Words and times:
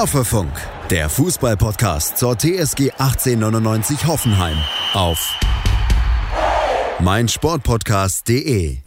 Hoffefunk, 0.00 0.50
der 0.88 1.10
Fußballpodcast 1.10 2.16
zur 2.16 2.34
TSG 2.34 2.90
1899 2.92 4.06
Hoffenheim 4.06 4.56
auf 4.94 5.38
meinsportpodcast.de. 7.00 8.78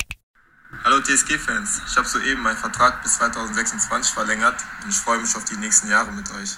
Hallo 0.84 1.00
TSG-Fans, 1.02 1.84
ich 1.88 1.98
habe 1.98 2.08
soeben 2.08 2.41
meinen 2.41 2.58
Vertrag 2.58 3.04
bis 3.04 3.20
2026 3.20 4.12
verlängert 4.12 4.55
und 4.84 4.90
ich 4.90 4.96
freue 4.96 5.20
mich 5.20 5.36
auf 5.36 5.46
die 5.46 5.58
nächsten 5.58 5.91
Jahre 5.91 6.12
mit 6.14 6.26
euch. 6.32 6.55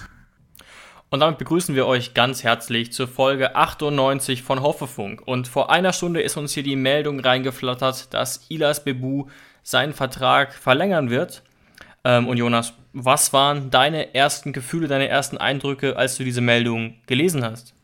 Und 1.10 1.20
damit 1.20 1.36
begrüßen 1.36 1.74
wir 1.74 1.84
euch 1.84 2.14
ganz 2.14 2.42
herzlich 2.42 2.94
zur 2.94 3.08
Folge 3.08 3.56
98 3.56 4.42
von 4.42 4.62
Hoffefunk. 4.62 5.20
Und 5.26 5.48
vor 5.48 5.70
einer 5.70 5.92
Stunde 5.92 6.22
ist 6.22 6.38
uns 6.38 6.54
hier 6.54 6.62
die 6.62 6.76
Meldung 6.76 7.20
reingeflattert, 7.20 8.14
dass 8.14 8.46
Ilas 8.48 8.82
Bebu 8.82 9.26
seinen 9.62 9.92
Vertrag 9.92 10.54
verlängern 10.54 11.10
wird. 11.10 11.42
Ähm, 12.06 12.28
und 12.28 12.36
Jonas, 12.36 12.72
was 12.92 13.32
waren 13.32 13.68
deine 13.70 14.14
ersten 14.14 14.52
Gefühle, 14.52 14.86
deine 14.86 15.08
ersten 15.08 15.38
Eindrücke, 15.38 15.96
als 15.96 16.16
du 16.16 16.22
diese 16.22 16.40
Meldung 16.40 16.94
gelesen 17.08 17.44
hast? 17.44 17.74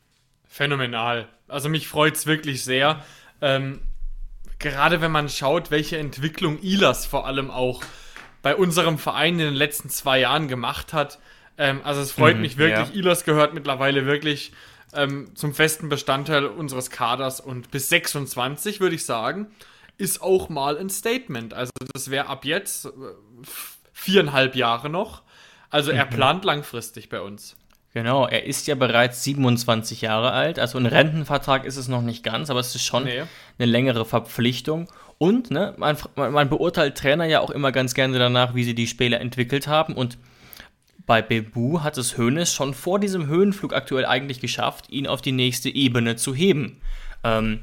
Phänomenal. 0.47 1.27
Also 1.49 1.69
mich 1.69 1.89
freut 1.89 2.15
es 2.15 2.25
wirklich 2.25 2.63
sehr. 2.63 3.05
Ähm, 3.41 3.81
gerade 4.61 5.01
wenn 5.01 5.11
man 5.11 5.29
schaut, 5.29 5.73
welche 5.73 5.99
Entwicklung 5.99 6.61
Ilas 6.63 7.05
vor 7.05 7.27
allem 7.27 7.51
auch 7.51 7.83
bei 8.43 8.55
unserem 8.55 8.97
Verein 8.97 9.35
in 9.41 9.47
den 9.47 9.55
letzten 9.55 9.91
zwei 9.91 10.21
Jahren 10.21 10.47
gemacht 10.47 10.93
hat. 10.93 11.19
Ähm, 11.59 11.81
also 11.83 12.01
es 12.01 12.13
freut 12.13 12.37
mhm, 12.37 12.43
mich 12.43 12.59
wirklich. 12.59 12.91
Ja. 12.91 12.95
Ilas 12.95 13.25
gehört 13.25 13.55
mittlerweile 13.55 14.07
wirklich 14.07 14.53
ähm, 14.95 15.35
zum 15.35 15.53
festen 15.53 15.89
Bestandteil 15.89 16.47
unseres 16.47 16.91
Kaders 16.91 17.41
und 17.41 17.73
bis 17.73 17.89
26 17.89 18.79
würde 18.79 18.95
ich 18.95 19.05
sagen, 19.05 19.49
ist 19.99 20.23
auch 20.23 20.49
mal 20.49 20.79
ein 20.79 20.91
Statement. 20.91 21.55
Also 21.55 21.73
das 21.93 22.09
wäre 22.09 22.27
ab 22.29 22.45
jetzt 22.45 22.87
äh, 22.87 22.91
viereinhalb 24.03 24.57
Jahre 24.57 24.91
noch. 24.91 25.23
Also 25.71 25.91
er 25.91 26.07
mhm. 26.07 26.11
plant 26.11 26.45
langfristig 26.45 27.09
bei 27.09 27.21
uns. 27.21 27.57
Genau, 27.95 28.27
er 28.27 28.45
ist 28.47 28.67
ja 28.67 28.75
bereits 28.75 29.23
27 29.23 30.01
Jahre 30.01 30.33
alt. 30.33 30.59
Also 30.59 30.79
ein 30.79 30.87
Rentenvertrag 30.87 31.67
ist 31.67 31.77
es 31.77 31.89
noch 31.89 32.01
nicht 32.01 32.25
ganz, 32.25 32.49
aber 32.49 32.61
es 32.61 32.75
ist 32.75 32.85
schon 32.85 33.05
nee. 33.05 33.23
eine 33.59 33.71
längere 33.71 34.05
Verpflichtung. 34.07 34.89
Und 35.19 35.51
ne, 35.51 35.75
man, 35.77 35.97
man, 36.17 36.49
beurteilt 36.49 36.97
Trainer 36.97 37.27
ja 37.27 37.41
auch 37.41 37.51
immer 37.51 37.71
ganz 37.71 37.95
gerne 37.95 38.19
danach, 38.19 38.55
wie 38.55 38.65
sie 38.65 38.75
die 38.75 38.87
Spieler 38.87 39.21
entwickelt 39.21 39.69
haben. 39.69 39.95
Und 39.95 40.17
bei 41.05 41.21
Bebu 41.21 41.81
hat 41.83 41.99
es 41.99 42.17
Hoeneß 42.17 42.53
schon 42.53 42.75
vor 42.75 42.99
diesem 42.99 43.27
Höhenflug 43.27 43.75
aktuell 43.75 44.07
eigentlich 44.07 44.41
geschafft, 44.41 44.89
ihn 44.89 45.07
auf 45.07 45.21
die 45.21 45.33
nächste 45.33 45.69
Ebene 45.69 46.17
zu 46.17 46.35
heben. 46.35 46.81
Ähm, 47.25 47.61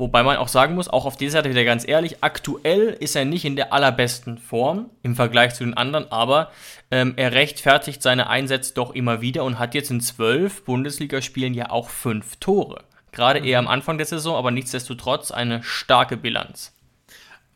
Wobei 0.00 0.22
man 0.22 0.38
auch 0.38 0.48
sagen 0.48 0.76
muss, 0.76 0.88
auch 0.88 1.04
auf 1.04 1.18
dieser 1.18 1.40
Seite 1.40 1.50
wieder 1.50 1.64
ganz 1.64 1.86
ehrlich, 1.86 2.24
aktuell 2.24 2.96
ist 3.00 3.16
er 3.16 3.26
nicht 3.26 3.44
in 3.44 3.54
der 3.54 3.74
allerbesten 3.74 4.38
Form 4.38 4.88
im 5.02 5.14
Vergleich 5.14 5.54
zu 5.54 5.62
den 5.62 5.74
anderen, 5.74 6.10
aber 6.10 6.50
ähm, 6.90 7.12
er 7.16 7.32
rechtfertigt 7.32 8.00
seine 8.00 8.30
Einsätze 8.30 8.72
doch 8.72 8.94
immer 8.94 9.20
wieder 9.20 9.44
und 9.44 9.58
hat 9.58 9.74
jetzt 9.74 9.90
in 9.90 10.00
zwölf 10.00 10.64
Bundesligaspielen 10.64 11.52
ja 11.52 11.68
auch 11.68 11.90
fünf 11.90 12.36
Tore. 12.36 12.84
Gerade 13.12 13.40
mhm. 13.40 13.46
eher 13.46 13.58
am 13.58 13.68
Anfang 13.68 13.98
der 13.98 14.06
Saison, 14.06 14.36
aber 14.36 14.50
nichtsdestotrotz 14.50 15.32
eine 15.32 15.62
starke 15.62 16.16
Bilanz. 16.16 16.74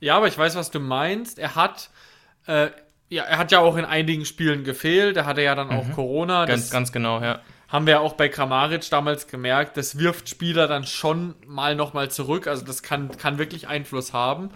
Ja, 0.00 0.18
aber 0.18 0.28
ich 0.28 0.36
weiß, 0.36 0.54
was 0.54 0.70
du 0.70 0.80
meinst. 0.80 1.38
Er 1.38 1.54
hat, 1.54 1.88
äh, 2.46 2.68
ja, 3.08 3.22
er 3.22 3.38
hat 3.38 3.52
ja 3.52 3.60
auch 3.60 3.78
in 3.78 3.86
einigen 3.86 4.26
Spielen 4.26 4.64
gefehlt. 4.64 5.16
Er 5.16 5.24
hatte 5.24 5.40
ja 5.40 5.54
dann 5.54 5.70
auch 5.70 5.86
mhm. 5.86 5.92
Corona. 5.92 6.44
Ganz, 6.44 6.68
ganz 6.68 6.92
genau, 6.92 7.22
ja 7.22 7.40
haben 7.74 7.88
wir 7.88 8.02
auch 8.02 8.12
bei 8.12 8.28
Kramaric 8.28 8.88
damals 8.88 9.26
gemerkt, 9.26 9.76
das 9.76 9.98
wirft 9.98 10.28
Spieler 10.28 10.68
dann 10.68 10.86
schon 10.86 11.34
mal 11.44 11.74
nochmal 11.74 12.08
zurück. 12.08 12.46
Also 12.46 12.64
das 12.64 12.84
kann, 12.84 13.10
kann 13.16 13.36
wirklich 13.36 13.66
Einfluss 13.66 14.12
haben. 14.12 14.50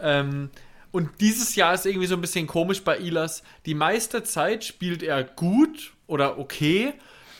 Ähm, 0.00 0.50
und 0.90 1.20
dieses 1.20 1.54
Jahr 1.54 1.74
ist 1.74 1.86
irgendwie 1.86 2.08
so 2.08 2.16
ein 2.16 2.20
bisschen 2.20 2.48
komisch 2.48 2.82
bei 2.82 2.98
Ilas. 2.98 3.44
Die 3.66 3.74
meiste 3.74 4.24
Zeit 4.24 4.64
spielt 4.64 5.04
er 5.04 5.22
gut 5.22 5.92
oder 6.08 6.40
okay 6.40 6.94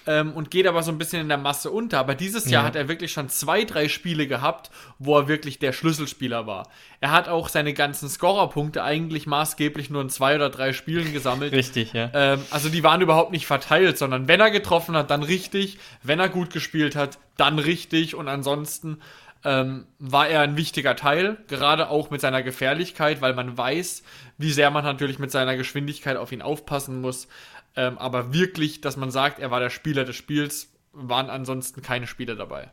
ähm, 0.07 0.33
und 0.33 0.51
geht 0.51 0.67
aber 0.67 0.83
so 0.83 0.93
ein 0.93 0.99
bisschen 0.99 1.21
in 1.21 1.29
der 1.29 1.39
Masse 1.39 1.71
unter. 1.71 1.99
Aber 1.99 2.15
dieses 2.15 2.49
Jahr 2.49 2.65
hat 2.65 2.77
er 2.77 2.89
wirklich 2.89 3.13
schon 3.13 3.29
zwei, 3.29 3.65
drei 3.65 3.89
Spiele 3.89 4.27
gehabt, 4.27 4.71
wo 4.99 5.17
er 5.19 5.29
wirklich 5.29 5.59
der 5.59 5.73
Schlüsselspieler 5.73 6.47
war. 6.47 6.69
Er 7.01 7.11
hat 7.11 7.29
auch 7.29 7.49
seine 7.49 7.75
ganzen 7.75 8.09
Scorerpunkte 8.09 8.83
eigentlich 8.83 9.27
maßgeblich 9.27 9.91
nur 9.91 10.03
in 10.03 10.09
zwei 10.09 10.37
oder 10.37 10.51
drei 10.51 10.73
Spielen 10.73 11.13
gesammelt. 11.13 11.53
Richtig, 11.57 11.93
ja. 11.93 12.11
Ähm, 12.15 12.41
also 12.51 12.69
die 12.69 12.83
waren 12.83 13.01
überhaupt 13.01 13.33
nicht 13.33 13.47
verteilt, 13.47 13.99
sondern 13.99 14.29
wenn 14.29 14.41
er 14.41 14.51
getroffen 14.51 14.97
hat, 14.97 15.11
dann 15.11 15.23
richtig. 15.23 15.79
Wenn 16.03 16.21
er 16.21 16.29
gut 16.29 16.53
gespielt 16.53 16.97
hat, 16.97 17.19
dann 17.37 17.59
richtig. 17.59 18.15
Und 18.15 18.29
ansonsten 18.29 18.99
ähm, 19.45 19.87
war 19.99 20.29
er 20.29 20.41
ein 20.41 20.57
wichtiger 20.57 20.97
Teil, 20.97 21.37
gerade 21.47 21.89
auch 21.89 22.11
mit 22.11 22.21
seiner 22.21 22.43
Gefährlichkeit, 22.43 23.21
weil 23.21 23.35
man 23.35 23.57
weiß, 23.57 24.03
wie 24.39 24.53
sehr 24.53 24.71
man 24.71 24.85
natürlich 24.85 25.19
mit 25.19 25.31
seiner 25.31 25.57
Geschwindigkeit 25.57 26.17
auf 26.17 26.33
ihn 26.33 26.43
aufpassen 26.43 27.01
muss. 27.01 27.29
Ähm, 27.77 27.99
aber 27.99 28.33
wirklich, 28.33 28.81
dass 28.81 28.97
man 28.97 29.11
sagt, 29.11 29.39
er 29.39 29.51
war 29.51 29.61
der 29.61 29.71
Spieler 29.71 30.05
des 30.05 30.17
Spiels, 30.17 30.73
waren 30.93 31.31
ansonsten 31.31 31.83
keine 31.83 32.07
Spieler 32.07 32.35
dabei. 32.35 32.71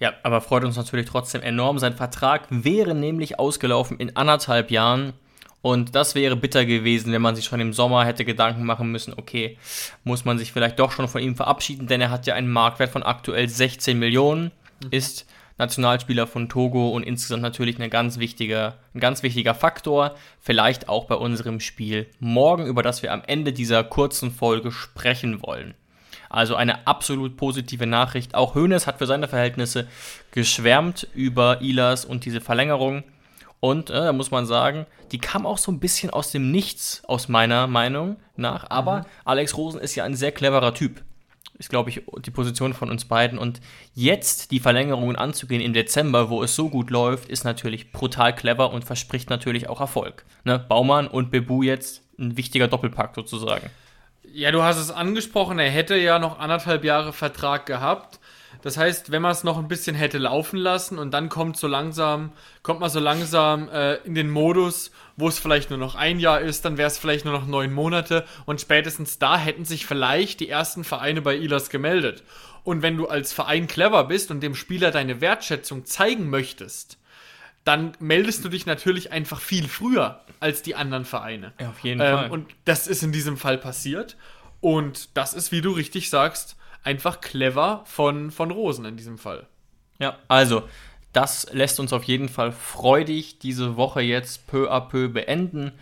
Ja, 0.00 0.12
aber 0.22 0.40
freut 0.40 0.64
uns 0.64 0.76
natürlich 0.76 1.06
trotzdem 1.06 1.42
enorm. 1.42 1.78
Sein 1.78 1.94
Vertrag 1.94 2.46
wäre 2.50 2.94
nämlich 2.94 3.38
ausgelaufen 3.38 3.98
in 3.98 4.16
anderthalb 4.16 4.70
Jahren. 4.70 5.12
Und 5.60 5.96
das 5.96 6.14
wäre 6.14 6.36
bitter 6.36 6.64
gewesen, 6.64 7.12
wenn 7.12 7.22
man 7.22 7.34
sich 7.34 7.44
schon 7.44 7.60
im 7.60 7.72
Sommer 7.72 8.04
hätte 8.04 8.24
Gedanken 8.24 8.64
machen 8.64 8.92
müssen, 8.92 9.14
okay, 9.16 9.58
muss 10.04 10.24
man 10.24 10.38
sich 10.38 10.52
vielleicht 10.52 10.78
doch 10.78 10.92
schon 10.92 11.08
von 11.08 11.20
ihm 11.20 11.34
verabschieden, 11.34 11.88
denn 11.88 12.00
er 12.00 12.10
hat 12.10 12.26
ja 12.26 12.34
einen 12.34 12.50
Marktwert 12.52 12.90
von 12.90 13.02
aktuell 13.02 13.48
16 13.48 13.98
Millionen, 13.98 14.52
mhm. 14.84 14.88
ist 14.92 15.26
Nationalspieler 15.58 16.26
von 16.26 16.48
Togo 16.48 16.90
und 16.90 17.02
insgesamt 17.02 17.42
natürlich 17.42 17.80
ein 17.80 17.90
ganz 17.90 18.18
wichtiger, 18.18 18.78
ein 18.94 19.00
ganz 19.00 19.22
wichtiger 19.22 19.54
Faktor. 19.54 20.14
Vielleicht 20.40 20.88
auch 20.88 21.06
bei 21.06 21.16
unserem 21.16 21.60
Spiel 21.60 22.06
morgen, 22.20 22.66
über 22.66 22.82
das 22.82 23.02
wir 23.02 23.12
am 23.12 23.22
Ende 23.26 23.52
dieser 23.52 23.84
kurzen 23.84 24.30
Folge 24.30 24.70
sprechen 24.70 25.42
wollen. 25.42 25.74
Also 26.30 26.54
eine 26.54 26.86
absolut 26.86 27.36
positive 27.36 27.86
Nachricht. 27.86 28.34
Auch 28.34 28.54
Hoeneß 28.54 28.86
hat 28.86 28.98
für 28.98 29.06
seine 29.06 29.28
Verhältnisse 29.28 29.88
geschwärmt 30.30 31.08
über 31.14 31.60
Ilas 31.62 32.04
und 32.04 32.24
diese 32.24 32.40
Verlängerung. 32.40 33.04
Und 33.60 33.90
äh, 33.90 33.94
da 33.94 34.12
muss 34.12 34.30
man 34.30 34.46
sagen, 34.46 34.86
die 35.10 35.18
kam 35.18 35.46
auch 35.46 35.58
so 35.58 35.72
ein 35.72 35.80
bisschen 35.80 36.10
aus 36.10 36.30
dem 36.30 36.50
Nichts, 36.50 37.02
aus 37.06 37.28
meiner 37.28 37.66
Meinung 37.66 38.16
nach. 38.36 38.70
Aber 38.70 38.98
mhm. 38.98 39.04
Alex 39.24 39.56
Rosen 39.56 39.80
ist 39.80 39.94
ja 39.94 40.04
ein 40.04 40.14
sehr 40.14 40.32
cleverer 40.32 40.74
Typ 40.74 41.02
ist, 41.58 41.70
glaube 41.70 41.90
ich, 41.90 42.02
die 42.24 42.30
Position 42.30 42.72
von 42.72 42.90
uns 42.90 43.04
beiden. 43.04 43.38
Und 43.38 43.60
jetzt 43.94 44.50
die 44.50 44.60
Verlängerungen 44.60 45.16
anzugehen 45.16 45.60
im 45.60 45.72
Dezember, 45.72 46.30
wo 46.30 46.42
es 46.42 46.54
so 46.54 46.68
gut 46.68 46.90
läuft, 46.90 47.28
ist 47.28 47.44
natürlich 47.44 47.92
brutal 47.92 48.34
clever 48.34 48.72
und 48.72 48.84
verspricht 48.84 49.30
natürlich 49.30 49.68
auch 49.68 49.80
Erfolg. 49.80 50.24
Ne? 50.44 50.58
Baumann 50.58 51.08
und 51.08 51.30
Bebu 51.30 51.62
jetzt 51.62 52.02
ein 52.18 52.36
wichtiger 52.36 52.68
Doppelpack 52.68 53.14
sozusagen. 53.14 53.70
Ja, 54.32 54.50
du 54.52 54.62
hast 54.62 54.78
es 54.78 54.90
angesprochen, 54.90 55.58
er 55.58 55.70
hätte 55.70 55.96
ja 55.96 56.18
noch 56.18 56.38
anderthalb 56.38 56.84
Jahre 56.84 57.12
Vertrag 57.12 57.66
gehabt. 57.66 58.20
Das 58.62 58.76
heißt, 58.76 59.10
wenn 59.12 59.22
man 59.22 59.32
es 59.32 59.44
noch 59.44 59.58
ein 59.58 59.68
bisschen 59.68 59.94
hätte 59.94 60.18
laufen 60.18 60.58
lassen 60.58 60.98
und 60.98 61.12
dann 61.12 61.28
kommt 61.28 61.56
so 61.56 61.66
langsam, 61.66 62.32
kommt 62.62 62.80
man 62.80 62.90
so 62.90 62.98
langsam 63.00 63.68
äh, 63.68 63.94
in 64.04 64.14
den 64.14 64.30
Modus, 64.30 64.90
wo 65.16 65.28
es 65.28 65.38
vielleicht 65.38 65.70
nur 65.70 65.78
noch 65.78 65.94
ein 65.94 66.18
Jahr 66.18 66.40
ist, 66.40 66.64
dann 66.64 66.76
wäre 66.76 66.88
es 66.88 66.98
vielleicht 66.98 67.24
nur 67.24 67.34
noch 67.34 67.46
neun 67.46 67.72
Monate 67.72 68.24
und 68.46 68.60
spätestens 68.60 69.18
da 69.18 69.38
hätten 69.38 69.64
sich 69.64 69.86
vielleicht 69.86 70.40
die 70.40 70.48
ersten 70.48 70.84
Vereine 70.84 71.22
bei 71.22 71.36
Ilas 71.36 71.70
gemeldet. 71.70 72.24
Und 72.64 72.82
wenn 72.82 72.96
du 72.96 73.06
als 73.06 73.32
Verein 73.32 73.66
clever 73.66 74.04
bist 74.04 74.30
und 74.30 74.40
dem 74.40 74.54
Spieler 74.54 74.90
deine 74.90 75.20
Wertschätzung 75.20 75.86
zeigen 75.86 76.28
möchtest, 76.28 76.98
dann 77.64 77.92
meldest 77.98 78.44
du 78.44 78.48
dich 78.48 78.66
natürlich 78.66 79.12
einfach 79.12 79.40
viel 79.40 79.68
früher 79.68 80.20
als 80.40 80.62
die 80.62 80.74
anderen 80.74 81.04
Vereine. 81.04 81.52
Ja, 81.60 81.70
auf 81.70 81.80
jeden 81.80 82.00
ähm, 82.00 82.16
Fall. 82.16 82.30
Und 82.30 82.48
das 82.64 82.86
ist 82.86 83.02
in 83.02 83.12
diesem 83.12 83.36
Fall 83.36 83.58
passiert. 83.58 84.16
Und 84.60 85.16
das 85.16 85.34
ist, 85.34 85.52
wie 85.52 85.60
du 85.60 85.70
richtig 85.72 86.10
sagst, 86.10 86.56
einfach 86.82 87.20
clever 87.20 87.82
von, 87.84 88.30
von 88.30 88.50
Rosen 88.50 88.84
in 88.84 88.96
diesem 88.96 89.18
Fall. 89.18 89.46
Ja, 89.98 90.18
also, 90.28 90.62
das 91.12 91.48
lässt 91.52 91.80
uns 91.80 91.92
auf 91.92 92.04
jeden 92.04 92.28
Fall 92.28 92.52
freudig 92.52 93.38
diese 93.38 93.76
Woche 93.76 94.00
jetzt 94.00 94.46
peu 94.46 94.70
à 94.70 94.80
peu 94.80 95.08
beenden. 95.08 95.72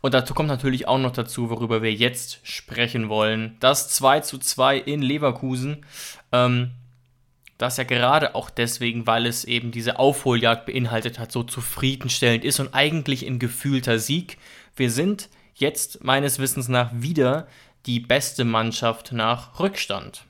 Und 0.00 0.14
dazu 0.14 0.34
kommt 0.34 0.48
natürlich 0.48 0.88
auch 0.88 0.98
noch 0.98 1.12
dazu, 1.12 1.50
worüber 1.50 1.82
wir 1.82 1.92
jetzt 1.92 2.40
sprechen 2.42 3.08
wollen. 3.08 3.56
Das 3.60 3.90
2 3.90 4.20
zu 4.20 4.38
2 4.38 4.78
in 4.78 5.02
Leverkusen. 5.02 5.84
Ähm, 6.32 6.72
das 7.58 7.76
ja 7.76 7.84
gerade 7.84 8.34
auch 8.34 8.48
deswegen, 8.48 9.06
weil 9.06 9.26
es 9.26 9.44
eben 9.44 9.70
diese 9.70 9.98
Aufholjagd 9.98 10.64
beinhaltet 10.64 11.18
hat, 11.18 11.30
so 11.30 11.42
zufriedenstellend 11.42 12.42
ist 12.42 12.58
und 12.58 12.72
eigentlich 12.72 13.26
ein 13.26 13.38
gefühlter 13.38 13.98
Sieg. 13.98 14.38
Wir 14.76 14.90
sind 14.90 15.28
jetzt 15.54 16.02
meines 16.02 16.38
Wissens 16.38 16.68
nach 16.68 16.90
wieder 16.94 17.46
die 17.84 18.00
beste 18.00 18.44
Mannschaft 18.44 19.12
nach 19.12 19.60
Rückstand. 19.60 20.24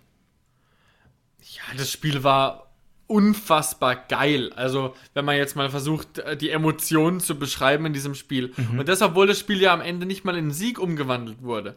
Ja, 1.54 1.62
das 1.76 1.90
Spiel 1.90 2.22
war 2.22 2.70
unfassbar 3.06 3.96
geil. 3.96 4.52
Also, 4.54 4.94
wenn 5.14 5.24
man 5.24 5.36
jetzt 5.36 5.56
mal 5.56 5.68
versucht, 5.68 6.18
äh, 6.18 6.36
die 6.36 6.50
Emotionen 6.50 7.20
zu 7.20 7.38
beschreiben 7.38 7.86
in 7.86 7.92
diesem 7.92 8.14
Spiel. 8.14 8.52
Mhm. 8.56 8.80
Und 8.80 8.88
das, 8.88 9.02
obwohl 9.02 9.26
das 9.26 9.38
Spiel 9.38 9.60
ja 9.60 9.72
am 9.72 9.80
Ende 9.80 10.06
nicht 10.06 10.24
mal 10.24 10.36
in 10.36 10.52
Sieg 10.52 10.78
umgewandelt 10.78 11.42
wurde. 11.42 11.76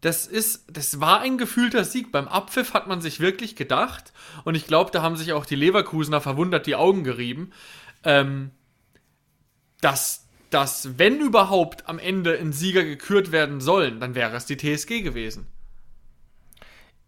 Das 0.00 0.26
ist, 0.26 0.64
das 0.72 1.00
war 1.00 1.20
ein 1.20 1.36
gefühlter 1.36 1.84
Sieg. 1.84 2.10
Beim 2.10 2.28
Abpfiff 2.28 2.72
hat 2.72 2.86
man 2.86 3.02
sich 3.02 3.20
wirklich 3.20 3.56
gedacht, 3.56 4.14
und 4.44 4.54
ich 4.54 4.66
glaube, 4.66 4.90
da 4.90 5.02
haben 5.02 5.16
sich 5.16 5.34
auch 5.34 5.44
die 5.44 5.56
Leverkusener 5.56 6.22
verwundert 6.22 6.66
die 6.66 6.76
Augen 6.76 7.04
gerieben, 7.04 7.52
ähm, 8.04 8.50
dass 9.82 10.26
dass, 10.50 10.98
wenn 10.98 11.20
überhaupt 11.20 11.88
am 11.88 11.98
Ende 11.98 12.36
ein 12.36 12.52
Sieger 12.52 12.84
gekürt 12.84 13.32
werden 13.32 13.60
sollen, 13.60 14.00
dann 14.00 14.14
wäre 14.14 14.36
es 14.36 14.46
die 14.46 14.56
TSG 14.56 15.00
gewesen. 15.00 15.46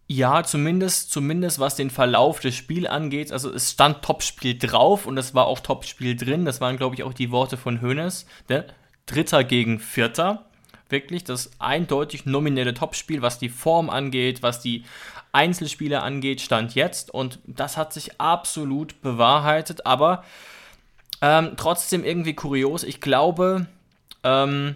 Ja, 0.07 0.43
zumindest, 0.43 1.11
zumindest 1.11 1.59
was 1.59 1.75
den 1.75 1.89
Verlauf 1.89 2.39
des 2.39 2.55
Spiels 2.55 2.87
angeht. 2.87 3.31
Also 3.31 3.51
es 3.51 3.71
stand 3.71 4.03
Topspiel 4.03 4.57
drauf 4.57 5.05
und 5.05 5.17
es 5.17 5.33
war 5.33 5.47
auch 5.47 5.59
Topspiel 5.59 6.15
drin. 6.15 6.45
Das 6.45 6.59
waren, 6.61 6.77
glaube 6.77 6.95
ich, 6.95 7.03
auch 7.03 7.13
die 7.13 7.31
Worte 7.31 7.57
von 7.57 7.81
Hoeneß. 7.81 8.25
Der 8.49 8.65
Dritter 9.05 9.43
gegen 9.43 9.79
Vierter. 9.79 10.45
Wirklich 10.89 11.23
das 11.23 11.51
eindeutig 11.59 12.25
nominelle 12.25 12.73
Topspiel, 12.73 13.21
was 13.21 13.39
die 13.39 13.49
Form 13.49 13.89
angeht, 13.89 14.43
was 14.43 14.59
die 14.59 14.83
Einzelspiele 15.31 16.03
angeht, 16.03 16.41
stand 16.41 16.75
jetzt. 16.75 17.11
Und 17.11 17.39
das 17.47 17.77
hat 17.77 17.93
sich 17.93 18.19
absolut 18.19 19.01
bewahrheitet. 19.01 19.85
Aber 19.85 20.23
ähm, 21.21 21.53
trotzdem 21.55 22.03
irgendwie 22.03 22.35
kurios. 22.35 22.83
Ich 22.83 23.01
glaube, 23.01 23.67
ähm, 24.23 24.75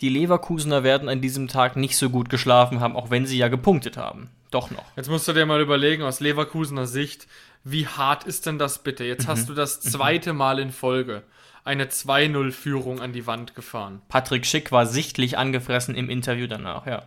die 0.00 0.08
Leverkusener 0.08 0.82
werden 0.82 1.08
an 1.08 1.20
diesem 1.20 1.48
Tag 1.48 1.76
nicht 1.76 1.96
so 1.96 2.10
gut 2.10 2.28
geschlafen 2.28 2.80
haben, 2.80 2.96
auch 2.96 3.10
wenn 3.10 3.26
sie 3.26 3.38
ja 3.38 3.48
gepunktet 3.48 3.96
haben. 3.96 4.28
Doch 4.50 4.70
noch. 4.70 4.84
Jetzt 4.96 5.08
musst 5.08 5.26
du 5.26 5.32
dir 5.32 5.46
mal 5.46 5.60
überlegen, 5.60 6.02
aus 6.02 6.20
Leverkusener 6.20 6.86
Sicht, 6.86 7.26
wie 7.64 7.86
hart 7.86 8.24
ist 8.24 8.46
denn 8.46 8.58
das 8.58 8.82
bitte? 8.82 9.04
Jetzt 9.04 9.26
mhm. 9.26 9.30
hast 9.32 9.48
du 9.48 9.54
das 9.54 9.80
zweite 9.80 10.32
Mal 10.32 10.58
in 10.58 10.70
Folge 10.70 11.22
eine 11.64 11.86
2-0-Führung 11.86 13.00
an 13.00 13.12
die 13.12 13.26
Wand 13.26 13.54
gefahren. 13.54 14.02
Patrick 14.08 14.44
Schick 14.44 14.70
war 14.70 14.86
sichtlich 14.86 15.38
angefressen 15.38 15.94
im 15.94 16.10
Interview 16.10 16.46
danach, 16.46 16.86
ja. 16.86 17.04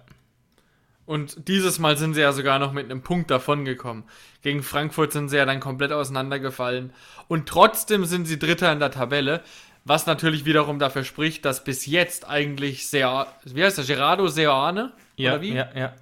Und 1.05 1.47
dieses 1.47 1.79
Mal 1.79 1.95
sind 1.95 2.15
sie 2.15 2.21
ja 2.21 2.33
sogar 2.33 2.59
noch 2.59 2.73
mit 2.73 2.85
einem 2.85 3.01
Punkt 3.01 3.31
davongekommen. 3.31 4.03
Gegen 4.41 4.61
Frankfurt 4.61 5.13
sind 5.13 5.29
sie 5.29 5.37
ja 5.37 5.45
dann 5.45 5.61
komplett 5.61 5.93
auseinandergefallen. 5.93 6.91
Und 7.29 7.47
trotzdem 7.47 8.03
sind 8.03 8.25
sie 8.25 8.37
Dritter 8.37 8.73
in 8.73 8.79
der 8.79 8.91
Tabelle. 8.91 9.41
Was 9.87 10.05
natürlich 10.05 10.43
wiederum 10.43 10.79
dafür 10.79 11.05
spricht, 11.05 11.45
dass 11.45 11.63
bis 11.63 11.85
jetzt 11.85 12.27
eigentlich 12.27 12.89
sehr, 12.89 13.27
wie 13.45 13.63
heißt 13.63 13.77
der, 13.77 13.85
Gerardo 13.85 14.27
Seoane? 14.27 14.91
Ja, 15.15 15.31
oder 15.31 15.41
wie? 15.41 15.53
ja, 15.53 15.69
ja. 15.73 15.93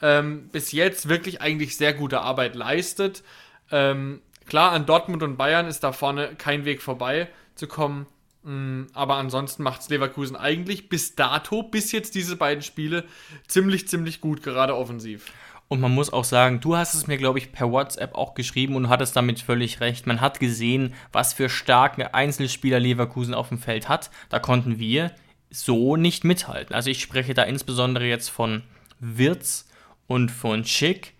Ähm, 0.00 0.48
bis 0.50 0.70
jetzt 0.70 1.08
wirklich 1.08 1.40
eigentlich 1.40 1.76
sehr 1.76 1.94
gute 1.94 2.20
Arbeit 2.20 2.54
leistet. 2.54 3.24
Ähm, 3.72 4.22
klar, 4.46 4.70
an 4.70 4.86
Dortmund 4.86 5.24
und 5.24 5.36
Bayern 5.36 5.66
ist 5.66 5.82
da 5.82 5.90
vorne 5.90 6.36
kein 6.36 6.64
Weg 6.64 6.80
vorbei 6.80 7.28
zu 7.56 7.66
kommen. 7.66 8.06
Mm, 8.44 8.84
aber 8.92 9.16
ansonsten 9.16 9.64
macht 9.64 9.80
es 9.80 9.88
Leverkusen 9.88 10.36
eigentlich 10.36 10.88
bis 10.88 11.16
dato, 11.16 11.64
bis 11.64 11.90
jetzt 11.90 12.14
diese 12.14 12.36
beiden 12.36 12.62
Spiele, 12.62 13.02
ziemlich, 13.48 13.88
ziemlich 13.88 14.20
gut, 14.20 14.44
gerade 14.44 14.76
offensiv. 14.76 15.32
Und 15.74 15.80
man 15.80 15.92
muss 15.92 16.12
auch 16.12 16.22
sagen, 16.22 16.60
du 16.60 16.76
hast 16.76 16.94
es 16.94 17.08
mir, 17.08 17.18
glaube 17.18 17.40
ich, 17.40 17.50
per 17.50 17.72
WhatsApp 17.72 18.14
auch 18.14 18.34
geschrieben 18.34 18.76
und 18.76 18.88
hattest 18.88 19.16
damit 19.16 19.40
völlig 19.40 19.80
recht. 19.80 20.06
Man 20.06 20.20
hat 20.20 20.38
gesehen, 20.38 20.94
was 21.10 21.32
für 21.32 21.48
starke 21.48 22.14
Einzelspieler 22.14 22.78
Leverkusen 22.78 23.34
auf 23.34 23.48
dem 23.48 23.58
Feld 23.58 23.88
hat. 23.88 24.08
Da 24.28 24.38
konnten 24.38 24.78
wir 24.78 25.10
so 25.50 25.96
nicht 25.96 26.22
mithalten. 26.22 26.76
Also 26.76 26.90
ich 26.90 27.02
spreche 27.02 27.34
da 27.34 27.42
insbesondere 27.42 28.04
jetzt 28.04 28.28
von 28.28 28.62
Wirtz 29.00 29.68
und 30.06 30.30
von 30.30 30.64
Schick. 30.64 31.14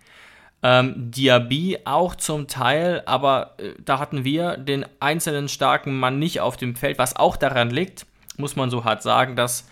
Ähm, 0.63 1.11
Diaby 1.11 1.79
auch 1.85 2.15
zum 2.15 2.47
Teil, 2.47 3.03
aber 3.07 3.57
äh, 3.59 3.73
da 3.85 3.99
hatten 3.99 4.23
wir 4.23 4.57
den 4.57 4.87
einzelnen 5.01 5.49
starken 5.49 5.99
Mann 5.99 6.21
nicht 6.21 6.41
auf 6.41 6.57
dem 6.57 6.77
Feld, 6.77 6.99
was 6.99 7.17
auch 7.17 7.37
daran 7.37 7.71
liegt, 7.71 8.07
muss 8.37 8.55
man 8.55 8.71
so 8.71 8.85
hart 8.85 9.03
sagen, 9.03 9.35
dass 9.35 9.69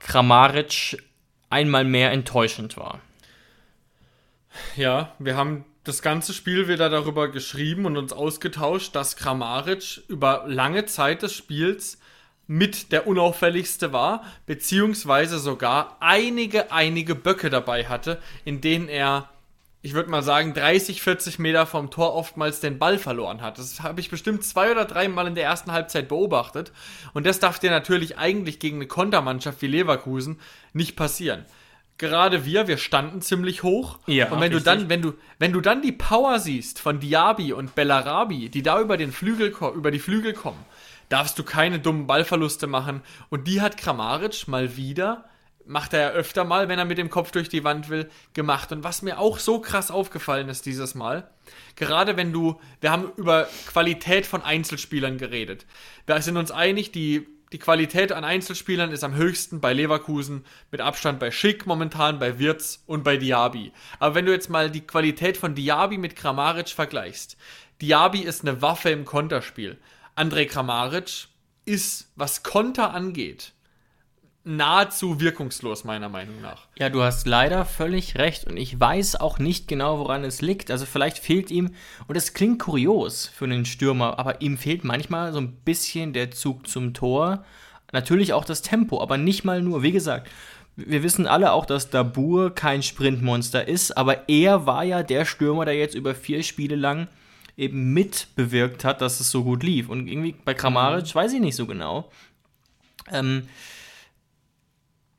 Kramaric 0.00 1.00
einmal 1.50 1.84
mehr 1.84 2.10
enttäuschend 2.10 2.76
war. 2.76 2.98
Ja, 4.76 5.12
wir 5.18 5.36
haben 5.36 5.64
das 5.88 6.02
ganze 6.02 6.34
Spiel 6.34 6.68
wieder 6.68 6.90
darüber 6.90 7.28
geschrieben 7.28 7.86
und 7.86 7.96
uns 7.96 8.12
ausgetauscht, 8.12 8.94
dass 8.94 9.16
Kramaric 9.16 10.02
über 10.08 10.44
lange 10.46 10.84
Zeit 10.84 11.22
des 11.22 11.32
Spiels 11.32 11.98
mit 12.46 12.92
der 12.92 13.06
unauffälligste 13.06 13.92
war, 13.92 14.22
beziehungsweise 14.46 15.38
sogar 15.38 15.96
einige, 16.00 16.72
einige 16.72 17.14
Böcke 17.14 17.50
dabei 17.50 17.86
hatte, 17.86 18.20
in 18.44 18.60
denen 18.60 18.88
er, 18.88 19.30
ich 19.80 19.94
würde 19.94 20.10
mal 20.10 20.22
sagen, 20.22 20.54
30, 20.54 21.00
40 21.00 21.38
Meter 21.38 21.66
vom 21.66 21.90
Tor 21.90 22.14
oftmals 22.14 22.60
den 22.60 22.78
Ball 22.78 22.98
verloren 22.98 23.40
hat. 23.40 23.58
Das 23.58 23.82
habe 23.82 24.00
ich 24.00 24.10
bestimmt 24.10 24.44
zwei 24.44 24.70
oder 24.70 24.84
drei 24.84 25.08
Mal 25.08 25.26
in 25.26 25.34
der 25.34 25.44
ersten 25.44 25.72
Halbzeit 25.72 26.08
beobachtet. 26.08 26.72
Und 27.14 27.26
das 27.26 27.38
darf 27.38 27.58
dir 27.58 27.70
natürlich 27.70 28.18
eigentlich 28.18 28.58
gegen 28.58 28.76
eine 28.76 28.88
Kontermannschaft 28.88 29.62
wie 29.62 29.68
Leverkusen 29.68 30.38
nicht 30.72 30.96
passieren 30.96 31.46
gerade 31.98 32.44
wir, 32.44 32.68
wir 32.68 32.78
standen 32.78 33.20
ziemlich 33.20 33.62
hoch. 33.62 33.98
Ja, 34.06 34.26
und 34.26 34.40
wenn 34.40 34.52
richtig. 34.52 34.58
du 34.58 34.64
dann, 34.64 34.88
wenn 34.88 35.02
du, 35.02 35.14
wenn 35.38 35.52
du 35.52 35.60
dann 35.60 35.82
die 35.82 35.92
Power 35.92 36.38
siehst 36.38 36.80
von 36.80 37.00
Diaby 37.00 37.52
und 37.52 37.74
Bellarabi, 37.74 38.48
die 38.48 38.62
da 38.62 38.80
über 38.80 38.96
den 38.96 39.12
Flügel, 39.12 39.54
über 39.74 39.90
die 39.90 39.98
Flügel 39.98 40.32
kommen, 40.32 40.64
darfst 41.08 41.38
du 41.38 41.42
keine 41.42 41.80
dummen 41.80 42.06
Ballverluste 42.06 42.66
machen. 42.66 43.02
Und 43.28 43.48
die 43.48 43.60
hat 43.60 43.76
Kramaric 43.76 44.46
mal 44.46 44.76
wieder, 44.76 45.24
macht 45.66 45.92
er 45.92 46.00
ja 46.00 46.10
öfter 46.10 46.44
mal, 46.44 46.68
wenn 46.68 46.78
er 46.78 46.84
mit 46.84 46.98
dem 46.98 47.10
Kopf 47.10 47.30
durch 47.32 47.48
die 47.48 47.64
Wand 47.64 47.88
will, 47.88 48.08
gemacht. 48.32 48.72
Und 48.72 48.84
was 48.84 49.02
mir 49.02 49.18
auch 49.18 49.38
so 49.38 49.60
krass 49.60 49.90
aufgefallen 49.90 50.48
ist 50.48 50.66
dieses 50.66 50.94
Mal, 50.94 51.28
gerade 51.76 52.16
wenn 52.16 52.32
du, 52.32 52.60
wir 52.80 52.90
haben 52.90 53.10
über 53.16 53.48
Qualität 53.66 54.24
von 54.26 54.42
Einzelspielern 54.42 55.18
geredet. 55.18 55.66
Wir 56.06 56.22
sind 56.22 56.36
uns 56.36 56.50
einig, 56.50 56.92
die 56.92 57.26
die 57.52 57.58
Qualität 57.58 58.12
an 58.12 58.24
Einzelspielern 58.24 58.90
ist 58.90 59.04
am 59.04 59.14
höchsten 59.14 59.60
bei 59.60 59.72
Leverkusen, 59.72 60.44
mit 60.70 60.80
Abstand 60.80 61.18
bei 61.18 61.30
Schick 61.30 61.66
momentan, 61.66 62.18
bei 62.18 62.38
Wirtz 62.38 62.82
und 62.86 63.04
bei 63.04 63.16
Diaby. 63.16 63.72
Aber 63.98 64.14
wenn 64.14 64.26
du 64.26 64.32
jetzt 64.32 64.50
mal 64.50 64.70
die 64.70 64.86
Qualität 64.86 65.36
von 65.36 65.54
Diaby 65.54 65.98
mit 65.98 66.14
Kramaric 66.14 66.68
vergleichst, 66.68 67.36
Diaby 67.80 68.20
ist 68.20 68.42
eine 68.42 68.60
Waffe 68.60 68.90
im 68.90 69.04
Konterspiel. 69.04 69.78
André 70.16 70.46
Kramaric 70.46 71.28
ist, 71.64 72.10
was 72.16 72.42
Konter 72.42 72.92
angeht, 72.92 73.52
nahezu 74.48 75.20
wirkungslos, 75.20 75.84
meiner 75.84 76.08
Meinung 76.08 76.40
nach. 76.40 76.66
Ja, 76.78 76.88
du 76.88 77.02
hast 77.02 77.26
leider 77.26 77.64
völlig 77.64 78.16
recht 78.16 78.46
und 78.46 78.56
ich 78.56 78.78
weiß 78.78 79.16
auch 79.16 79.38
nicht 79.38 79.68
genau, 79.68 79.98
woran 79.98 80.24
es 80.24 80.40
liegt. 80.40 80.70
Also 80.70 80.86
vielleicht 80.86 81.18
fehlt 81.18 81.50
ihm, 81.50 81.74
und 82.06 82.16
es 82.16 82.32
klingt 82.32 82.58
kurios 82.58 83.26
für 83.26 83.44
einen 83.44 83.66
Stürmer, 83.66 84.18
aber 84.18 84.40
ihm 84.40 84.56
fehlt 84.56 84.84
manchmal 84.84 85.32
so 85.32 85.40
ein 85.40 85.52
bisschen 85.64 86.12
der 86.12 86.30
Zug 86.30 86.66
zum 86.66 86.94
Tor. 86.94 87.44
Natürlich 87.92 88.32
auch 88.32 88.44
das 88.44 88.62
Tempo, 88.62 89.00
aber 89.02 89.18
nicht 89.18 89.44
mal 89.44 89.62
nur. 89.62 89.82
Wie 89.82 89.92
gesagt, 89.92 90.30
wir 90.76 91.02
wissen 91.02 91.26
alle 91.26 91.52
auch, 91.52 91.66
dass 91.66 91.90
Dabur 91.90 92.54
kein 92.54 92.82
Sprintmonster 92.82 93.68
ist, 93.68 93.96
aber 93.96 94.28
er 94.28 94.64
war 94.66 94.84
ja 94.84 95.02
der 95.02 95.24
Stürmer, 95.24 95.64
der 95.64 95.74
jetzt 95.74 95.94
über 95.94 96.14
vier 96.14 96.42
Spiele 96.42 96.76
lang 96.76 97.08
eben 97.56 97.92
mitbewirkt 97.92 98.84
hat, 98.84 99.00
dass 99.02 99.20
es 99.20 99.30
so 99.30 99.44
gut 99.44 99.62
lief. 99.62 99.88
Und 99.88 100.06
irgendwie 100.06 100.34
bei 100.44 100.54
Kramaric 100.54 101.06
mhm. 101.06 101.14
weiß 101.14 101.32
ich 101.34 101.40
nicht 101.40 101.56
so 101.56 101.66
genau. 101.66 102.10
Ähm, 103.10 103.48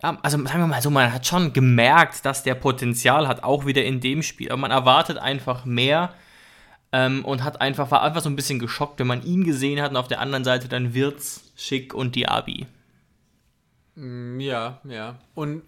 ja, 0.01 0.17
also 0.21 0.37
sagen 0.45 0.59
wir 0.59 0.67
mal 0.67 0.81
so, 0.81 0.89
man 0.89 1.13
hat 1.13 1.25
schon 1.25 1.51
gemerkt, 1.51 2.25
dass 2.25 2.43
der 2.43 2.55
Potenzial 2.55 3.27
hat, 3.27 3.43
auch 3.43 3.65
wieder 3.65 3.83
in 3.83 3.99
dem 3.99 4.23
Spiel. 4.23 4.49
Aber 4.49 4.61
man 4.61 4.71
erwartet 4.71 5.17
einfach 5.17 5.65
mehr 5.65 6.13
ähm, 6.91 7.25
und 7.25 7.43
hat 7.43 7.59
einfach, 7.59 7.91
war 7.91 8.01
einfach 8.03 8.21
so 8.21 8.29
ein 8.29 8.35
bisschen 8.35 8.59
geschockt, 8.59 8.99
wenn 8.99 9.07
man 9.07 9.23
ihn 9.23 9.43
gesehen 9.43 9.81
hat 9.81 9.91
und 9.91 9.97
auf 9.97 10.07
der 10.07 10.21
anderen 10.21 10.43
Seite 10.45 10.69
dann 10.69 10.93
Wirtz, 10.93 11.51
Schick 11.55 11.93
und 11.93 12.15
Diaby. 12.15 12.65
Mm, 13.95 14.39
ja, 14.39 14.79
ja. 14.85 15.19
Und 15.35 15.63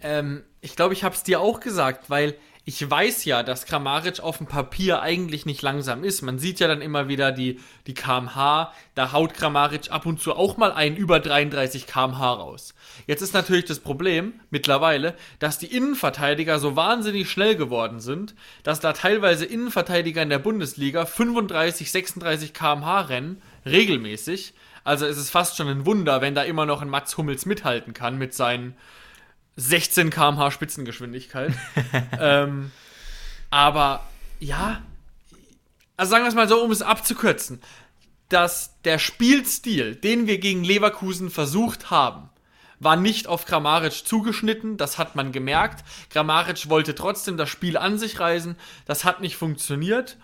ähm, 0.00 0.42
ich 0.60 0.74
glaube, 0.74 0.94
ich 0.94 1.04
habe 1.04 1.14
es 1.14 1.22
dir 1.22 1.40
auch 1.40 1.60
gesagt, 1.60 2.10
weil 2.10 2.34
ich 2.70 2.88
weiß 2.88 3.24
ja, 3.24 3.42
dass 3.42 3.66
Kramaric 3.66 4.20
auf 4.20 4.38
dem 4.38 4.46
Papier 4.46 5.02
eigentlich 5.02 5.44
nicht 5.44 5.60
langsam 5.60 6.04
ist. 6.04 6.22
Man 6.22 6.38
sieht 6.38 6.60
ja 6.60 6.68
dann 6.68 6.82
immer 6.82 7.08
wieder 7.08 7.32
die, 7.32 7.58
die 7.88 7.94
kmh, 7.94 8.72
da 8.94 9.12
haut 9.12 9.34
Kramaric 9.34 9.90
ab 9.90 10.06
und 10.06 10.20
zu 10.20 10.36
auch 10.36 10.56
mal 10.56 10.70
ein 10.70 10.94
über 10.94 11.18
33 11.18 11.88
kmh 11.88 12.32
raus. 12.32 12.74
Jetzt 13.08 13.22
ist 13.22 13.34
natürlich 13.34 13.64
das 13.64 13.80
Problem 13.80 14.34
mittlerweile, 14.50 15.16
dass 15.40 15.58
die 15.58 15.66
Innenverteidiger 15.66 16.60
so 16.60 16.76
wahnsinnig 16.76 17.28
schnell 17.28 17.56
geworden 17.56 17.98
sind, 17.98 18.36
dass 18.62 18.78
da 18.78 18.92
teilweise 18.92 19.46
Innenverteidiger 19.46 20.22
in 20.22 20.30
der 20.30 20.38
Bundesliga 20.38 21.06
35, 21.06 21.90
36 21.90 22.54
kmh 22.54 23.00
rennen, 23.00 23.42
regelmäßig. 23.66 24.54
Also 24.84 25.06
es 25.06 25.18
ist 25.18 25.30
fast 25.30 25.56
schon 25.56 25.66
ein 25.66 25.86
Wunder, 25.86 26.20
wenn 26.20 26.36
da 26.36 26.44
immer 26.44 26.66
noch 26.66 26.82
ein 26.82 26.88
Mats 26.88 27.18
Hummels 27.18 27.46
mithalten 27.46 27.94
kann 27.94 28.16
mit 28.16 28.32
seinen 28.32 28.76
16 29.60 30.10
km/h 30.10 30.50
Spitzengeschwindigkeit. 30.50 31.52
ähm, 32.20 32.70
aber 33.50 34.04
ja, 34.38 34.82
also 35.96 36.10
sagen 36.10 36.24
wir 36.24 36.28
es 36.28 36.34
mal 36.34 36.48
so, 36.48 36.62
um 36.62 36.70
es 36.70 36.82
abzukürzen, 36.82 37.60
dass 38.28 38.80
der 38.84 38.98
Spielstil, 38.98 39.96
den 39.96 40.26
wir 40.26 40.38
gegen 40.38 40.64
Leverkusen 40.64 41.30
versucht 41.30 41.90
haben, 41.90 42.30
war 42.78 42.96
nicht 42.96 43.26
auf 43.26 43.44
Grammaric 43.44 44.06
zugeschnitten, 44.06 44.78
das 44.78 44.96
hat 44.96 45.14
man 45.14 45.32
gemerkt. 45.32 45.84
Grammaric 46.08 46.70
wollte 46.70 46.94
trotzdem 46.94 47.36
das 47.36 47.50
Spiel 47.50 47.76
an 47.76 47.98
sich 47.98 48.18
reißen, 48.18 48.56
das 48.86 49.04
hat 49.04 49.20
nicht 49.20 49.36
funktioniert 49.36 50.16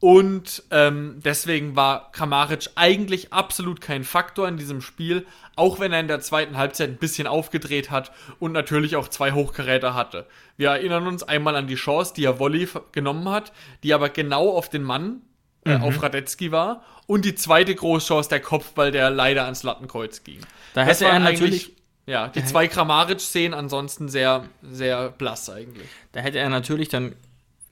und 0.00 0.62
ähm, 0.70 1.20
deswegen 1.24 1.76
war 1.76 2.10
Kramaric 2.12 2.70
eigentlich 2.74 3.32
absolut 3.32 3.80
kein 3.80 4.02
Faktor 4.02 4.48
in 4.48 4.56
diesem 4.56 4.80
Spiel, 4.80 5.26
auch 5.56 5.78
wenn 5.78 5.92
er 5.92 6.00
in 6.00 6.08
der 6.08 6.20
zweiten 6.20 6.56
Halbzeit 6.56 6.88
ein 6.88 6.96
bisschen 6.96 7.26
aufgedreht 7.26 7.90
hat 7.90 8.10
und 8.38 8.52
natürlich 8.52 8.96
auch 8.96 9.08
zwei 9.08 9.32
Hochgeräte 9.32 9.92
hatte. 9.94 10.26
Wir 10.56 10.70
erinnern 10.70 11.06
uns 11.06 11.22
einmal 11.22 11.54
an 11.54 11.66
die 11.66 11.74
Chance, 11.74 12.14
die 12.16 12.24
er 12.24 12.38
Volley 12.38 12.66
genommen 12.92 13.28
hat, 13.28 13.52
die 13.82 13.92
aber 13.92 14.08
genau 14.08 14.50
auf 14.50 14.70
den 14.70 14.82
Mann 14.82 15.20
äh, 15.64 15.76
auf 15.76 16.02
Radetzky 16.02 16.50
war. 16.50 16.82
Und 17.06 17.24
die 17.26 17.34
zweite 17.34 17.74
Großchance, 17.74 18.30
der 18.30 18.40
Kopfball, 18.40 18.92
der 18.92 19.10
leider 19.10 19.44
ans 19.44 19.62
Lattenkreuz 19.62 20.24
ging. 20.24 20.40
Da 20.72 20.86
Das 20.86 21.00
hätte 21.00 21.10
er 21.10 21.18
natürlich, 21.18 21.72
Ja, 22.06 22.28
die 22.28 22.44
zwei 22.44 22.68
Kramaric-Szenen 22.68 23.52
ansonsten 23.52 24.08
sehr, 24.08 24.44
sehr 24.62 25.10
blass 25.10 25.50
eigentlich. 25.50 25.88
da 26.12 26.20
hätte 26.20 26.38
er 26.38 26.48
natürlich 26.48 26.88
dann, 26.88 27.14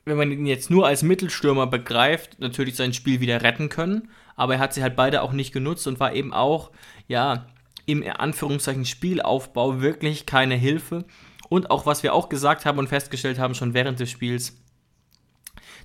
wenn 0.08 0.16
man 0.16 0.32
ihn 0.32 0.46
jetzt 0.46 0.70
nur 0.70 0.86
als 0.86 1.02
Mittelstürmer 1.02 1.66
begreift, 1.66 2.38
natürlich 2.40 2.76
sein 2.76 2.92
Spiel 2.92 3.20
wieder 3.20 3.42
retten 3.42 3.68
können. 3.68 4.10
Aber 4.36 4.54
er 4.54 4.60
hat 4.60 4.74
sie 4.74 4.82
halt 4.82 4.96
beide 4.96 5.22
auch 5.22 5.32
nicht 5.32 5.52
genutzt 5.52 5.86
und 5.86 6.00
war 6.00 6.14
eben 6.14 6.32
auch, 6.32 6.70
ja, 7.06 7.46
im 7.86 8.04
Anführungszeichen 8.06 8.84
Spielaufbau 8.84 9.80
wirklich 9.80 10.26
keine 10.26 10.54
Hilfe. 10.54 11.04
Und 11.48 11.70
auch 11.70 11.86
was 11.86 12.02
wir 12.02 12.14
auch 12.14 12.28
gesagt 12.28 12.66
haben 12.66 12.78
und 12.78 12.88
festgestellt 12.88 13.38
haben 13.38 13.54
schon 13.54 13.74
während 13.74 13.98
des 14.00 14.10
Spiels, 14.10 14.60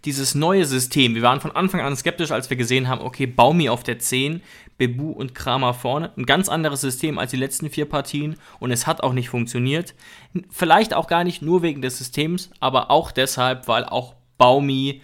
dieses 0.06 0.36
neue 0.36 0.66
System, 0.66 1.16
wir 1.16 1.22
waren 1.22 1.42
von 1.42 1.52
Anfang 1.52 1.82
an 1.82 1.96
skeptisch, 1.96 2.32
als 2.32 2.50
wir 2.50 2.58
gesehen 2.58 2.88
haben, 2.88 3.02
okay, 3.02 3.26
Baumi 3.26 3.70
auf 3.70 3.84
der 3.84 4.00
10, 4.00 4.42
Bebu 4.78 5.12
und 5.12 5.36
Kramer 5.36 5.74
vorne. 5.74 6.12
Ein 6.18 6.26
ganz 6.26 6.50
anderes 6.50 6.82
System 6.82 7.18
als 7.18 7.32
die 7.32 7.38
letzten 7.38 7.70
vier 7.70 7.86
Partien 7.86 8.36
und 8.60 8.72
es 8.72 8.88
hat 8.88 9.02
auch 9.02 9.14
nicht 9.14 9.30
funktioniert. 9.30 9.94
Vielleicht 10.50 10.94
auch 10.94 11.08
gar 11.08 11.24
nicht 11.24 11.42
nur 11.42 11.62
wegen 11.62 11.82
des 11.82 11.98
Systems, 11.98 12.50
aber 12.60 12.92
auch 12.92 13.12
deshalb, 13.12 13.68
weil 13.68 13.86
auch 13.86 14.16
Baumi 14.38 15.02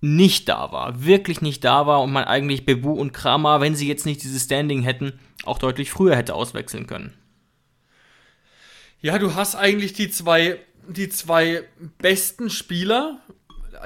nicht 0.00 0.48
da 0.48 0.70
war, 0.70 1.04
wirklich 1.04 1.40
nicht 1.40 1.64
da 1.64 1.86
war 1.86 2.02
und 2.02 2.12
man 2.12 2.24
eigentlich 2.24 2.66
Bebu 2.66 2.92
und 2.92 3.12
Kramer, 3.12 3.60
wenn 3.60 3.74
sie 3.74 3.88
jetzt 3.88 4.06
nicht 4.06 4.22
dieses 4.22 4.44
Standing 4.44 4.82
hätten, 4.82 5.18
auch 5.44 5.58
deutlich 5.58 5.90
früher 5.90 6.14
hätte 6.14 6.34
auswechseln 6.34 6.86
können. 6.86 7.14
Ja, 9.00 9.18
du 9.18 9.34
hast 9.34 9.54
eigentlich 9.54 9.92
die 9.92 10.10
zwei, 10.10 10.58
die 10.88 11.08
zwei 11.08 11.64
besten 11.98 12.48
Spieler, 12.48 13.18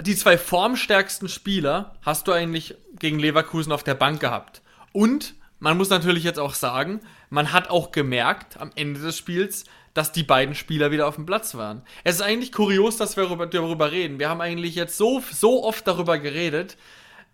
die 0.02 0.16
zwei 0.16 0.38
formstärksten 0.38 1.28
Spieler 1.28 1.96
hast 2.02 2.28
du 2.28 2.32
eigentlich 2.32 2.74
gegen 2.98 3.18
Leverkusen 3.18 3.72
auf 3.72 3.82
der 3.82 3.94
Bank 3.94 4.20
gehabt. 4.20 4.62
Und 4.92 5.34
man 5.60 5.76
muss 5.76 5.90
natürlich 5.90 6.24
jetzt 6.24 6.38
auch 6.38 6.54
sagen, 6.54 7.00
man 7.30 7.52
hat 7.52 7.70
auch 7.70 7.92
gemerkt 7.92 8.60
am 8.60 8.70
Ende 8.74 9.00
des 9.00 9.16
Spiels, 9.18 9.64
dass 9.94 10.12
die 10.12 10.22
beiden 10.22 10.54
Spieler 10.54 10.90
wieder 10.90 11.08
auf 11.08 11.16
dem 11.16 11.26
Platz 11.26 11.54
waren. 11.54 11.82
Es 12.04 12.16
ist 12.16 12.22
eigentlich 12.22 12.52
kurios, 12.52 12.96
dass 12.96 13.16
wir 13.16 13.24
darüber, 13.46 13.90
reden. 13.90 14.18
Wir 14.18 14.28
haben 14.28 14.40
eigentlich 14.40 14.74
jetzt 14.74 14.96
so, 14.96 15.22
so 15.32 15.64
oft 15.64 15.86
darüber 15.86 16.18
geredet, 16.18 16.76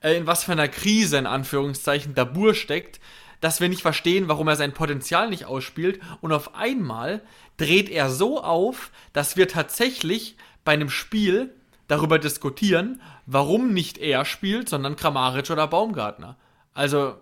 äh, 0.01 0.17
in 0.17 0.27
was 0.27 0.45
für 0.45 0.53
einer 0.53 0.69
Krise 0.69 1.19
in 1.19 1.27
Anführungszeichen 1.27 2.15
Dabur 2.15 2.55
steckt, 2.55 3.01
dass 3.41 3.61
wir 3.61 3.69
nicht 3.69 3.83
verstehen, 3.83 4.29
warum 4.29 4.49
er 4.49 4.57
sein 4.57 4.73
Potenzial 4.73 5.29
nicht 5.29 5.45
ausspielt. 5.45 6.01
Und 6.23 6.33
auf 6.33 6.55
einmal 6.55 7.21
dreht 7.59 7.91
er 7.91 8.09
so 8.09 8.43
auf, 8.43 8.91
dass 9.13 9.37
wir 9.37 9.49
tatsächlich 9.49 10.37
bei 10.65 10.73
einem 10.73 10.89
Spiel 10.89 11.53
darüber 11.89 12.19
diskutieren, 12.19 13.01
warum 13.27 13.73
nicht 13.73 13.99
er 13.99 14.25
spielt, 14.25 14.69
sondern 14.69 14.97
Kramaric 14.97 15.51
oder 15.51 15.67
Baumgartner. 15.67 16.37
Also, 16.73 17.17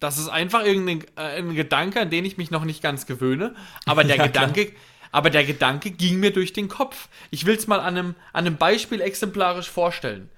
das 0.00 0.18
ist 0.18 0.28
einfach 0.28 0.64
irgendein 0.64 1.04
äh, 1.16 1.38
ein 1.38 1.54
Gedanke, 1.54 2.00
an 2.00 2.10
den 2.10 2.24
ich 2.24 2.36
mich 2.36 2.50
noch 2.50 2.64
nicht 2.64 2.82
ganz 2.82 3.06
gewöhne. 3.06 3.54
Aber 3.86 4.04
der 4.04 4.16
Ja, 4.16 4.28
klar. 4.28 4.48
Gedanke, 4.48 4.72
aber 5.12 5.30
der 5.30 5.44
Gedanke 5.44 5.90
ging 5.90 6.20
mir 6.20 6.32
durch 6.32 6.52
den 6.52 6.68
Kopf. 6.68 7.08
Ich 7.30 7.46
will 7.46 7.56
es 7.56 7.66
mal 7.66 7.80
an 7.80 7.96
einem, 7.96 8.14
an 8.32 8.46
einem 8.46 8.56
Beispiel 8.56 9.00
exemplarisch 9.00 9.70
vorstellen. 9.70 10.28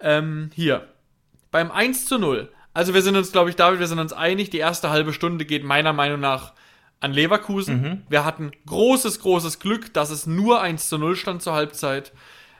Ähm, 0.00 0.50
hier. 0.54 0.88
Beim 1.50 1.70
1 1.70 2.06
zu 2.06 2.18
0. 2.18 2.50
Also 2.74 2.92
wir 2.92 3.02
sind 3.02 3.16
uns, 3.16 3.32
glaube 3.32 3.48
ich, 3.48 3.56
David, 3.56 3.80
wir 3.80 3.86
sind 3.86 4.00
uns 4.00 4.12
einig, 4.12 4.50
die 4.50 4.58
erste 4.58 4.90
halbe 4.90 5.14
Stunde 5.14 5.46
geht 5.46 5.64
meiner 5.64 5.94
Meinung 5.94 6.20
nach 6.20 6.52
an 7.00 7.12
Leverkusen. 7.12 8.04
Wir 8.08 8.24
hatten 8.24 8.50
großes, 8.66 9.20
großes 9.20 9.60
Glück, 9.60 9.94
dass 9.94 10.10
es 10.10 10.26
nur 10.26 10.60
1 10.60 10.88
zu 10.88 10.98
0 10.98 11.16
stand 11.16 11.40
zur 11.40 11.54
Halbzeit. 11.54 12.12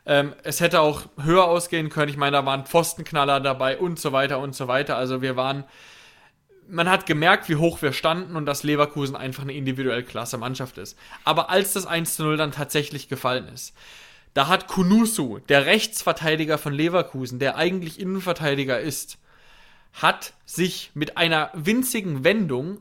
Ähm, 0.06 0.34
es 0.44 0.60
hätte 0.60 0.80
auch 0.80 1.02
höher 1.20 1.44
ausgehen 1.44 1.88
können. 1.88 2.08
Ich 2.08 2.16
meine, 2.16 2.36
da 2.36 2.46
waren 2.46 2.64
Pfostenknaller 2.64 3.40
dabei 3.40 3.76
und 3.76 3.98
so 3.98 4.12
weiter 4.12 4.38
und 4.38 4.54
so 4.54 4.68
weiter. 4.68 4.96
Also 4.96 5.20
wir 5.20 5.36
waren, 5.36 5.64
man 6.68 6.88
hat 6.88 7.06
gemerkt, 7.06 7.48
wie 7.48 7.56
hoch 7.56 7.82
wir 7.82 7.92
standen 7.92 8.36
und 8.36 8.46
dass 8.46 8.62
Leverkusen 8.62 9.16
einfach 9.16 9.42
eine 9.42 9.52
individuell 9.52 10.04
klasse 10.04 10.38
Mannschaft 10.38 10.78
ist. 10.78 10.96
Aber 11.25 11.50
als 11.50 11.72
das 11.72 11.86
1 11.86 12.14
zu 12.14 12.22
0 12.22 12.36
dann 12.36 12.52
tatsächlich 12.52 13.08
gefallen 13.08 13.48
ist, 13.48 13.75
da 14.32 14.48
hat 14.48 14.68
Kunusu, 14.68 15.38
der 15.48 15.66
Rechtsverteidiger 15.66 16.58
von 16.58 16.72
Leverkusen, 16.72 17.38
der 17.38 17.56
eigentlich 17.56 17.98
Innenverteidiger 17.98 18.78
ist, 18.78 19.18
hat 19.94 20.34
sich 20.44 20.90
mit 20.94 21.16
einer 21.16 21.50
winzigen 21.54 22.22
Wendung 22.22 22.80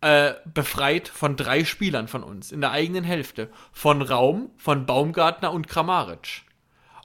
äh, 0.00 0.34
befreit 0.52 1.08
von 1.08 1.36
drei 1.36 1.64
Spielern 1.64 2.08
von 2.08 2.24
uns 2.24 2.52
in 2.52 2.60
der 2.60 2.72
eigenen 2.72 3.04
Hälfte. 3.04 3.48
Von 3.72 4.02
Raum, 4.02 4.50
von 4.56 4.86
Baumgartner 4.86 5.52
und 5.52 5.68
Kramaric. 5.68 6.42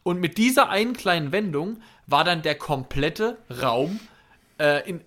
Und 0.03 0.19
mit 0.19 0.37
dieser 0.37 0.69
einen 0.69 0.93
kleinen 0.93 1.31
Wendung 1.31 1.81
war 2.07 2.23
dann 2.23 2.41
der 2.41 2.55
komplette 2.55 3.37
Raum 3.61 3.99
äh, 4.59 4.87
in, 4.87 5.01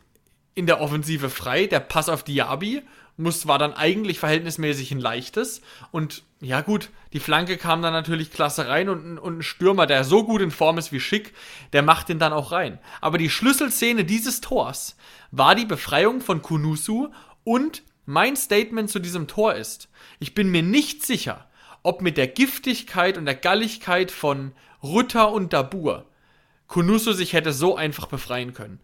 in 0.54 0.66
der 0.66 0.80
Offensive 0.80 1.30
frei. 1.30 1.66
Der 1.66 1.80
Pass 1.80 2.08
auf 2.08 2.22
Diaby 2.22 2.82
muss, 3.18 3.46
war 3.46 3.58
dann 3.58 3.72
eigentlich 3.72 4.18
verhältnismäßig 4.18 4.92
ein 4.92 5.00
leichtes. 5.00 5.62
Und 5.90 6.22
ja 6.40 6.60
gut, 6.60 6.90
die 7.12 7.20
Flanke 7.20 7.56
kam 7.56 7.82
dann 7.82 7.92
natürlich 7.92 8.30
klasse 8.30 8.68
rein 8.68 8.88
und, 8.88 9.18
und 9.18 9.38
ein 9.38 9.42
Stürmer, 9.42 9.86
der 9.86 10.04
so 10.04 10.24
gut 10.24 10.40
in 10.40 10.50
Form 10.50 10.78
ist 10.78 10.92
wie 10.92 11.00
Schick, 11.00 11.34
der 11.72 11.82
macht 11.82 12.08
den 12.08 12.18
dann 12.18 12.32
auch 12.32 12.52
rein. 12.52 12.78
Aber 13.00 13.18
die 13.18 13.30
Schlüsselszene 13.30 14.04
dieses 14.04 14.40
Tors 14.40 14.96
war 15.30 15.54
die 15.54 15.64
Befreiung 15.64 16.20
von 16.20 16.42
Kunusu 16.42 17.08
und 17.44 17.82
mein 18.04 18.36
Statement 18.36 18.90
zu 18.90 18.98
diesem 18.98 19.26
Tor 19.26 19.54
ist, 19.54 19.88
ich 20.20 20.34
bin 20.34 20.50
mir 20.50 20.62
nicht 20.62 21.04
sicher, 21.04 21.48
ob 21.82 22.02
mit 22.02 22.16
der 22.16 22.28
Giftigkeit 22.28 23.18
und 23.18 23.26
der 23.26 23.34
Galligkeit 23.34 24.10
von 24.10 24.52
Rutter 24.82 25.32
und 25.32 25.52
Dabur 25.52 26.06
Kunusu 26.68 27.12
sich 27.12 27.32
hätte 27.32 27.52
so 27.52 27.76
einfach 27.76 28.06
befreien 28.06 28.52
können. 28.52 28.80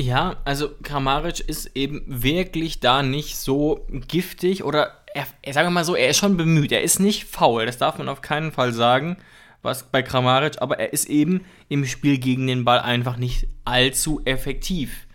Ja, 0.00 0.36
also 0.44 0.70
Kramaric 0.82 1.40
ist 1.40 1.72
eben 1.74 2.04
wirklich 2.06 2.80
da 2.80 3.02
nicht 3.02 3.36
so 3.36 3.86
giftig 3.90 4.62
oder 4.62 5.02
er, 5.12 5.26
er 5.42 5.52
sagen 5.52 5.66
wir 5.66 5.72
mal 5.72 5.84
so, 5.84 5.96
er 5.96 6.10
ist 6.10 6.18
schon 6.18 6.36
bemüht. 6.36 6.70
Er 6.70 6.82
ist 6.82 7.00
nicht 7.00 7.24
faul, 7.24 7.66
das 7.66 7.78
darf 7.78 7.98
man 7.98 8.08
auf 8.08 8.22
keinen 8.22 8.52
Fall 8.52 8.72
sagen, 8.72 9.16
was 9.60 9.82
bei 9.90 10.02
Kramaric, 10.02 10.62
aber 10.62 10.78
er 10.78 10.92
ist 10.92 11.06
eben 11.06 11.44
im 11.68 11.84
Spiel 11.84 12.18
gegen 12.18 12.46
den 12.46 12.64
Ball 12.64 12.78
einfach 12.78 13.16
nicht 13.16 13.48
allzu 13.64 14.22
effektiv. 14.24 15.08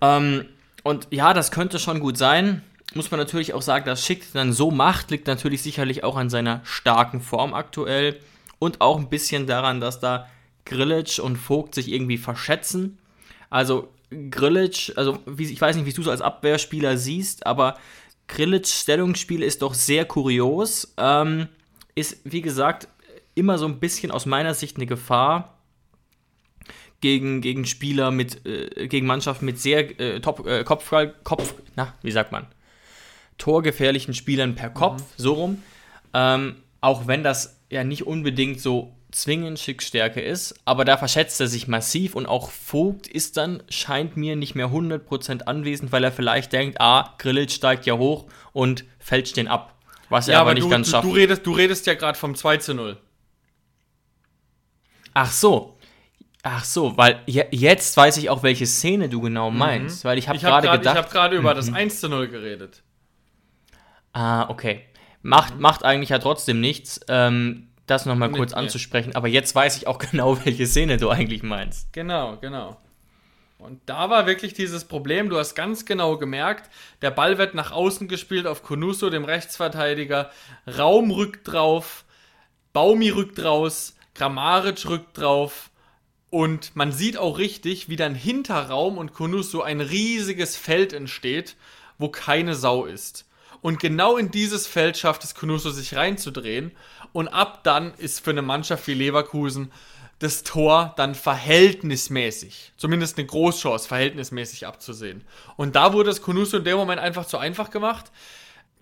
Ähm, 0.00 0.46
und 0.82 1.06
ja, 1.10 1.32
das 1.32 1.52
könnte 1.52 1.78
schon 1.78 2.00
gut 2.00 2.18
sein. 2.18 2.62
Muss 2.96 3.10
man 3.10 3.20
natürlich 3.20 3.52
auch 3.52 3.62
sagen, 3.62 3.84
dass 3.84 4.04
Schick 4.04 4.32
dann 4.32 4.54
so 4.54 4.70
macht, 4.70 5.10
liegt 5.10 5.26
natürlich 5.26 5.60
sicherlich 5.60 6.02
auch 6.02 6.16
an 6.16 6.30
seiner 6.30 6.62
starken 6.64 7.20
Form 7.20 7.52
aktuell 7.52 8.18
und 8.58 8.80
auch 8.80 8.98
ein 8.98 9.10
bisschen 9.10 9.46
daran, 9.46 9.80
dass 9.80 10.00
da 10.00 10.26
Grillitsch 10.64 11.18
und 11.18 11.36
Vogt 11.36 11.74
sich 11.74 11.92
irgendwie 11.92 12.16
verschätzen. 12.16 12.98
Also 13.50 13.88
Grillitsch, 14.30 14.92
also 14.96 15.18
wie, 15.26 15.44
ich 15.44 15.60
weiß 15.60 15.76
nicht, 15.76 15.84
wie 15.84 15.92
du 15.92 16.02
so 16.02 16.10
als 16.10 16.22
Abwehrspieler 16.22 16.96
siehst, 16.96 17.46
aber 17.46 17.76
Grillitschs 18.28 18.80
Stellungsspiel 18.80 19.42
ist 19.42 19.60
doch 19.60 19.74
sehr 19.74 20.06
kurios. 20.06 20.94
Ähm, 20.96 21.48
ist, 21.94 22.18
wie 22.24 22.40
gesagt, 22.40 22.88
immer 23.34 23.58
so 23.58 23.66
ein 23.66 23.78
bisschen 23.78 24.10
aus 24.10 24.24
meiner 24.24 24.54
Sicht 24.54 24.76
eine 24.76 24.86
Gefahr 24.86 25.58
gegen, 27.02 27.42
gegen 27.42 27.66
Spieler 27.66 28.10
mit, 28.10 28.46
äh, 28.46 28.88
gegen 28.88 29.06
Mannschaften 29.06 29.44
mit 29.44 29.60
sehr 29.60 30.00
äh, 30.00 30.20
top, 30.20 30.46
äh, 30.46 30.64
Kopf, 30.64 30.90
Kopf, 31.24 31.54
na, 31.76 31.94
wie 32.02 32.10
sagt 32.10 32.32
man, 32.32 32.46
torgefährlichen 33.38 34.14
Spielern 34.14 34.54
per 34.54 34.70
Kopf, 34.70 35.02
so 35.16 35.34
rum. 35.34 35.62
Ähm, 36.14 36.56
auch 36.80 37.06
wenn 37.06 37.22
das 37.22 37.60
ja 37.70 37.84
nicht 37.84 38.06
unbedingt 38.06 38.60
so 38.60 38.92
zwingend 39.12 39.58
Schickstärke 39.58 40.20
ist, 40.20 40.54
aber 40.64 40.84
da 40.84 40.96
verschätzt 40.96 41.40
er 41.40 41.46
sich 41.46 41.68
massiv 41.68 42.14
und 42.14 42.26
auch 42.26 42.50
Vogt 42.50 43.06
ist 43.06 43.36
dann, 43.36 43.62
scheint 43.68 44.16
mir, 44.16 44.36
nicht 44.36 44.54
mehr 44.54 44.68
100% 44.68 45.42
anwesend, 45.44 45.90
weil 45.90 46.04
er 46.04 46.12
vielleicht 46.12 46.52
denkt, 46.52 46.80
ah, 46.80 47.14
Grillitsch 47.18 47.54
steigt 47.54 47.86
ja 47.86 47.94
hoch 47.94 48.26
und 48.52 48.84
fälscht 48.98 49.36
den 49.36 49.48
ab. 49.48 49.74
Was 50.08 50.28
er 50.28 50.40
aber, 50.40 50.54
nicht 50.54 50.64
du, 50.64 50.68
ganz 50.68 50.90
schafft. 50.90 51.04
du, 51.04 51.12
redest, 51.12 51.46
du 51.46 51.52
redest 51.52 51.86
ja 51.86 51.94
gerade 51.94 52.18
vom 52.18 52.34
2 52.34 52.58
zu 52.58 52.74
0. 52.74 52.96
Ach 55.14 55.30
so. 55.30 55.78
Ach 56.42 56.62
so, 56.62 56.96
weil 56.96 57.22
je, 57.26 57.44
jetzt 57.50 57.96
weiß 57.96 58.18
ich 58.18 58.30
auch, 58.30 58.44
welche 58.44 58.66
Szene 58.66 59.08
du 59.08 59.20
genau 59.20 59.50
meinst. 59.50 60.04
Weil 60.04 60.16
ich 60.18 60.28
habe 60.28 60.36
Ich 60.36 60.44
habe 60.44 60.52
gerade 60.52 60.66
gerade 60.68 60.78
gedacht. 60.78 60.96
hab 60.96 61.10
grad 61.10 61.32
über 61.32 61.54
das 61.54 61.72
1 61.72 62.00
zu 62.00 62.08
0 62.08 62.28
geredet. 62.28 62.82
Ah, 64.16 64.48
okay. 64.48 64.80
Macht, 65.20 65.60
macht 65.60 65.84
eigentlich 65.84 66.08
ja 66.08 66.18
trotzdem 66.18 66.58
nichts, 66.58 67.00
ähm, 67.08 67.68
das 67.86 68.06
nochmal 68.06 68.30
Nee, 68.30 68.38
kurz 68.38 68.52
nee. 68.52 68.58
anzusprechen. 68.58 69.14
Aber 69.14 69.28
jetzt 69.28 69.54
weiß 69.54 69.76
ich 69.76 69.86
auch 69.86 69.98
genau, 70.10 70.42
welche 70.42 70.66
Szene 70.66 70.96
du 70.96 71.10
eigentlich 71.10 71.42
meinst. 71.42 71.92
Genau, 71.92 72.38
genau. 72.38 72.78
Und 73.58 73.82
da 73.84 74.08
war 74.08 74.26
wirklich 74.26 74.54
dieses 74.54 74.86
Problem, 74.86 75.28
du 75.28 75.36
hast 75.36 75.54
ganz 75.54 75.84
genau 75.84 76.16
gemerkt, 76.16 76.70
der 77.02 77.10
Ball 77.10 77.36
wird 77.36 77.54
nach 77.54 77.72
außen 77.72 78.08
gespielt 78.08 78.46
auf 78.46 78.62
Konuso, 78.62 79.10
dem 79.10 79.24
Rechtsverteidiger. 79.24 80.30
Raum 80.66 81.10
rückt 81.10 81.48
drauf, 81.48 82.06
Baumi 82.72 83.10
rückt 83.10 83.44
raus, 83.44 83.96
Grammaric 84.14 84.88
rückt 84.88 85.18
drauf. 85.18 85.70
Und 86.30 86.74
man 86.74 86.90
sieht 86.90 87.18
auch 87.18 87.36
richtig, 87.36 87.90
wie 87.90 87.96
dann 87.96 88.14
hinter 88.14 88.70
Raum 88.70 88.96
und 88.96 89.12
Konuso 89.12 89.60
ein 89.60 89.82
riesiges 89.82 90.56
Feld 90.56 90.94
entsteht, 90.94 91.56
wo 91.98 92.08
keine 92.08 92.54
Sau 92.54 92.86
ist. 92.86 93.26
Und 93.60 93.80
genau 93.80 94.16
in 94.16 94.30
dieses 94.30 94.66
Feld 94.66 94.96
schafft 94.96 95.24
es 95.24 95.34
Konuso 95.34 95.70
sich 95.70 95.94
reinzudrehen. 95.94 96.72
Und 97.12 97.28
ab 97.28 97.64
dann 97.64 97.94
ist 97.94 98.24
für 98.24 98.30
eine 98.30 98.42
Mannschaft 98.42 98.86
wie 98.86 98.94
Leverkusen 98.94 99.72
das 100.18 100.42
Tor 100.42 100.94
dann 100.96 101.14
verhältnismäßig, 101.14 102.72
zumindest 102.76 103.18
eine 103.18 103.26
Großchance, 103.26 103.86
verhältnismäßig 103.86 104.66
abzusehen. 104.66 105.24
Und 105.56 105.76
da 105.76 105.92
wurde 105.92 106.10
es 106.10 106.22
Kunusu 106.22 106.58
in 106.58 106.64
dem 106.64 106.78
Moment 106.78 107.00
einfach 107.00 107.26
zu 107.26 107.36
einfach 107.36 107.70
gemacht. 107.70 108.10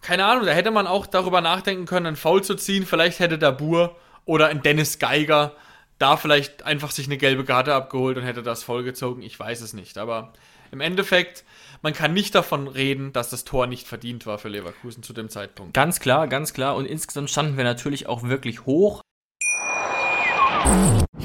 Keine 0.01 0.25
Ahnung, 0.27 0.47
da 0.47 0.53
hätte 0.53 0.71
man 0.71 0.87
auch 0.87 1.07
darüber 1.07 1.41
nachdenken 1.41 1.87
können, 1.87 2.07
einen 2.07 2.17
Foul 2.17 2.45
zu 2.45 2.55
ziehen. 2.55 2.87
Vielleicht 2.87 3.19
hätte 3.19 3.39
der 3.39 3.53
Bur 3.53 3.97
oder 4.27 4.47
ein 4.47 4.63
Dennis 4.63 4.99
Geiger 4.99 5.53
da 5.99 6.17
vielleicht 6.17 6.65
einfach 6.65 6.91
sich 6.91 7.07
eine 7.07 7.17
gelbe 7.17 7.45
Karte 7.45 7.75
abgeholt 7.75 8.17
und 8.17 8.25
hätte 8.25 8.43
das 8.43 8.63
vollgezogen. 8.63 9.23
Ich 9.23 9.39
weiß 9.39 9.61
es 9.61 9.73
nicht. 9.73 9.97
Aber 9.99 10.33
im 10.75 10.81
Endeffekt, 10.81 11.45
man 11.83 11.93
kann 11.93 12.13
nicht 12.13 12.35
davon 12.35 12.67
reden, 12.67 13.13
dass 13.13 13.31
das 13.31 13.45
Tor 13.45 13.67
nicht 13.67 13.87
verdient 13.87 14.27
war 14.27 14.39
für 14.39 14.49
Leverkusen 14.49 15.03
zu 15.03 15.13
dem 15.13 15.31
Zeitpunkt. 15.31 15.73
Ganz 15.73 16.01
klar, 16.01 16.27
ganz 16.27 16.53
klar. 16.53 16.75
Und 16.75 16.85
insgesamt 16.85 17.31
standen 17.31 17.57
wir 17.57 17.65
natürlich 17.65 18.09
auch 18.09 18.25
wirklich 18.25 18.67
hoch. 18.67 19.01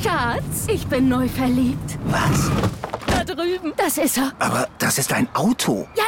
Schatz, 0.01 0.67
ich 0.67 0.85
bin 0.87 1.09
neu 1.09 1.27
verliebt. 1.27 1.97
Was? 2.05 2.51
Da 3.07 3.23
drüben. 3.23 3.73
Das 3.75 3.97
ist 3.97 4.17
er. 4.17 4.33
Aber 4.37 4.67
das 4.77 4.99
ist 4.99 5.11
ein 5.13 5.27
Auto. 5.33 5.87
Ja, 5.97 6.03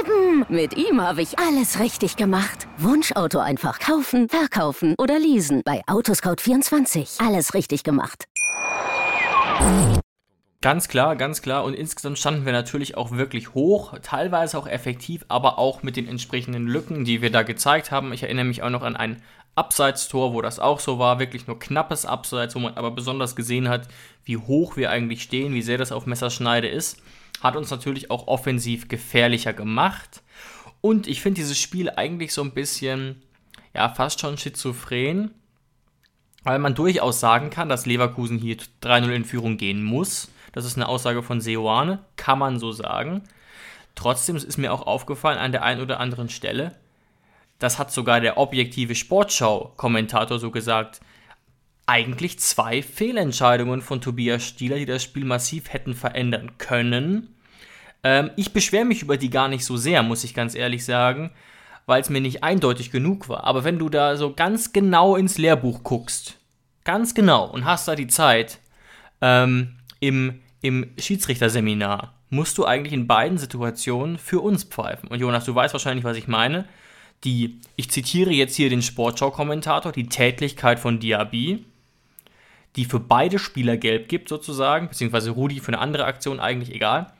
eben. 0.00 0.44
Mit 0.48 0.76
ihm 0.76 1.00
habe 1.00 1.22
ich 1.22 1.38
alles 1.38 1.80
richtig 1.80 2.16
gemacht. 2.16 2.68
Wunschauto 2.76 3.38
einfach 3.38 3.78
kaufen, 3.78 4.28
verkaufen 4.28 4.94
oder 4.98 5.18
leasen. 5.18 5.62
Bei 5.64 5.80
Autoscout24. 5.86 7.26
Alles 7.26 7.54
richtig 7.54 7.84
gemacht. 7.84 8.26
Ganz 10.62 10.86
klar, 10.86 11.16
ganz 11.16 11.42
klar. 11.42 11.64
Und 11.64 11.74
insgesamt 11.74 12.20
standen 12.20 12.46
wir 12.46 12.52
natürlich 12.52 12.96
auch 12.96 13.10
wirklich 13.10 13.52
hoch, 13.52 13.98
teilweise 14.00 14.56
auch 14.56 14.68
effektiv, 14.68 15.24
aber 15.26 15.58
auch 15.58 15.82
mit 15.82 15.96
den 15.96 16.06
entsprechenden 16.06 16.68
Lücken, 16.68 17.04
die 17.04 17.20
wir 17.20 17.32
da 17.32 17.42
gezeigt 17.42 17.90
haben. 17.90 18.12
Ich 18.12 18.22
erinnere 18.22 18.44
mich 18.44 18.62
auch 18.62 18.70
noch 18.70 18.82
an 18.82 18.94
ein 18.94 19.20
Abseitstor, 19.56 20.32
wo 20.32 20.40
das 20.40 20.60
auch 20.60 20.78
so 20.78 21.00
war, 21.00 21.18
wirklich 21.18 21.48
nur 21.48 21.58
knappes 21.58 22.06
Abseits, 22.06 22.54
wo 22.54 22.60
man 22.60 22.74
aber 22.74 22.92
besonders 22.92 23.34
gesehen 23.34 23.68
hat, 23.68 23.88
wie 24.24 24.36
hoch 24.36 24.76
wir 24.76 24.90
eigentlich 24.90 25.24
stehen, 25.24 25.52
wie 25.52 25.62
sehr 25.62 25.78
das 25.78 25.90
auf 25.90 26.06
Messerschneide 26.06 26.68
ist. 26.68 27.02
Hat 27.40 27.56
uns 27.56 27.68
natürlich 27.70 28.12
auch 28.12 28.28
offensiv 28.28 28.86
gefährlicher 28.86 29.52
gemacht. 29.52 30.22
Und 30.80 31.08
ich 31.08 31.22
finde 31.22 31.40
dieses 31.40 31.58
Spiel 31.58 31.90
eigentlich 31.90 32.32
so 32.32 32.40
ein 32.40 32.54
bisschen, 32.54 33.20
ja, 33.74 33.88
fast 33.88 34.20
schon 34.20 34.38
schizophren, 34.38 35.32
weil 36.44 36.60
man 36.60 36.76
durchaus 36.76 37.18
sagen 37.18 37.50
kann, 37.50 37.68
dass 37.68 37.84
Leverkusen 37.84 38.38
hier 38.38 38.58
3-0 38.80 39.10
in 39.10 39.24
Führung 39.24 39.56
gehen 39.56 39.82
muss. 39.82 40.28
Das 40.52 40.64
ist 40.64 40.76
eine 40.76 40.88
Aussage 40.88 41.22
von 41.22 41.40
Seoane, 41.40 42.00
kann 42.16 42.38
man 42.38 42.58
so 42.58 42.72
sagen. 42.72 43.22
Trotzdem 43.94 44.36
ist 44.36 44.58
mir 44.58 44.72
auch 44.72 44.86
aufgefallen 44.86 45.38
an 45.38 45.52
der 45.52 45.62
einen 45.62 45.80
oder 45.80 46.00
anderen 46.00 46.28
Stelle, 46.28 46.74
das 47.62 47.78
hat 47.78 47.92
sogar 47.92 48.20
der 48.20 48.38
objektive 48.38 48.96
Sportschau-Kommentator 48.96 50.40
so 50.40 50.50
gesagt, 50.50 51.00
eigentlich 51.86 52.40
zwei 52.40 52.82
Fehlentscheidungen 52.82 53.82
von 53.82 54.00
Tobias 54.00 54.44
Stieler, 54.44 54.78
die 54.78 54.86
das 54.86 55.04
Spiel 55.04 55.24
massiv 55.24 55.72
hätten 55.72 55.94
verändern 55.94 56.58
können. 56.58 57.36
Ähm, 58.02 58.30
ich 58.34 58.52
beschwere 58.52 58.84
mich 58.84 59.02
über 59.02 59.16
die 59.16 59.30
gar 59.30 59.46
nicht 59.46 59.64
so 59.64 59.76
sehr, 59.76 60.02
muss 60.02 60.24
ich 60.24 60.34
ganz 60.34 60.56
ehrlich 60.56 60.84
sagen, 60.84 61.30
weil 61.86 62.02
es 62.02 62.10
mir 62.10 62.20
nicht 62.20 62.42
eindeutig 62.42 62.90
genug 62.90 63.28
war. 63.28 63.44
Aber 63.44 63.62
wenn 63.62 63.78
du 63.78 63.88
da 63.88 64.16
so 64.16 64.32
ganz 64.32 64.72
genau 64.72 65.14
ins 65.14 65.38
Lehrbuch 65.38 65.84
guckst, 65.84 66.38
ganz 66.82 67.14
genau 67.14 67.44
und 67.44 67.64
hast 67.64 67.86
da 67.86 67.94
die 67.94 68.08
Zeit, 68.08 68.58
ähm, 69.20 69.76
im, 70.00 70.41
im 70.62 70.90
Schiedsrichterseminar 70.96 72.14
musst 72.30 72.56
du 72.56 72.64
eigentlich 72.64 72.94
in 72.94 73.06
beiden 73.06 73.36
Situationen 73.36 74.16
für 74.16 74.40
uns 74.40 74.64
pfeifen. 74.64 75.08
Und 75.08 75.20
Jonas, 75.20 75.44
du 75.44 75.54
weißt 75.54 75.74
wahrscheinlich, 75.74 76.04
was 76.04 76.16
ich 76.16 76.28
meine. 76.28 76.64
Die, 77.24 77.60
ich 77.76 77.90
zitiere 77.90 78.30
jetzt 78.30 78.56
hier 78.56 78.70
den 78.70 78.82
Sportschau-Kommentator, 78.82 79.92
die 79.92 80.08
Tätlichkeit 80.08 80.80
von 80.80 80.98
Diaby, 80.98 81.64
die 82.74 82.84
für 82.84 82.98
beide 82.98 83.38
Spieler 83.38 83.76
gelb 83.76 84.08
gibt, 84.08 84.28
sozusagen, 84.28 84.88
beziehungsweise 84.88 85.30
Rudi 85.30 85.60
für 85.60 85.68
eine 85.68 85.78
andere 85.78 86.04
Aktion, 86.04 86.40
eigentlich 86.40 86.74
egal. 86.74 87.12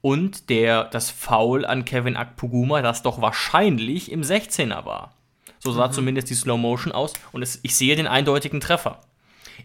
Und 0.00 0.48
der, 0.48 0.84
das 0.84 1.10
Foul 1.10 1.66
an 1.66 1.84
Kevin 1.84 2.16
Akpuguma, 2.16 2.82
das 2.82 3.02
doch 3.02 3.20
wahrscheinlich 3.20 4.10
im 4.10 4.22
16er 4.22 4.84
war. 4.84 5.14
So 5.58 5.72
sah 5.72 5.88
mhm. 5.88 5.92
zumindest 5.92 6.30
die 6.30 6.34
Slow 6.34 6.58
Motion 6.58 6.92
aus 6.92 7.12
und 7.32 7.42
es, 7.42 7.58
ich 7.62 7.76
sehe 7.76 7.96
den 7.96 8.06
eindeutigen 8.06 8.60
Treffer. 8.60 9.00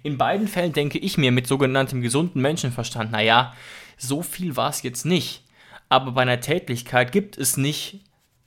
In 0.01 0.17
beiden 0.17 0.47
Fällen 0.47 0.73
denke 0.73 0.97
ich 0.97 1.17
mir 1.17 1.32
mit 1.32 1.47
sogenanntem 1.47 2.01
gesunden 2.01 2.41
Menschenverstand, 2.41 3.12
naja, 3.12 3.53
so 3.97 4.21
viel 4.21 4.56
war 4.56 4.69
es 4.69 4.82
jetzt 4.84 5.06
nicht. 5.06 5.43
Aber 5.89 6.12
bei 6.12 6.23
einer 6.23 6.39
Tätlichkeit 6.39 7.12
gibt 7.12 7.38
es 7.38 7.58
nicht 7.58 8.01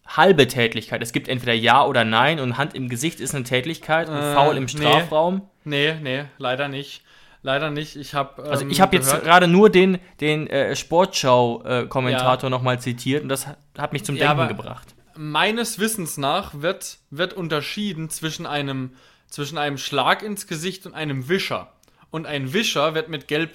halbe 0.06 0.48
Tätlichkeit. 0.48 1.02
Es 1.02 1.12
gibt 1.12 1.28
entweder 1.28 1.52
Ja 1.52 1.84
oder 1.84 2.04
Nein 2.04 2.40
und 2.40 2.58
Hand 2.58 2.74
im 2.74 2.88
Gesicht 2.88 3.20
ist 3.20 3.34
eine 3.34 3.44
Tätlichkeit 3.44 4.08
und 4.08 4.16
äh, 4.16 4.34
Foul 4.34 4.56
im 4.56 4.68
Strafraum. 4.68 5.42
Nee, 5.64 5.94
nee, 6.00 6.24
leider 6.38 6.68
nicht. 6.68 7.02
Leider 7.42 7.70
nicht. 7.70 7.96
Ich 7.96 8.14
habe 8.14 8.42
ähm, 8.42 8.50
also 8.50 8.66
ich 8.66 8.80
habe 8.80 8.96
jetzt 8.96 9.22
gerade 9.22 9.46
nur 9.46 9.70
den 9.70 9.98
den 10.20 10.48
äh, 10.48 10.74
Sportschau 10.74 11.86
Kommentator 11.88 12.48
ja. 12.48 12.50
nochmal 12.50 12.80
zitiert 12.80 13.22
und 13.22 13.28
das 13.28 13.46
hat 13.78 13.92
mich 13.92 14.04
zum 14.04 14.16
Denken 14.16 14.38
ja, 14.38 14.46
gebracht. 14.46 14.94
Meines 15.16 15.78
Wissens 15.78 16.16
nach 16.16 16.60
wird 16.60 16.98
wird 17.10 17.34
unterschieden 17.34 18.10
zwischen 18.10 18.46
einem 18.46 18.92
zwischen 19.28 19.58
einem 19.58 19.78
Schlag 19.78 20.22
ins 20.22 20.46
Gesicht 20.46 20.86
und 20.86 20.94
einem 20.94 21.28
Wischer. 21.28 21.72
Und 22.10 22.26
ein 22.26 22.52
Wischer 22.52 22.94
wird 22.94 23.08
mit 23.08 23.28
Gelb 23.28 23.54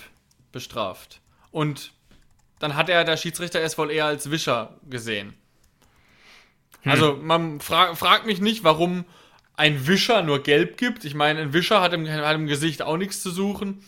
bestraft. 0.52 1.22
Und 1.52 1.94
dann 2.60 2.76
hat 2.76 2.90
er 2.90 3.04
der 3.04 3.18
Schiedsrichter 3.18 3.62
es 3.62 3.78
wohl 3.78 3.92
eher 3.92 4.06
als 4.06 4.30
Wischer 4.30 4.78
gesehen. 4.90 5.34
Hm. 6.82 6.92
Also 6.92 7.20
man 7.22 7.60
fra 7.60 7.96
fragt 7.96 8.26
mich 8.26 8.42
nicht, 8.42 8.64
warum 8.64 9.06
ein 9.56 9.88
Wischer 9.88 10.22
nur 10.22 10.44
Gelb 10.44 10.78
gibt. 10.78 11.06
Ich 11.06 11.14
meine, 11.14 11.40
ein 11.40 11.54
Wischer 11.54 11.82
hat 11.82 11.94
im, 11.94 12.08
hat 12.08 12.36
im 12.36 12.48
Gesicht 12.48 12.82
auch 12.82 12.98
nichts 12.98 13.22
zu 13.22 13.32
suchen. 13.32 13.84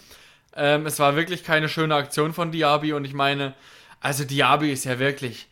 Ähm, 0.55 0.85
es 0.85 0.99
war 0.99 1.15
wirklich 1.15 1.43
keine 1.43 1.69
schöne 1.69 1.95
Aktion 1.95 2.33
von 2.33 2.51
Diaby 2.51 2.93
und 2.93 3.05
ich 3.05 3.13
meine, 3.13 3.55
also 3.99 4.23
Diaby 4.23 4.71
ist 4.71 4.85
ja 4.85 4.99
wirklich, 4.99 5.47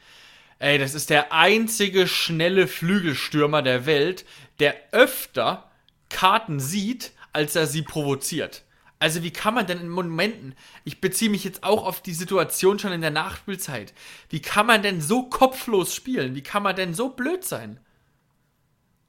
ey, 0.60 0.78
das 0.78 0.94
ist 0.94 1.10
der 1.10 1.34
einzige 1.34 2.08
schnelle 2.08 2.68
Flügelstürmer 2.68 3.62
der 3.62 3.86
Welt, 3.86 4.26
der 4.60 4.76
öfter 4.92 5.71
Karten 6.12 6.60
sieht, 6.60 7.12
als 7.34 7.56
er 7.56 7.68
sie 7.68 7.82
provoziert. 7.82 8.64
Also 9.00 9.24
wie 9.24 9.32
kann 9.32 9.56
man 9.56 9.66
denn 9.66 9.80
in 9.80 9.90
Momenten, 9.90 10.54
ich 10.84 11.02
beziehe 11.02 11.32
mich 11.32 11.44
jetzt 11.44 11.64
auch 11.64 11.84
auf 11.86 12.02
die 12.04 12.14
Situation 12.14 12.78
schon 12.78 12.92
in 12.92 13.02
der 13.02 13.10
Nachspielzeit, 13.10 13.94
wie 14.30 14.42
kann 14.42 14.68
man 14.68 14.84
denn 14.84 15.02
so 15.02 15.24
kopflos 15.24 15.96
spielen? 15.96 16.36
Wie 16.36 16.44
kann 16.44 16.62
man 16.62 16.76
denn 16.76 16.94
so 16.94 17.10
blöd 17.10 17.44
sein? 17.44 17.80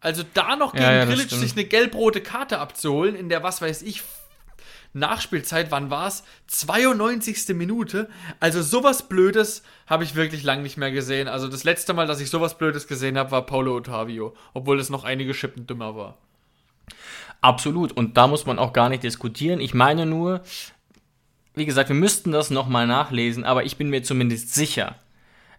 Also 0.01 0.25
da 0.33 0.57
noch 0.57 0.73
gegen 0.73 0.85
ja, 0.85 0.93
ja, 0.93 1.05
Grilic 1.05 1.29
sich 1.29 1.53
eine 1.53 1.65
gelb-rote 1.65 2.23
Karte 2.23 2.59
abzuholen, 2.59 3.15
in 3.15 3.29
der, 3.29 3.43
was 3.43 3.61
weiß 3.61 3.83
ich, 3.83 4.03
Nachspielzeit, 4.95 5.71
wann 5.71 5.91
war 5.91 6.09
es? 6.09 6.23
92. 6.47 7.55
Minute. 7.55 8.09
Also 8.41 8.63
sowas 8.63 9.09
Blödes 9.09 9.63
habe 9.87 10.05
ich 10.05 10.15
wirklich 10.15 10.43
lang 10.43 10.63
nicht 10.63 10.77
mehr 10.77 10.91
gesehen. 10.91 11.29
Also 11.29 11.49
das 11.49 11.65
letzte 11.65 11.95
Mal, 11.95 12.07
dass 12.07 12.21
ich 12.21 12.31
sowas 12.31 12.59
Blödes 12.59 12.87
gesehen 12.87 13.17
habe, 13.17 13.31
war 13.31 13.47
Paulo 13.47 13.77
Ottavio, 13.77 14.35
obwohl 14.55 14.81
es 14.81 14.91
noch 14.91 15.05
einige 15.05 15.35
Schippen 15.35 15.67
dümmer 15.67 15.97
war. 15.97 16.19
Absolut. 17.43 17.93
Und 17.93 18.17
da 18.17 18.27
muss 18.27 18.47
man 18.47 18.59
auch 18.59 18.73
gar 18.73 18.89
nicht 18.89 19.03
diskutieren. 19.03 19.61
Ich 19.61 19.75
meine 19.75 20.07
nur, 20.07 20.41
wie 21.55 21.67
gesagt, 21.67 21.91
wir 21.91 21.97
müssten 21.97 22.33
das 22.33 22.51
nochmal 22.51 22.87
nachlesen, 22.87 23.45
aber 23.45 23.65
ich 23.65 23.77
bin 23.77 23.91
mir 23.91 24.03
zumindest 24.03 24.55
sicher. 24.55 24.95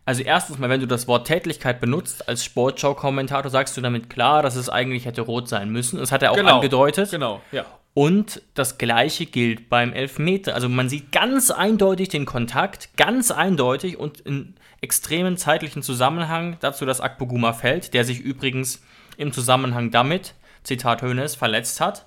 Also 0.05 0.23
erstens 0.23 0.57
mal, 0.57 0.69
wenn 0.69 0.81
du 0.81 0.87
das 0.87 1.07
Wort 1.07 1.27
Tätlichkeit 1.27 1.79
benutzt 1.79 2.27
als 2.27 2.43
Sportschau-Kommentator, 2.43 3.49
sagst 3.49 3.77
du 3.77 3.81
damit 3.81 4.09
klar, 4.09 4.41
dass 4.41 4.55
es 4.55 4.69
eigentlich 4.69 5.05
hätte 5.05 5.21
rot 5.21 5.47
sein 5.47 5.69
müssen. 5.69 5.99
Das 5.99 6.11
hat 6.11 6.23
er 6.23 6.31
auch 6.31 6.35
genau, 6.35 6.55
angedeutet. 6.55 7.11
Genau, 7.11 7.41
ja. 7.51 7.65
Und 7.93 8.41
das 8.55 8.77
gleiche 8.77 9.25
gilt 9.25 9.69
beim 9.69 9.93
Elfmeter. 9.93 10.55
Also 10.55 10.67
man 10.67 10.89
sieht 10.89 11.11
ganz 11.11 11.51
eindeutig 11.51 12.09
den 12.09 12.25
Kontakt, 12.25 12.89
ganz 12.97 13.29
eindeutig 13.29 13.97
und 13.97 14.19
in 14.21 14.55
extremen 14.81 15.37
zeitlichen 15.37 15.83
Zusammenhang 15.83 16.57
dazu, 16.59 16.85
dass 16.85 17.01
Akpoguma 17.01 17.53
fällt, 17.53 17.93
der 17.93 18.03
sich 18.03 18.19
übrigens 18.19 18.81
im 19.15 19.31
Zusammenhang 19.31 19.91
damit 19.91 20.33
Zitat 20.63 21.01
Hönes, 21.01 21.35
verletzt 21.35 21.81
hat 21.81 22.05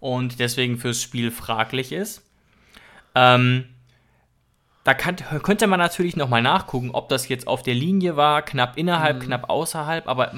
und 0.00 0.38
deswegen 0.38 0.78
fürs 0.78 1.00
Spiel 1.00 1.30
fraglich 1.30 1.92
ist. 1.92 2.22
Ähm, 3.14 3.68
da 4.84 4.94
kann, 4.94 5.16
könnte 5.42 5.68
man 5.68 5.78
natürlich 5.78 6.16
nochmal 6.16 6.42
nachgucken, 6.42 6.90
ob 6.90 7.08
das 7.08 7.28
jetzt 7.28 7.46
auf 7.46 7.62
der 7.62 7.74
Linie 7.74 8.16
war, 8.16 8.42
knapp 8.42 8.76
innerhalb, 8.76 9.18
mhm. 9.18 9.26
knapp 9.26 9.48
außerhalb, 9.48 10.08
aber 10.08 10.34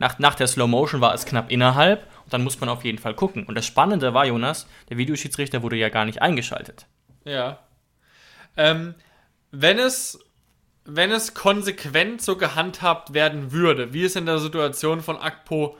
nach, 0.00 0.18
nach 0.18 0.34
der 0.34 0.48
Slow 0.48 0.68
Motion 0.68 1.00
war 1.00 1.14
es 1.14 1.26
knapp 1.26 1.50
innerhalb 1.52 2.08
und 2.24 2.32
dann 2.32 2.42
muss 2.42 2.58
man 2.58 2.68
auf 2.68 2.84
jeden 2.84 2.98
Fall 2.98 3.14
gucken. 3.14 3.44
Und 3.44 3.54
das 3.54 3.66
Spannende 3.66 4.12
war, 4.12 4.26
Jonas, 4.26 4.66
der 4.88 4.96
Videoschiedsrichter 4.96 5.62
wurde 5.62 5.76
ja 5.76 5.90
gar 5.90 6.04
nicht 6.04 6.22
eingeschaltet. 6.22 6.86
Ja. 7.24 7.60
Ähm, 8.56 8.94
wenn 9.52 9.78
es 9.78 10.18
wenn 10.84 11.10
es 11.10 11.34
konsequent 11.34 12.20
so 12.20 12.36
gehandhabt 12.36 13.14
werden 13.14 13.52
würde, 13.52 13.94
wie 13.94 14.04
es 14.04 14.16
in 14.16 14.26
der 14.26 14.38
Situation 14.38 15.00
von 15.00 15.16
Akpo 15.16 15.78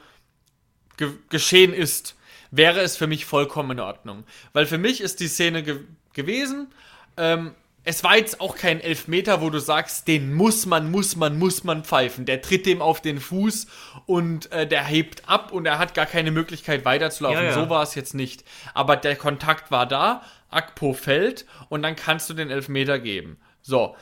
ge 0.96 1.10
geschehen 1.28 1.72
ist, 1.72 2.16
wäre 2.50 2.80
es 2.80 2.96
für 2.96 3.06
mich 3.06 3.24
vollkommen 3.24 3.72
in 3.72 3.80
Ordnung. 3.80 4.24
Weil 4.52 4.66
für 4.66 4.78
mich 4.78 5.00
ist 5.00 5.20
die 5.20 5.28
Szene 5.28 5.62
ge 5.62 5.80
gewesen, 6.12 6.68
ähm, 7.16 7.54
es 7.86 8.02
war 8.02 8.16
jetzt 8.16 8.40
auch 8.40 8.56
kein 8.56 8.80
Elfmeter, 8.80 9.42
wo 9.42 9.50
du 9.50 9.58
sagst, 9.58 10.08
den 10.08 10.32
muss 10.32 10.64
man, 10.64 10.90
muss 10.90 11.16
man, 11.16 11.38
muss 11.38 11.64
man 11.64 11.84
pfeifen. 11.84 12.24
Der 12.24 12.40
tritt 12.40 12.64
dem 12.64 12.80
auf 12.80 13.02
den 13.02 13.20
Fuß 13.20 13.66
und 14.06 14.50
äh, 14.52 14.66
der 14.66 14.84
hebt 14.84 15.28
ab 15.28 15.52
und 15.52 15.66
er 15.66 15.78
hat 15.78 15.92
gar 15.92 16.06
keine 16.06 16.30
Möglichkeit 16.30 16.86
weiterzulaufen. 16.86 17.42
Ja, 17.42 17.50
ja. 17.50 17.54
So 17.54 17.68
war 17.68 17.82
es 17.82 17.94
jetzt 17.94 18.14
nicht. 18.14 18.42
Aber 18.72 18.96
der 18.96 19.16
Kontakt 19.16 19.70
war 19.70 19.86
da, 19.86 20.22
Akpo 20.48 20.94
fällt 20.94 21.44
und 21.68 21.82
dann 21.82 21.94
kannst 21.94 22.30
du 22.30 22.34
den 22.34 22.50
Elfmeter 22.50 22.98
geben. 22.98 23.38
So. 23.60 23.96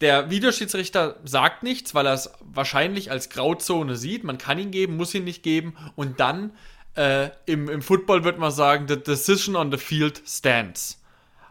Der 0.00 0.30
Videoschiedsrichter 0.30 1.16
sagt 1.24 1.62
nichts, 1.62 1.94
weil 1.94 2.06
er 2.06 2.14
es 2.14 2.30
wahrscheinlich 2.40 3.10
als 3.10 3.30
Grauzone 3.30 3.96
sieht. 3.96 4.22
Man 4.24 4.38
kann 4.38 4.58
ihn 4.58 4.70
geben, 4.70 4.96
muss 4.96 5.14
ihn 5.14 5.24
nicht 5.24 5.42
geben. 5.42 5.76
Und 5.96 6.20
dann 6.20 6.52
äh, 6.94 7.30
im, 7.46 7.68
im 7.68 7.82
Football 7.82 8.24
wird 8.24 8.38
man 8.38 8.52
sagen, 8.52 8.86
the 8.88 8.96
decision 9.02 9.56
on 9.56 9.72
the 9.72 9.78
field 9.78 10.22
stands 10.26 11.00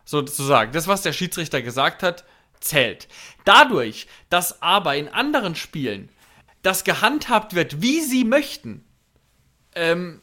sozusagen. 0.05 0.71
Das, 0.71 0.87
was 0.87 1.01
der 1.01 1.11
Schiedsrichter 1.13 1.61
gesagt 1.61 2.03
hat, 2.03 2.23
zählt. 2.59 3.07
Dadurch, 3.43 4.07
dass 4.29 4.61
aber 4.61 4.95
in 4.95 5.09
anderen 5.09 5.55
Spielen 5.55 6.09
das 6.61 6.83
gehandhabt 6.83 7.53
wird, 7.53 7.81
wie 7.81 8.01
sie 8.01 8.23
möchten, 8.23 8.83
ähm, 9.75 10.21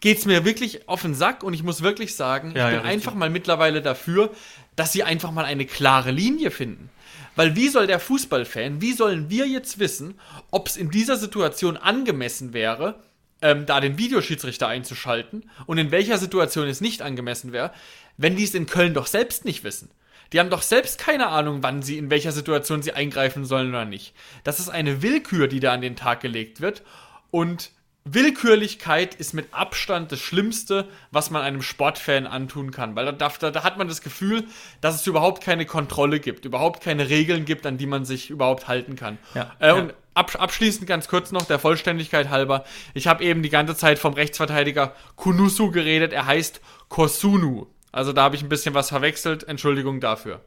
geht 0.00 0.18
es 0.18 0.26
mir 0.26 0.44
wirklich 0.44 0.88
auf 0.88 1.02
den 1.02 1.14
Sack 1.14 1.42
und 1.42 1.54
ich 1.54 1.62
muss 1.62 1.82
wirklich 1.82 2.14
sagen, 2.14 2.48
Ja, 2.48 2.52
ich 2.52 2.56
ja, 2.56 2.66
bin 2.68 2.74
richtig. 2.78 2.92
einfach 2.92 3.14
mal 3.14 3.30
mittlerweile 3.30 3.82
dafür, 3.82 4.32
dass 4.76 4.92
sie 4.92 5.02
einfach 5.02 5.30
mal 5.30 5.44
eine 5.44 5.66
klare 5.66 6.10
Linie 6.10 6.50
finden. 6.50 6.90
Weil 7.36 7.56
wie 7.56 7.68
soll 7.68 7.86
der 7.86 8.00
Fußballfan, 8.00 8.80
wie 8.80 8.92
sollen 8.92 9.30
wir 9.30 9.46
jetzt 9.46 9.78
wissen, 9.78 10.18
ob 10.50 10.68
es 10.68 10.76
in 10.76 10.90
dieser 10.90 11.16
Situation 11.16 11.76
angemessen 11.76 12.52
wäre, 12.52 13.02
ähm, 13.42 13.66
da 13.66 13.80
den 13.80 13.98
Videoschiedsrichter 13.98 14.68
einzuschalten 14.68 15.50
und 15.66 15.78
in 15.78 15.90
welcher 15.90 16.18
Situation 16.18 16.68
es 16.68 16.80
nicht 16.80 17.02
angemessen 17.02 17.52
wäre, 17.52 17.72
wenn 18.16 18.36
die 18.36 18.44
es 18.44 18.54
in 18.54 18.66
Köln 18.66 18.94
doch 18.94 19.06
selbst 19.06 19.44
nicht 19.44 19.64
wissen. 19.64 19.90
Die 20.32 20.40
haben 20.40 20.50
doch 20.50 20.62
selbst 20.62 20.98
keine 20.98 21.28
Ahnung, 21.28 21.62
wann 21.62 21.82
sie, 21.82 21.98
in 21.98 22.10
welcher 22.10 22.32
Situation 22.32 22.82
sie 22.82 22.92
eingreifen 22.92 23.44
sollen 23.44 23.68
oder 23.68 23.84
nicht. 23.84 24.14
Das 24.42 24.58
ist 24.58 24.68
eine 24.68 25.02
Willkür, 25.02 25.48
die 25.48 25.60
da 25.60 25.72
an 25.72 25.82
den 25.82 25.96
Tag 25.96 26.20
gelegt 26.20 26.60
wird. 26.60 26.82
Und 27.30 27.70
Willkürlichkeit 28.06 29.14
ist 29.14 29.32
mit 29.32 29.54
Abstand 29.54 30.12
das 30.12 30.20
Schlimmste, 30.20 30.86
was 31.10 31.30
man 31.30 31.40
einem 31.40 31.62
Sportfan 31.62 32.26
antun 32.26 32.70
kann. 32.70 32.94
Weil 32.96 33.06
da, 33.14 33.30
da, 33.30 33.50
da 33.50 33.64
hat 33.64 33.78
man 33.78 33.88
das 33.88 34.02
Gefühl, 34.02 34.44
dass 34.82 34.94
es 34.96 35.06
überhaupt 35.06 35.42
keine 35.42 35.64
Kontrolle 35.64 36.20
gibt, 36.20 36.44
überhaupt 36.44 36.82
keine 36.82 37.08
Regeln 37.08 37.46
gibt, 37.46 37.64
an 37.64 37.78
die 37.78 37.86
man 37.86 38.04
sich 38.04 38.28
überhaupt 38.28 38.68
halten 38.68 38.94
kann. 38.94 39.18
Ja. 39.34 39.52
Äh, 39.58 39.68
Ja. 39.68 39.72
Und 39.74 39.94
ab, 40.12 40.36
abschließend 40.38 40.86
ganz 40.86 41.08
kurz 41.08 41.32
noch, 41.32 41.46
der 41.46 41.58
Vollständigkeit 41.58 42.28
halber. 42.28 42.64
Ich 42.92 43.06
habe 43.06 43.24
eben 43.24 43.42
die 43.42 43.48
ganze 43.50 43.74
Zeit 43.74 43.98
vom 43.98 44.12
Rechtsverteidiger 44.12 44.94
Kunusu 45.16 45.70
geredet. 45.70 46.12
Er 46.12 46.26
heißt 46.26 46.60
Kosunu. 46.88 47.68
Also 47.90 48.12
da 48.12 48.24
habe 48.24 48.36
ich 48.36 48.42
ein 48.42 48.50
bisschen 48.50 48.74
was 48.74 48.90
verwechselt. 48.90 49.48
Entschuldigung 49.48 50.00
dafür. 50.00 50.42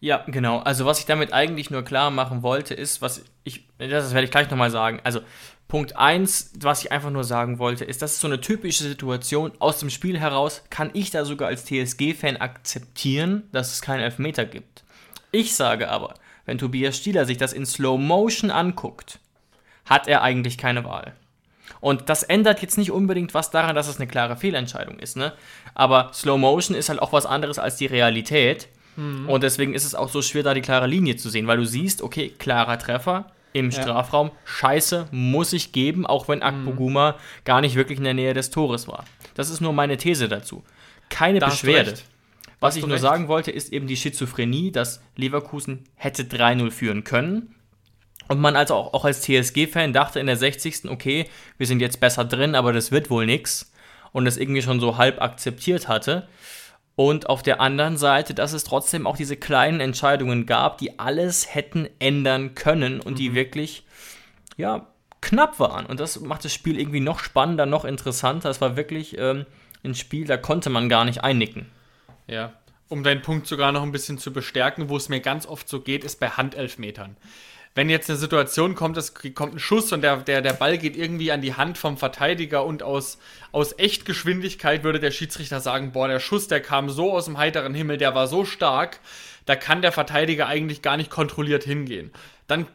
Ja, 0.00 0.24
genau. 0.26 0.58
Also 0.60 0.86
was 0.86 1.00
ich 1.00 1.06
damit 1.06 1.32
eigentlich 1.32 1.70
nur 1.70 1.82
klar 1.82 2.10
machen 2.10 2.42
wollte, 2.42 2.74
ist, 2.74 3.02
was 3.02 3.24
ich, 3.42 3.66
das 3.78 4.14
werde 4.14 4.24
ich 4.24 4.30
gleich 4.30 4.50
nochmal 4.50 4.70
sagen. 4.70 5.00
Also 5.02 5.20
Punkt 5.66 5.96
1, 5.96 6.52
was 6.60 6.82
ich 6.82 6.92
einfach 6.92 7.10
nur 7.10 7.24
sagen 7.24 7.58
wollte, 7.58 7.84
ist, 7.84 8.00
das 8.00 8.12
ist 8.12 8.20
so 8.20 8.28
eine 8.28 8.40
typische 8.40 8.84
Situation. 8.84 9.52
Aus 9.58 9.80
dem 9.80 9.90
Spiel 9.90 10.18
heraus 10.18 10.62
kann 10.70 10.90
ich 10.94 11.10
da 11.10 11.24
sogar 11.24 11.48
als 11.48 11.64
TSG-Fan 11.64 12.38
akzeptieren, 12.38 13.42
dass 13.52 13.72
es 13.72 13.82
keinen 13.82 14.00
Elfmeter 14.00 14.44
gibt. 14.44 14.84
Ich 15.30 15.54
sage 15.54 15.90
aber, 15.90 16.14
wenn 16.46 16.58
Tobias 16.58 16.96
Stieler 16.96 17.26
sich 17.26 17.36
das 17.36 17.52
in 17.52 17.66
Slow 17.66 17.98
Motion 17.98 18.50
anguckt, 18.50 19.18
hat 19.84 20.08
er 20.08 20.22
eigentlich 20.22 20.56
keine 20.56 20.84
Wahl. 20.84 21.12
Und 21.80 22.08
das 22.08 22.22
ändert 22.22 22.62
jetzt 22.62 22.78
nicht 22.78 22.90
unbedingt 22.90 23.34
was 23.34 23.50
daran, 23.50 23.76
dass 23.76 23.88
es 23.88 23.96
eine 23.98 24.06
klare 24.06 24.36
Fehlentscheidung 24.36 24.98
ist, 24.98 25.16
ne? 25.16 25.34
Aber 25.74 26.10
Slow 26.14 26.38
Motion 26.38 26.76
ist 26.76 26.88
halt 26.88 27.02
auch 27.02 27.12
was 27.12 27.26
anderes 27.26 27.58
als 27.58 27.76
die 27.76 27.86
Realität. 27.86 28.68
Und 29.28 29.42
deswegen 29.42 29.74
ist 29.74 29.84
es 29.84 29.94
auch 29.94 30.08
so 30.08 30.22
schwer, 30.22 30.42
da 30.42 30.54
die 30.54 30.60
klare 30.60 30.86
Linie 30.86 31.16
zu 31.16 31.30
sehen, 31.30 31.46
weil 31.46 31.58
du 31.58 31.64
siehst, 31.64 32.02
okay, 32.02 32.30
klarer 32.36 32.78
Treffer 32.78 33.30
im 33.52 33.70
Strafraum, 33.72 34.30
scheiße, 34.44 35.08
muss 35.10 35.52
ich 35.52 35.72
geben, 35.72 36.06
auch 36.06 36.28
wenn 36.28 36.42
Akpoguma 36.42 37.16
gar 37.44 37.60
nicht 37.60 37.76
wirklich 37.76 37.98
in 37.98 38.04
der 38.04 38.14
Nähe 38.14 38.34
des 38.34 38.50
Tores 38.50 38.88
war. 38.88 39.04
Das 39.34 39.50
ist 39.50 39.60
nur 39.60 39.72
meine 39.72 39.96
These 39.96 40.28
dazu. 40.28 40.64
Keine 41.08 41.38
Da 41.38 41.48
Beschwerde. 41.48 41.94
Was 42.60 42.76
ich 42.76 42.82
nur 42.82 42.92
recht. 42.92 43.02
sagen 43.02 43.28
wollte, 43.28 43.50
ist 43.50 43.72
eben 43.72 43.86
die 43.86 43.96
Schizophrenie, 43.96 44.72
dass 44.72 45.00
Leverkusen 45.16 45.84
hätte 45.94 46.24
3-0 46.24 46.70
führen 46.70 47.04
können. 47.04 47.54
Und 48.26 48.40
man 48.40 48.56
also 48.56 48.74
auch, 48.74 48.94
auch 48.94 49.04
als 49.04 49.22
TSG-Fan 49.22 49.92
dachte 49.92 50.20
in 50.20 50.26
der 50.26 50.36
60. 50.36 50.90
okay, 50.90 51.28
wir 51.56 51.66
sind 51.66 51.80
jetzt 51.80 52.00
besser 52.00 52.24
drin, 52.24 52.54
aber 52.54 52.72
das 52.72 52.90
wird 52.90 53.10
wohl 53.10 53.26
nix. 53.26 53.72
Und 54.12 54.24
das 54.24 54.36
irgendwie 54.36 54.62
schon 54.62 54.80
so 54.80 54.96
halb 54.96 55.22
akzeptiert 55.22 55.88
hatte. 55.88 56.28
Und 56.98 57.28
auf 57.28 57.44
der 57.44 57.60
anderen 57.60 57.96
Seite, 57.96 58.34
dass 58.34 58.52
es 58.52 58.64
trotzdem 58.64 59.06
auch 59.06 59.16
diese 59.16 59.36
kleinen 59.36 59.78
Entscheidungen 59.78 60.46
gab, 60.46 60.78
die 60.78 60.98
alles 60.98 61.54
hätten 61.54 61.88
ändern 62.00 62.56
können 62.56 62.98
und 62.98 63.20
die 63.20 63.36
wirklich, 63.36 63.86
ja, 64.56 64.88
knapp 65.20 65.60
waren. 65.60 65.86
Und 65.86 66.00
das 66.00 66.18
macht 66.18 66.44
das 66.44 66.52
Spiel 66.52 66.76
irgendwie 66.76 66.98
noch 66.98 67.20
spannender, 67.20 67.66
noch 67.66 67.84
interessanter. 67.84 68.50
Es 68.50 68.60
war 68.60 68.76
wirklich 68.76 69.16
ähm, 69.16 69.46
ein 69.84 69.94
Spiel, 69.94 70.26
da 70.26 70.36
konnte 70.36 70.70
man 70.70 70.88
gar 70.88 71.04
nicht 71.04 71.22
einnicken. 71.22 71.70
Ja. 72.26 72.54
Um 72.88 73.04
deinen 73.04 73.22
Punkt 73.22 73.46
sogar 73.46 73.70
noch 73.70 73.84
ein 73.84 73.92
bisschen 73.92 74.18
zu 74.18 74.32
bestärken, 74.32 74.88
wo 74.88 74.96
es 74.96 75.08
mir 75.08 75.20
ganz 75.20 75.46
oft 75.46 75.68
so 75.68 75.80
geht, 75.80 76.02
ist 76.02 76.18
bei 76.18 76.30
Handelfmetern. 76.30 77.16
Wenn 77.74 77.88
jetzt 77.90 78.10
eine 78.10 78.18
Situation 78.18 78.74
kommt, 78.74 78.96
es 78.96 79.14
kommt 79.34 79.54
ein 79.54 79.58
Schuss 79.58 79.92
und 79.92 80.02
der, 80.02 80.16
der, 80.18 80.42
der 80.42 80.52
Ball 80.52 80.78
geht 80.78 80.96
irgendwie 80.96 81.30
an 81.30 81.40
die 81.40 81.54
Hand 81.54 81.78
vom 81.78 81.96
Verteidiger 81.96 82.64
und 82.64 82.82
aus, 82.82 83.18
aus 83.52 83.78
Echtgeschwindigkeit 83.78 84.82
würde 84.82 85.00
der 85.00 85.10
Schiedsrichter 85.10 85.60
sagen, 85.60 85.92
boah, 85.92 86.08
der 86.08 86.20
Schuss, 86.20 86.48
der 86.48 86.60
kam 86.60 86.90
so 86.90 87.12
aus 87.12 87.26
dem 87.26 87.38
heiteren 87.38 87.74
Himmel, 87.74 87.96
der 87.98 88.14
war 88.14 88.26
so 88.26 88.44
stark, 88.44 88.98
da 89.46 89.54
kann 89.56 89.80
der 89.82 89.92
Verteidiger 89.92 90.46
eigentlich 90.46 90.82
gar 90.82 90.96
nicht 90.96 91.10
kontrolliert 91.10 91.64
hingehen. 91.64 92.10
Dann 92.48 92.66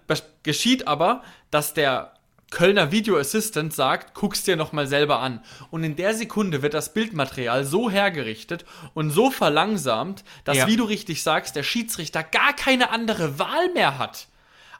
geschieht 0.43 0.87
aber, 0.87 1.23
dass 1.51 1.73
der 1.73 2.13
Kölner 2.53 2.91
Video 2.91 3.17
Assistant 3.17 3.73
sagt, 3.73 4.13
guck's 4.13 4.43
dir 4.43 4.55
nochmal 4.55 4.85
selber 4.85 5.19
an. 5.19 5.41
Und 5.71 5.83
in 5.83 5.95
der 5.95 6.13
Sekunde 6.13 6.61
wird 6.61 6.75
das 6.75 6.93
Bildmaterial 6.93 7.65
so 7.65 7.89
hergerichtet 7.89 8.63
und 8.93 9.09
so 9.09 9.31
verlangsamt, 9.31 10.23
dass, 10.43 10.57
Ja. 10.57 10.67
wie 10.67 10.77
du 10.77 10.83
richtig 10.83 11.23
sagst, 11.23 11.55
der 11.55 11.63
Schiedsrichter 11.63 12.21
gar 12.21 12.55
keine 12.55 12.91
andere 12.91 13.39
Wahl 13.39 13.73
mehr 13.73 13.97
hat, 13.97 14.27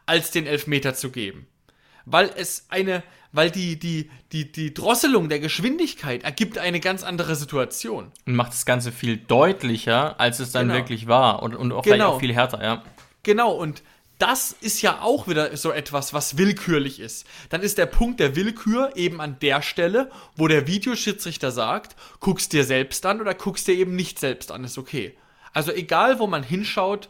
als 0.06 0.32
den 0.32 0.46
Elfmeter 0.48 0.94
zu 0.94 1.10
geben. 1.12 1.48
Weil 2.06 2.30
es 2.36 2.66
eine, 2.70 3.04
weil 3.32 3.50
die, 3.50 3.80
die, 3.80 4.10
die, 4.32 4.52
die 4.52 4.74
Drosselung 4.74 5.30
der 5.30 5.40
Geschwindigkeit 5.40 6.24
ergibt 6.24 6.58
eine 6.58 6.80
ganz 6.80 7.04
andere 7.04 7.36
Situation. 7.36 8.12
Und 8.26 8.36
macht 8.36 8.52
das 8.52 8.66
Ganze 8.66 8.92
viel 8.92 9.18
deutlicher, 9.18 10.20
als 10.20 10.40
es 10.40 10.52
dann 10.52 10.68
Genau. 10.68 10.80
wirklich 10.80 11.08
war. 11.08 11.42
Und, 11.44 11.56
und 11.56 11.72
auch 11.72 11.84
Genau. 11.84 12.14
auch 12.14 12.20
viel 12.20 12.34
härter, 12.34 12.62
ja. 12.62 12.84
Genau, 13.24 13.54
und 13.54 13.84
das 14.20 14.56
ist 14.62 14.82
ja 14.82 15.02
auch 15.02 15.28
wieder 15.28 15.56
so 15.58 15.72
etwas, 15.72 16.14
was 16.14 16.38
willkürlich 16.38 17.00
ist. 17.00 17.26
Dann 17.50 17.62
ist 17.62 17.78
der 17.78 17.88
Punkt 17.88 18.20
der 18.20 18.36
Willkür 18.36 18.92
eben 18.96 19.20
an 19.20 19.38
der 19.42 19.62
Stelle, 19.62 20.12
wo 20.36 20.48
der 20.48 20.68
Videoschiedsrichter 20.68 21.52
sagt, 21.52 21.96
guckst 22.20 22.54
dir 22.54 22.64
selbst 22.64 23.06
an 23.06 23.20
oder 23.22 23.34
guckst 23.34 23.68
dir 23.68 23.74
eben 23.76 23.96
nicht 23.96 24.20
selbst 24.20 24.52
an, 24.52 24.64
ist 24.64 24.78
okay. 24.78 25.18
Also 25.54 25.72
egal, 25.72 26.20
wo 26.20 26.28
man 26.28 26.44
hinschaut, 26.44 27.10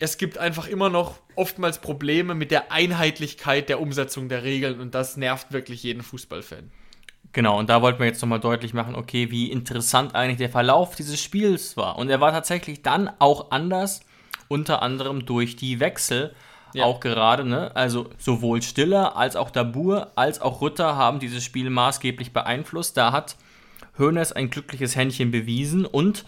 es 0.00 0.16
gibt 0.16 0.38
einfach 0.38 0.66
immer 0.66 0.88
noch 0.88 1.20
oftmals 1.36 1.78
Probleme 1.78 2.34
mit 2.34 2.50
der 2.50 2.72
Einheitlichkeit 2.72 3.68
der 3.68 3.80
Umsetzung 3.80 4.28
der 4.28 4.42
Regeln 4.42 4.80
und 4.80 4.94
das 4.94 5.16
nervt 5.16 5.52
wirklich 5.52 5.82
jeden 5.82 6.02
Fußballfan. 6.02 6.70
Genau, 7.32 7.58
und 7.58 7.68
da 7.68 7.80
wollten 7.80 8.00
wir 8.00 8.06
jetzt 8.06 8.20
nochmal 8.22 8.40
deutlich 8.40 8.74
machen, 8.74 8.96
okay, 8.96 9.30
wie 9.30 9.52
interessant 9.52 10.14
eigentlich 10.14 10.38
der 10.38 10.48
Verlauf 10.48 10.96
dieses 10.96 11.22
Spiels 11.22 11.76
war. 11.76 11.96
Und 11.96 12.10
er 12.10 12.20
war 12.20 12.32
tatsächlich 12.32 12.82
dann 12.82 13.10
auch 13.20 13.52
anders, 13.52 14.00
unter 14.48 14.82
anderem 14.82 15.26
durch 15.26 15.54
die 15.54 15.78
Wechsel. 15.78 16.34
Ja. 16.72 16.84
Auch 16.84 17.00
gerade, 17.00 17.44
ne? 17.44 17.74
Also 17.74 18.10
sowohl 18.16 18.62
Stiller 18.62 19.16
als 19.16 19.36
auch 19.36 19.50
Dabur 19.50 20.12
als 20.14 20.40
auch 20.40 20.60
Rütter 20.60 20.96
haben 20.96 21.18
dieses 21.18 21.44
Spiel 21.44 21.68
maßgeblich 21.68 22.32
beeinflusst. 22.32 22.96
Da 22.96 23.12
hat 23.12 23.36
Hoeneß 23.98 24.32
ein 24.32 24.50
glückliches 24.50 24.94
Händchen 24.96 25.30
bewiesen 25.30 25.84
und 25.84 26.24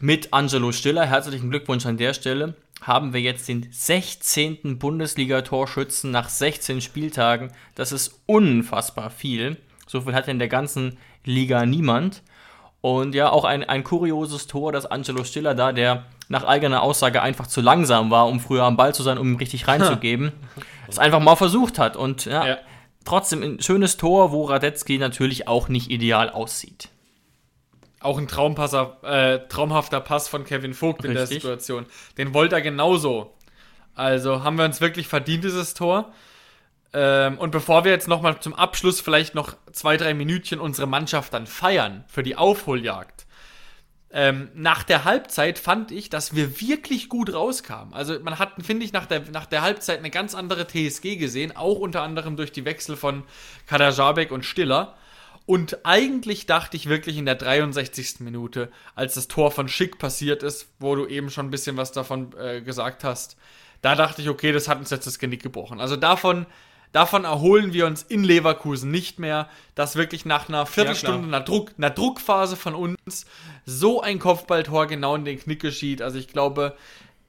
mit 0.00 0.32
Angelo 0.32 0.72
Stiller, 0.72 1.06
herzlichen 1.06 1.50
Glückwunsch 1.50 1.86
an 1.86 1.96
der 1.98 2.14
Stelle, 2.14 2.54
haben 2.82 3.12
wir 3.12 3.20
jetzt 3.20 3.46
den 3.48 3.68
16. 3.70 4.78
Bundesliga-Torschützen 4.78 6.10
nach 6.10 6.28
16 6.30 6.80
Spieltagen. 6.80 7.52
Das 7.74 7.92
ist 7.92 8.20
unfassbar 8.26 9.10
viel. 9.10 9.58
So 9.86 10.00
viel 10.00 10.14
hat 10.14 10.28
in 10.28 10.38
der 10.38 10.48
ganzen 10.48 10.96
Liga 11.24 11.66
niemand. 11.66 12.22
Und 12.80 13.14
ja, 13.14 13.28
auch 13.30 13.44
ein, 13.44 13.62
ein 13.64 13.84
kurioses 13.84 14.46
Tor, 14.46 14.72
dass 14.72 14.86
Angelo 14.86 15.24
Stiller 15.24 15.54
da, 15.54 15.72
der 15.72 16.06
nach 16.28 16.44
eigener 16.44 16.82
Aussage 16.82 17.20
einfach 17.20 17.46
zu 17.46 17.60
langsam 17.60 18.10
war, 18.10 18.26
um 18.26 18.40
früher 18.40 18.62
am 18.64 18.78
Ball 18.78 18.94
zu 18.94 19.02
sein, 19.02 19.18
um 19.18 19.32
ihn 19.32 19.36
richtig 19.38 19.68
reinzugeben, 19.68 20.32
es 20.88 20.98
einfach 20.98 21.20
mal 21.20 21.36
versucht 21.36 21.78
hat. 21.78 21.96
Und 21.96 22.24
ja, 22.24 22.46
Ja. 22.46 22.58
trotzdem 23.04 23.42
ein 23.42 23.60
schönes 23.60 23.98
Tor, 23.98 24.32
wo 24.32 24.44
Radetzky 24.44 24.96
natürlich 24.96 25.46
auch 25.46 25.68
nicht 25.68 25.90
ideal 25.90 26.30
aussieht. 26.30 26.88
Auch 28.00 28.18
ein 28.18 28.28
Traumpasser, 28.28 28.98
äh, 29.02 29.46
traumhafter 29.48 30.00
Pass 30.00 30.26
von 30.28 30.44
Kevin 30.44 30.74
Vogt 30.74 31.04
in 31.04 31.12
der 31.12 31.22
Richtig. 31.22 31.42
Situation. 31.42 31.86
Den 32.16 32.32
wollte 32.34 32.54
er 32.56 32.62
genauso. 32.62 33.34
Also 33.94 34.42
haben 34.42 34.56
wir 34.56 34.64
uns 34.64 34.80
wirklich 34.80 35.06
verdient, 35.06 35.44
dieses 35.44 35.74
Tor. 35.74 36.12
Ähm, 36.92 37.38
und 37.38 37.50
bevor 37.52 37.84
wir 37.84 37.92
jetzt 37.92 38.08
nochmal 38.08 38.40
zum 38.40 38.54
Abschluss 38.54 39.00
vielleicht 39.00 39.34
noch 39.34 39.54
zwei, 39.72 39.96
drei 39.96 40.14
Minütchen 40.14 40.58
unsere 40.58 40.86
Mannschaft 40.88 41.32
dann 41.34 41.46
feiern 41.46 42.04
für 42.08 42.22
die 42.22 42.36
Aufholjagd. 42.36 43.26
ähm, 44.12 44.50
nach 44.54 44.82
der 44.82 45.04
Halbzeit 45.04 45.58
fand 45.58 45.92
ich, 45.92 46.10
dass 46.10 46.34
wir 46.34 46.60
wirklich 46.60 47.08
gut 47.08 47.32
rauskamen. 47.32 47.94
Also 47.94 48.18
man 48.20 48.40
hat, 48.40 48.54
finde 48.60 48.84
ich, 48.84 48.92
nach 48.92 49.06
der, 49.06 49.22
nach 49.30 49.46
der 49.46 49.62
Halbzeit 49.62 49.98
eine 50.00 50.10
ganz 50.10 50.34
andere 50.34 50.66
TSG 50.66 51.16
gesehen, 51.16 51.56
auch 51.56 51.78
unter 51.78 52.02
anderem 52.02 52.36
durch 52.36 52.50
die 52.50 52.64
Wechsel 52.64 52.96
von 52.96 53.22
Kadajabek 53.66 54.32
und 54.32 54.44
Stiller. 54.44 54.96
Und 55.46 55.84
eigentlich 55.84 56.46
dachte 56.46 56.76
ich 56.76 56.88
wirklich 56.88 57.16
in 57.16 57.26
der 57.26 57.34
63. 57.34 58.20
Minute, 58.20 58.70
als 58.94 59.14
das 59.14 59.26
Tor 59.28 59.50
von 59.50 59.68
Schick 59.68 59.98
passiert 59.98 60.42
ist, 60.42 60.68
wo 60.78 60.94
du 60.94 61.06
eben 61.06 61.30
schon 61.30 61.46
ein 61.46 61.50
bisschen 61.50 61.76
was 61.76 61.92
davon 61.92 62.32
äh, 62.38 62.60
gesagt 62.60 63.04
hast, 63.04 63.36
da 63.82 63.94
dachte 63.94 64.22
ich, 64.22 64.28
okay, 64.28 64.52
das 64.52 64.68
hat 64.68 64.78
uns 64.78 64.90
jetzt 64.90 65.06
das 65.06 65.18
Genick 65.18 65.42
gebrochen. 65.42 65.80
Also 65.80 65.96
davon, 65.96 66.46
davon 66.92 67.24
erholen 67.24 67.72
wir 67.72 67.86
uns 67.86 68.02
in 68.02 68.22
Leverkusen 68.22 68.90
nicht 68.90 69.18
mehr, 69.18 69.48
dass 69.74 69.96
wirklich 69.96 70.24
nach 70.24 70.48
einer 70.48 70.66
Viertelstunde, 70.66 71.26
einer, 71.26 71.40
Druck, 71.40 71.72
einer 71.78 71.90
Druckphase 71.90 72.56
von 72.56 72.74
uns 72.74 73.26
so 73.64 74.00
ein 74.02 74.18
Kopfballtor 74.18 74.86
genau 74.86 75.14
in 75.16 75.24
den 75.24 75.40
Knick 75.40 75.60
geschieht. 75.60 76.02
Also 76.02 76.18
ich 76.18 76.28
glaube, 76.28 76.76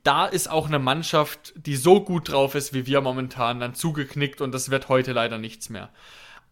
da 0.04 0.26
ist 0.26 0.50
auch 0.50 0.68
eine 0.68 0.80
Mannschaft, 0.80 1.54
die 1.56 1.76
so 1.76 2.02
gut 2.02 2.32
drauf 2.32 2.56
ist 2.56 2.74
wie 2.74 2.86
wir 2.86 3.02
momentan, 3.02 3.60
dann 3.60 3.76
zugeknickt 3.76 4.42
und 4.42 4.52
das 4.52 4.72
wird 4.72 4.90
heute 4.90 5.14
leider 5.14 5.38
nichts 5.38 5.70
mehr. 5.70 5.90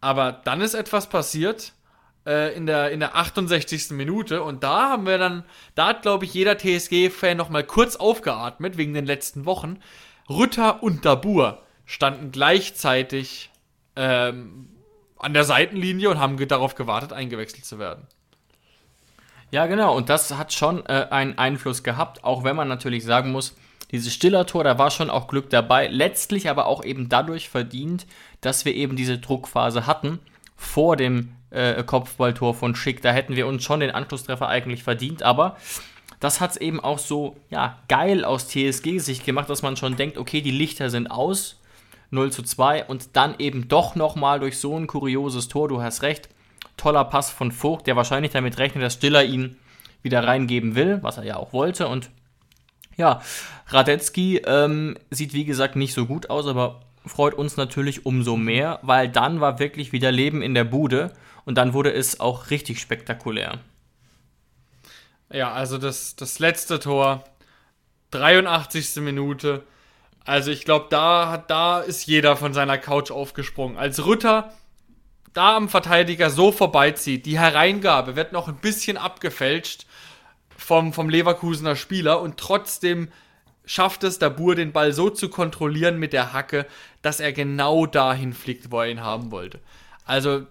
Aber 0.00 0.32
dann 0.32 0.60
ist 0.60 0.74
etwas 0.74 1.08
passiert 1.08 1.72
äh, 2.26 2.54
in, 2.54 2.66
der, 2.66 2.90
in 2.90 3.00
der 3.00 3.16
68. 3.16 3.90
Minute 3.90 4.42
und 4.42 4.62
da 4.62 4.90
haben 4.90 5.06
wir 5.06 5.18
dann, 5.18 5.44
da 5.74 5.88
hat 5.88 6.02
glaube 6.02 6.24
ich 6.24 6.34
jeder 6.34 6.56
TSG-Fan 6.56 7.36
nochmal 7.36 7.64
kurz 7.64 7.96
aufgeatmet 7.96 8.76
wegen 8.76 8.94
den 8.94 9.06
letzten 9.06 9.44
Wochen. 9.44 9.78
Rütter 10.28 10.82
und 10.82 11.04
Dabur 11.04 11.62
standen 11.84 12.30
gleichzeitig 12.30 13.50
ähm, 13.96 14.68
an 15.18 15.34
der 15.34 15.44
Seitenlinie 15.44 16.08
und 16.08 16.18
haben 16.18 16.36
darauf 16.48 16.74
gewartet, 16.74 17.12
eingewechselt 17.12 17.64
zu 17.64 17.78
werden. 17.78 18.06
Ja, 19.50 19.66
genau. 19.66 19.96
Und 19.96 20.08
das 20.08 20.32
hat 20.34 20.52
schon 20.52 20.86
äh, 20.86 21.08
einen 21.10 21.36
Einfluss 21.36 21.82
gehabt, 21.82 22.24
auch 22.24 22.44
wenn 22.44 22.56
man 22.56 22.68
natürlich 22.68 23.04
sagen 23.04 23.32
muss, 23.32 23.56
dieses 23.90 24.14
Stiller-Tor, 24.14 24.62
da 24.62 24.78
war 24.78 24.92
schon 24.92 25.10
auch 25.10 25.26
Glück 25.26 25.50
dabei. 25.50 25.88
Letztlich 25.88 26.48
aber 26.48 26.66
auch 26.66 26.84
eben 26.84 27.08
dadurch 27.08 27.48
verdient, 27.48 28.06
dass 28.40 28.64
wir 28.64 28.74
eben 28.74 28.96
diese 28.96 29.18
Druckphase 29.18 29.86
hatten 29.86 30.18
vor 30.56 30.96
dem 30.96 31.32
äh, 31.50 31.82
Kopfballtor 31.82 32.54
von 32.54 32.74
Schick. 32.74 33.02
Da 33.02 33.12
hätten 33.12 33.36
wir 33.36 33.46
uns 33.46 33.64
schon 33.64 33.80
den 33.80 33.90
Anschlusstreffer 33.90 34.48
eigentlich 34.48 34.82
verdient, 34.82 35.22
aber 35.22 35.56
das 36.20 36.40
hat 36.40 36.52
es 36.52 36.56
eben 36.58 36.80
auch 36.80 36.98
so 36.98 37.36
ja, 37.48 37.78
geil 37.88 38.24
aus 38.24 38.48
TSG-Sicht 38.48 39.24
gemacht, 39.24 39.48
dass 39.48 39.62
man 39.62 39.76
schon 39.76 39.96
denkt, 39.96 40.18
okay, 40.18 40.42
die 40.42 40.50
Lichter 40.50 40.90
sind 40.90 41.10
aus, 41.10 41.60
0 42.10 42.30
zu 42.30 42.42
2 42.42 42.84
und 42.84 43.16
dann 43.16 43.34
eben 43.38 43.68
doch 43.68 43.94
nochmal 43.94 44.40
durch 44.40 44.58
so 44.58 44.76
ein 44.76 44.86
kurioses 44.86 45.48
Tor, 45.48 45.68
du 45.68 45.80
hast 45.80 46.02
recht, 46.02 46.28
toller 46.76 47.04
Pass 47.04 47.30
von 47.30 47.52
Vogt, 47.52 47.86
der 47.86 47.96
wahrscheinlich 47.96 48.32
damit 48.32 48.58
rechnet, 48.58 48.84
dass 48.84 48.94
Stiller 48.94 49.24
ihn 49.24 49.56
wieder 50.02 50.26
reingeben 50.26 50.74
will, 50.74 50.98
was 51.02 51.18
er 51.18 51.24
ja 51.24 51.36
auch 51.36 51.52
wollte 51.52 51.88
und 51.88 52.10
ja, 52.96 53.22
Radetzky 53.68 54.38
ähm, 54.38 54.98
sieht 55.10 55.32
wie 55.32 55.44
gesagt 55.44 55.76
nicht 55.76 55.94
so 55.94 56.06
gut 56.06 56.28
aus, 56.28 56.46
aber 56.46 56.80
freut 57.10 57.34
uns 57.34 57.56
natürlich 57.56 58.06
umso 58.06 58.36
mehr, 58.36 58.78
weil 58.82 59.08
dann 59.08 59.40
war 59.40 59.58
wirklich 59.58 59.92
wieder 59.92 60.12
Leben 60.12 60.42
in 60.42 60.54
der 60.54 60.64
Bude 60.64 61.12
und 61.44 61.56
dann 61.56 61.74
wurde 61.74 61.92
es 61.92 62.20
auch 62.20 62.50
richtig 62.50 62.80
spektakulär. 62.80 63.58
Ja, 65.32 65.52
also 65.52 65.78
das, 65.78 66.16
das 66.16 66.38
letzte 66.38 66.78
Tor, 66.78 67.24
83. 68.12 68.96
Minute. 68.96 69.64
Also 70.24 70.50
ich 70.50 70.64
glaube, 70.64 70.86
da, 70.90 71.44
da 71.48 71.80
ist 71.80 72.06
jeder 72.06 72.36
von 72.36 72.52
seiner 72.52 72.78
Couch 72.78 73.10
aufgesprungen. 73.10 73.76
Als 73.76 74.04
Rütter 74.04 74.52
da 75.32 75.56
am 75.56 75.68
Verteidiger 75.68 76.30
so 76.30 76.50
vorbeizieht, 76.52 77.26
die 77.26 77.38
Hereingabe 77.38 78.16
wird 78.16 78.32
noch 78.32 78.48
ein 78.48 78.56
bisschen 78.56 78.96
abgefälscht 78.96 79.86
vom, 80.56 80.92
vom 80.92 81.08
Leverkusener 81.08 81.76
Spieler 81.76 82.20
und 82.20 82.36
trotzdem 82.36 83.10
schafft 83.64 84.04
es 84.04 84.18
Dabur 84.18 84.54
den 84.54 84.72
Ball 84.72 84.92
so 84.92 85.10
zu 85.10 85.28
kontrollieren 85.28 85.98
mit 85.98 86.12
der 86.12 86.32
Hacke, 86.32 86.66
dass 87.02 87.20
er 87.20 87.32
genau 87.32 87.86
dahin 87.86 88.32
fliegt, 88.32 88.70
wo 88.70 88.80
er 88.80 88.88
ihn 88.88 89.00
haben 89.00 89.30
wollte. 89.30 89.60
Also 90.04 90.46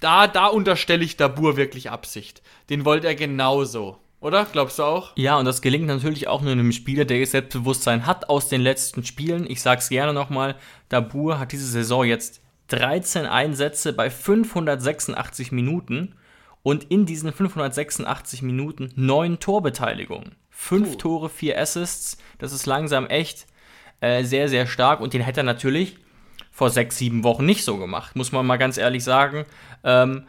da, 0.00 0.26
da 0.26 0.46
unterstelle 0.46 1.04
ich 1.04 1.16
Dabur 1.16 1.56
wirklich 1.56 1.90
Absicht. 1.90 2.42
Den 2.70 2.84
wollte 2.84 3.06
er 3.06 3.14
genauso. 3.14 3.98
Oder? 4.20 4.46
Glaubst 4.50 4.78
du 4.78 4.84
auch? 4.84 5.12
Ja, 5.16 5.38
und 5.38 5.44
das 5.44 5.60
gelingt 5.60 5.86
natürlich 5.86 6.28
auch 6.28 6.40
nur 6.40 6.52
einem 6.52 6.72
Spieler, 6.72 7.04
der 7.04 7.26
Selbstbewusstsein 7.26 8.06
hat 8.06 8.30
aus 8.30 8.48
den 8.48 8.62
letzten 8.62 9.04
Spielen. 9.04 9.48
Ich 9.48 9.60
sag's 9.60 9.90
gerne 9.90 10.14
nochmal, 10.14 10.56
Dabur 10.88 11.38
hat 11.38 11.52
diese 11.52 11.66
Saison 11.66 12.04
jetzt 12.04 12.40
13 12.68 13.26
Einsätze 13.26 13.92
bei 13.92 14.08
586 14.08 15.52
Minuten 15.52 16.14
und 16.62 16.84
in 16.84 17.04
diesen 17.04 17.32
586 17.32 18.40
Minuten 18.42 18.90
9 18.96 19.40
Torbeteiligungen. 19.40 20.34
5 20.54 20.96
Tore, 20.96 21.28
4 21.28 21.60
Assists. 21.60 22.16
Das 22.38 22.52
ist 22.52 22.66
langsam 22.66 23.06
echt 23.06 23.46
äh, 24.00 24.24
sehr, 24.24 24.48
sehr 24.48 24.66
stark 24.66 25.00
und 25.00 25.12
den 25.12 25.20
hätte 25.20 25.40
er 25.40 25.44
natürlich 25.44 25.98
vor 26.50 26.70
6, 26.70 26.96
7 26.96 27.24
Wochen 27.24 27.44
nicht 27.44 27.64
so 27.64 27.76
gemacht, 27.76 28.16
muss 28.16 28.32
man 28.32 28.46
mal 28.46 28.56
ganz 28.56 28.78
ehrlich 28.78 29.02
sagen. 29.02 29.44
Ähm, 29.82 30.26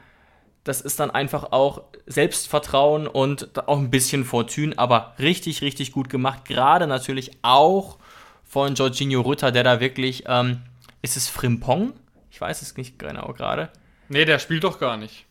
das 0.63 0.81
ist 0.81 0.99
dann 0.99 1.11
einfach 1.11 1.51
auch 1.51 1.83
Selbstvertrauen 2.07 3.07
und 3.07 3.67
auch 3.67 3.77
ein 3.77 3.91
bisschen 3.91 4.25
Fortune, 4.25 4.73
aber 4.77 5.13
richtig, 5.19 5.61
richtig 5.61 5.91
gut 5.91 6.09
gemacht. 6.09 6.45
Gerade 6.45 6.87
natürlich 6.87 7.31
auch 7.43 7.97
von 8.43 8.73
Jorginho 8.73 9.21
Rütter, 9.21 9.51
der 9.51 9.63
da 9.63 9.79
wirklich, 9.79 10.23
ähm, 10.27 10.61
ist 11.03 11.17
es 11.17 11.29
Frimpong? 11.29 11.93
Ich 12.31 12.41
weiß 12.41 12.63
es 12.63 12.75
nicht 12.77 12.97
genau 12.97 13.33
gerade. 13.33 13.69
Nee, 14.09 14.25
der 14.25 14.39
spielt 14.39 14.63
doch 14.63 14.79
gar 14.79 14.97
nicht. 14.97 15.25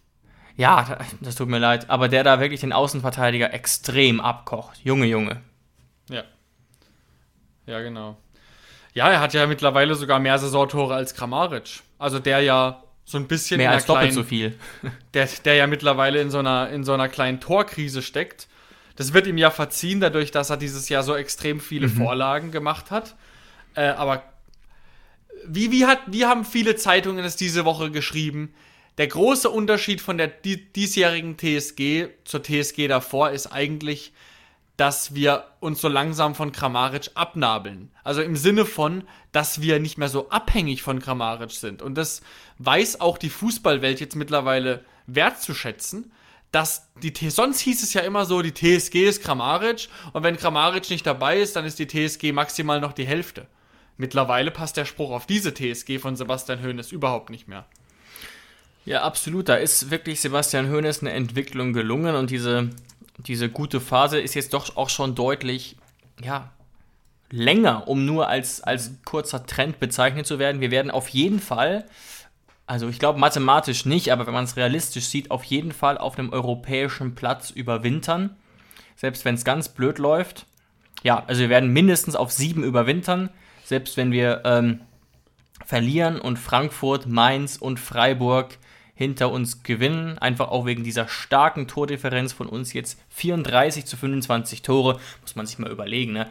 Ja, 0.56 0.98
das 1.20 1.34
tut 1.34 1.48
mir 1.48 1.58
leid, 1.58 1.90
aber 1.90 2.08
der 2.08 2.22
da 2.22 2.40
wirklich 2.40 2.60
den 2.60 2.72
Außenverteidiger 2.72 3.52
extrem 3.52 4.20
abkocht. 4.20 4.78
Junge, 4.84 5.06
Junge. 5.06 5.40
Ja. 6.08 6.22
Ja, 7.66 7.80
genau. 7.80 8.16
Ja, 8.92 9.10
er 9.10 9.20
hat 9.20 9.34
ja 9.34 9.46
mittlerweile 9.46 9.96
sogar 9.96 10.20
mehr 10.20 10.38
Saisontore 10.38 10.94
als 10.94 11.14
Kramaric. 11.14 11.80
Also 11.98 12.20
der 12.20 12.40
ja 12.40 12.84
so 13.04 13.18
ein 13.18 13.26
bisschen 13.26 13.58
mehr 13.58 13.70
als 13.70 13.86
doppelt 13.86 14.12
kleinen, 14.12 14.14
so 14.14 14.22
viel. 14.22 14.58
Der, 15.14 15.28
der 15.44 15.54
ja 15.56 15.66
mittlerweile 15.66 16.20
in 16.20 16.30
so, 16.30 16.38
einer, 16.38 16.70
in 16.70 16.84
so 16.84 16.94
einer 16.94 17.08
kleinen 17.08 17.38
Torkrise 17.38 18.00
steckt. 18.00 18.48
Das 18.96 19.12
wird 19.12 19.26
ihm 19.26 19.36
ja 19.36 19.50
verziehen, 19.50 20.00
dadurch, 20.00 20.30
dass 20.30 20.50
er 20.50 20.56
dieses 20.56 20.88
Jahr 20.88 21.02
so 21.02 21.14
extrem 21.14 21.60
viele 21.60 21.88
mhm. 21.88 21.96
Vorlagen 21.96 22.50
gemacht 22.50 22.90
hat. 22.90 23.14
Äh, 23.74 23.88
aber 23.88 24.22
wie, 25.46 25.70
wie, 25.70 25.84
hat, 25.84 26.00
wie 26.06 26.24
haben 26.24 26.44
viele 26.44 26.76
Zeitungen 26.76 27.24
es 27.24 27.36
diese 27.36 27.64
Woche 27.64 27.90
geschrieben? 27.90 28.54
Der 28.96 29.08
große 29.08 29.50
Unterschied 29.50 30.00
von 30.00 30.18
der 30.18 30.28
diesjährigen 30.28 31.36
TSG 31.36 32.10
zur 32.24 32.42
TSG 32.42 32.86
davor 32.86 33.30
ist 33.30 33.48
eigentlich, 33.48 34.12
dass 34.76 35.14
wir 35.14 35.44
uns 35.60 35.80
so 35.80 35.88
langsam 35.88 36.34
von 36.34 36.52
Kramaric 36.52 37.10
abnabeln. 37.14 37.90
Also 38.04 38.22
im 38.22 38.36
Sinne 38.36 38.64
von, 38.64 39.04
dass 39.32 39.60
wir 39.60 39.80
nicht 39.80 39.98
mehr 39.98 40.08
so 40.08 40.30
abhängig 40.30 40.82
von 40.82 41.00
Kramaric 41.00 41.52
sind. 41.52 41.82
Und 41.82 41.96
das 41.96 42.22
weiß 42.58 43.00
auch 43.00 43.18
die 43.18 43.30
Fußballwelt 43.30 44.00
jetzt 44.00 44.16
mittlerweile 44.16 44.84
wertzuschätzen, 45.06 46.12
dass 46.50 46.88
die 47.02 47.12
T 47.12 47.30
sonst 47.30 47.60
hieß 47.60 47.82
es 47.82 47.94
ja 47.94 48.02
immer 48.02 48.26
so, 48.26 48.42
die 48.42 48.54
TSG 48.54 49.08
ist 49.08 49.22
Kramaric 49.22 49.88
und 50.12 50.22
wenn 50.22 50.36
Kramaric 50.36 50.88
nicht 50.88 51.04
dabei 51.04 51.40
ist, 51.40 51.56
dann 51.56 51.64
ist 51.64 51.80
die 51.80 51.88
TSG 51.88 52.32
maximal 52.32 52.80
noch 52.80 52.92
die 52.92 53.06
Hälfte. 53.06 53.48
Mittlerweile 53.96 54.52
passt 54.52 54.76
der 54.76 54.84
Spruch 54.84 55.10
auf 55.10 55.26
diese 55.26 55.52
TSG 55.52 55.98
von 55.98 56.14
Sebastian 56.14 56.62
Hoeneß 56.62 56.92
überhaupt 56.92 57.30
nicht 57.30 57.48
mehr. 57.48 57.66
Ja, 58.84 59.02
absolut. 59.02 59.48
Da 59.48 59.56
ist 59.56 59.90
wirklich 59.90 60.20
Sebastian 60.20 60.70
Hoeneß 60.70 61.00
eine 61.00 61.12
Entwicklung 61.12 61.72
gelungen 61.72 62.14
und 62.16 62.30
diese, 62.30 62.70
diese 63.18 63.48
gute 63.48 63.80
Phase 63.80 64.20
ist 64.20 64.34
jetzt 64.34 64.52
doch 64.52 64.76
auch 64.76 64.90
schon 64.90 65.14
deutlich, 65.14 65.76
ja, 66.22 66.50
länger, 67.30 67.88
um 67.88 68.04
nur 68.04 68.28
als, 68.28 68.62
als 68.62 68.92
kurzer 69.04 69.46
Trend 69.46 69.80
bezeichnet 69.80 70.26
zu 70.26 70.38
werden. 70.38 70.60
Wir 70.60 70.70
werden 70.70 70.90
auf 70.90 71.08
jeden 71.08 71.40
Fall, 71.40 71.86
also 72.66 72.88
ich 72.88 72.98
glaube 72.98 73.18
mathematisch 73.18 73.86
nicht, 73.86 74.12
aber 74.12 74.26
wenn 74.26 74.34
man 74.34 74.44
es 74.44 74.56
realistisch 74.56 75.06
sieht, 75.06 75.30
auf 75.30 75.44
jeden 75.44 75.72
Fall 75.72 75.98
auf 75.98 76.18
einem 76.18 76.32
europäischen 76.32 77.14
Platz 77.14 77.50
überwintern. 77.50 78.36
Selbst 78.96 79.24
wenn 79.24 79.34
es 79.34 79.44
ganz 79.44 79.68
blöd 79.68 79.98
läuft. 79.98 80.46
Ja, 81.02 81.24
also 81.26 81.40
wir 81.40 81.48
werden 81.48 81.72
mindestens 81.72 82.14
auf 82.14 82.30
sieben 82.30 82.62
überwintern. 82.62 83.30
Selbst 83.64 83.96
wenn 83.96 84.12
wir 84.12 84.42
ähm, 84.44 84.80
verlieren 85.64 86.20
und 86.20 86.38
Frankfurt, 86.38 87.06
Mainz 87.06 87.56
und 87.56 87.80
Freiburg 87.80 88.58
hinter 88.94 89.30
uns 89.30 89.62
gewinnen. 89.62 90.18
Einfach 90.18 90.48
auch 90.48 90.66
wegen 90.66 90.84
dieser 90.84 91.08
starken 91.08 91.68
Tordifferenz 91.68 92.32
von 92.32 92.46
uns 92.46 92.72
jetzt 92.72 92.98
34 93.10 93.84
zu 93.84 93.96
25 93.96 94.62
Tore. 94.62 95.00
Muss 95.22 95.36
man 95.36 95.46
sich 95.46 95.58
mal 95.58 95.70
überlegen, 95.70 96.12
ne? 96.12 96.28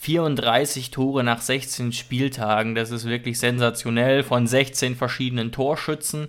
34 0.00 0.92
Tore 0.92 1.24
nach 1.24 1.40
16 1.40 1.92
Spieltagen, 1.92 2.76
das 2.76 2.92
ist 2.92 3.04
wirklich 3.04 3.38
sensationell 3.40 4.22
von 4.22 4.46
16 4.46 4.94
verschiedenen 4.94 5.50
Torschützen 5.50 6.28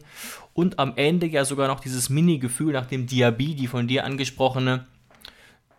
und 0.53 0.79
am 0.79 0.93
Ende 0.95 1.27
ja 1.27 1.45
sogar 1.45 1.67
noch 1.67 1.79
dieses 1.79 2.09
Mini-Gefühl 2.09 2.73
nach 2.73 2.87
dem 2.87 3.05
Diaby, 3.05 3.53
die 3.53 3.67
von 3.67 3.87
dir 3.87 4.05
angesprochene 4.05 4.87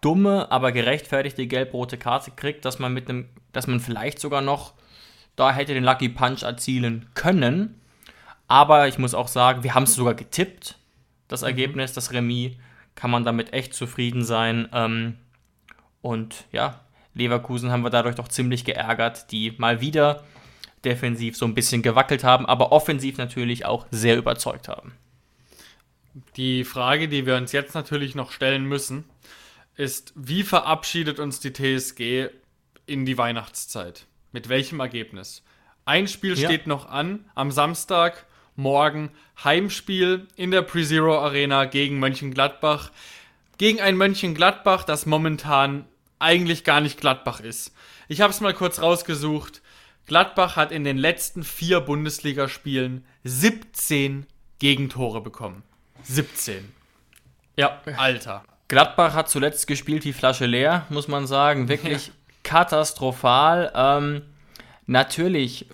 dumme, 0.01 0.51
aber 0.51 0.73
gerechtfertigte 0.73 1.47
gelb-rote 1.47 1.99
Karte 1.99 2.31
kriegt, 2.31 2.65
dass 2.65 2.79
man 2.79 2.95
mit 2.95 3.11
einem, 3.11 3.27
dass 3.53 3.67
man 3.67 3.81
vielleicht 3.81 4.21
sogar 4.21 4.41
noch 4.41 4.75
da 5.37 5.53
hätte 5.53 5.75
den 5.75 5.85
Lucky 5.85 6.09
Punch 6.09 6.43
erzielen 6.43 7.07
können. 7.15 7.80
Aber 8.51 8.89
ich 8.89 8.99
muss 8.99 9.15
auch 9.15 9.29
sagen, 9.29 9.63
wir 9.63 9.77
haben 9.77 9.85
es 9.85 9.95
sogar 9.95 10.15
getippt, 10.15 10.75
das 11.29 11.43
mhm. 11.43 11.47
Ergebnis, 11.47 11.93
das 11.93 12.13
Remis. 12.13 12.57
kann 12.97 13.09
man 13.09 13.23
damit 13.23 13.53
echt 13.53 13.75
zufrieden 13.75 14.25
sein. 14.25 14.69
Ähm, 14.73 15.19
und 16.03 16.47
ja, 16.51 16.81
Leverkusen 17.15 17.71
haben 17.71 17.85
wir 17.85 17.91
dadurch 17.91 18.17
doch 18.17 18.27
ziemlich 18.27 18.65
geärgert, 18.65 19.31
die 19.31 19.55
mal 19.59 19.81
wieder 19.81 20.25
defensiv 20.85 21.37
so 21.37 21.45
ein 21.45 21.55
bisschen 21.55 21.83
gewackelt 21.83 22.25
haben, 22.25 22.45
aber 22.45 22.73
offensiv 22.73 23.19
natürlich 23.19 23.67
auch 23.67 23.87
sehr 23.93 24.19
überzeugt 24.19 24.67
haben. 24.67 24.95
Die 26.35 26.65
Frage, 26.65 27.07
die 27.07 27.27
wir 27.27 27.37
uns 27.37 27.53
jetzt 27.53 27.77
natürlich 27.77 28.17
noch 28.17 28.33
stellen 28.33 28.65
müssen, 28.65 29.05
ist, 29.77 30.13
wie 30.17 30.43
verabschiedet 30.43 31.21
uns 31.21 31.39
die 31.39 31.53
TSG 31.53 32.31
in 32.87 33.07
die 33.07 33.17
Weihnachtszeit? 33.17 34.07
Mit 34.33 34.49
welchem 34.49 34.81
Ergebnis? 34.81 35.45
Ein 35.85 36.09
Spiel 36.09 36.37
ja. 36.37 36.49
steht 36.49 36.67
noch 36.67 36.89
an 36.89 37.31
am 37.37 37.53
Samstag, 37.53 38.27
morgen 38.61 39.11
Heimspiel 39.43 40.29
in 40.37 40.51
der 40.51 40.63
Pre-Zero 40.63 41.19
Arena 41.19 41.65
gegen 41.65 41.99
Mönchengladbach. 41.99 42.91
Gegen 43.59 43.81
ein 43.81 43.97
Mönchengladbach, 43.97 44.85
das 44.85 45.07
momentan 45.07 45.87
eigentlich 46.19 46.65
gar 46.65 46.81
nicht 46.81 47.01
Gladbach 47.01 47.41
ist. 47.41 47.73
Ich 48.09 48.21
habe 48.21 48.33
es 48.33 48.41
mal 48.41 48.55
kurz 48.55 48.81
rausgesucht. 48.81 49.63
Gladbach 50.07 50.57
hat 50.57 50.73
in 50.73 50.85
den 50.85 50.99
letzten 50.99 51.43
vier 51.43 51.81
Bundesligaspielen 51.81 53.05
17 53.25 54.27
Gegentore 54.59 55.21
bekommen. 55.21 55.63
17. 56.03 56.73
Ja. 57.57 57.81
Alter. 57.97 58.45
Gladbach 58.69 59.15
hat 59.15 59.31
zuletzt 59.31 59.67
gespielt 59.67 60.05
die 60.05 60.13
Flasche 60.13 60.47
leer, 60.47 60.87
muss 60.91 61.09
man 61.09 61.27
sagen. 61.27 61.69
Wirklich 61.69 62.09
ja. 62.09 62.13
katastrophal. 62.43 63.73
Ähm, 63.75 64.23
natürlich 64.87 65.67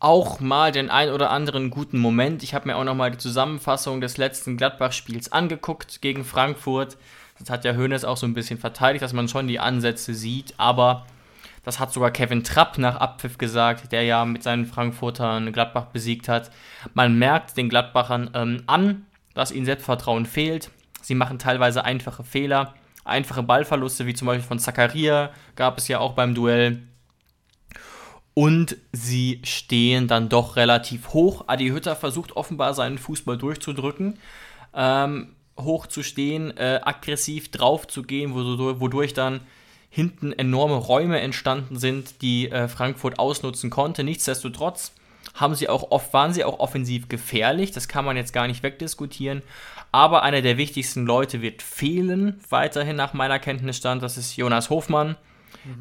auch 0.00 0.40
mal 0.40 0.72
den 0.72 0.90
ein 0.90 1.10
oder 1.10 1.30
anderen 1.30 1.70
guten 1.70 1.98
Moment. 1.98 2.42
Ich 2.42 2.54
habe 2.54 2.68
mir 2.68 2.76
auch 2.76 2.84
nochmal 2.84 3.10
die 3.10 3.18
Zusammenfassung 3.18 4.00
des 4.00 4.16
letzten 4.16 4.56
Gladbach-Spiels 4.56 5.32
angeguckt 5.32 6.02
gegen 6.02 6.24
Frankfurt. 6.24 6.96
Das 7.38 7.50
hat 7.50 7.64
ja 7.64 7.74
Hoeneß 7.76 8.04
auch 8.04 8.16
so 8.16 8.26
ein 8.26 8.34
bisschen 8.34 8.58
verteidigt, 8.58 9.02
dass 9.02 9.12
man 9.12 9.28
schon 9.28 9.48
die 9.48 9.60
Ansätze 9.60 10.14
sieht, 10.14 10.54
aber 10.56 11.06
das 11.64 11.80
hat 11.80 11.92
sogar 11.92 12.10
Kevin 12.10 12.44
Trapp 12.44 12.78
nach 12.78 12.96
Abpfiff 12.96 13.38
gesagt, 13.38 13.90
der 13.90 14.02
ja 14.02 14.24
mit 14.24 14.42
seinen 14.42 14.66
Frankfurtern 14.66 15.50
Gladbach 15.52 15.86
besiegt 15.86 16.28
hat. 16.28 16.50
Man 16.92 17.18
merkt 17.18 17.56
den 17.56 17.68
Gladbachern 17.68 18.30
ähm, 18.34 18.62
an, 18.66 19.06
dass 19.32 19.50
ihnen 19.50 19.64
Selbstvertrauen 19.64 20.26
fehlt. 20.26 20.70
Sie 21.00 21.14
machen 21.14 21.38
teilweise 21.38 21.84
einfache 21.84 22.22
Fehler, 22.22 22.74
einfache 23.04 23.42
Ballverluste, 23.42 24.06
wie 24.06 24.14
zum 24.14 24.26
Beispiel 24.26 24.46
von 24.46 24.58
Zakaria 24.58 25.30
gab 25.56 25.78
es 25.78 25.88
ja 25.88 25.98
auch 25.98 26.12
beim 26.12 26.34
Duell. 26.34 26.82
Und 28.34 28.76
sie 28.90 29.40
stehen 29.44 30.08
dann 30.08 30.28
doch 30.28 30.56
relativ 30.56 31.12
hoch. 31.12 31.44
Adi 31.46 31.68
Hütter 31.68 31.94
versucht 31.94 32.36
offenbar 32.36 32.74
seinen 32.74 32.98
Fußball 32.98 33.38
durchzudrücken. 33.38 34.18
Ähm, 34.74 35.28
hoch 35.58 35.86
zu 35.86 36.02
stehen, 36.02 36.56
äh, 36.56 36.80
aggressiv 36.82 37.52
drauf 37.52 37.86
zu 37.86 38.02
gehen, 38.02 38.34
wodurch, 38.34 39.14
dann 39.14 39.40
hinten 39.88 40.32
enorme 40.32 40.74
Räume 40.74 41.20
entstanden 41.20 41.78
sind, 41.78 42.20
die 42.22 42.50
äh, 42.50 42.66
Frankfurt 42.66 43.20
ausnutzen 43.20 43.70
konnte. 43.70 44.02
Nichtsdestotrotz 44.02 44.92
haben 45.34 45.54
sie 45.54 45.68
auch 45.68 45.92
oft, 45.92 46.12
waren 46.12 46.32
sie 46.32 46.42
auch 46.42 46.58
offensiv 46.58 47.08
gefährlich, 47.08 47.70
das 47.70 47.86
kann 47.86 48.04
man 48.04 48.16
jetzt 48.16 48.32
gar 48.32 48.48
nicht 48.48 48.64
wegdiskutieren. 48.64 49.42
Aber 49.92 50.24
einer 50.24 50.42
der 50.42 50.56
wichtigsten 50.56 51.06
Leute 51.06 51.40
wird 51.40 51.62
fehlen, 51.62 52.40
weiterhin 52.50 52.96
nach 52.96 53.14
meiner 53.14 53.38
Kenntnisstand, 53.38 54.02
das 54.02 54.18
ist 54.18 54.36
Jonas 54.36 54.70
Hofmann 54.70 55.14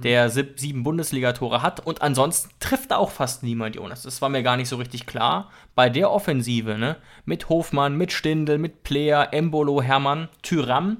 der 0.03 0.29
sieben 0.29 0.83
Bundesligatore 0.83 1.61
hat. 1.61 1.85
Und 1.85 2.01
ansonsten 2.01 2.49
trifft 2.59 2.93
auch 2.93 3.11
fast 3.11 3.43
niemand 3.43 3.75
Jonas. 3.75 4.03
Das 4.03 4.21
war 4.21 4.29
mir 4.29 4.43
gar 4.43 4.57
nicht 4.57 4.69
so 4.69 4.77
richtig 4.77 5.05
klar. 5.05 5.51
Bei 5.75 5.89
der 5.89 6.11
Offensive, 6.11 6.77
ne, 6.77 6.97
mit 7.25 7.49
Hofmann, 7.49 7.97
mit 7.97 8.11
Stindl, 8.11 8.57
mit 8.57 8.83
Player, 8.83 9.29
Embolo, 9.31 9.81
Hermann, 9.81 10.29
Tyram, 10.41 10.97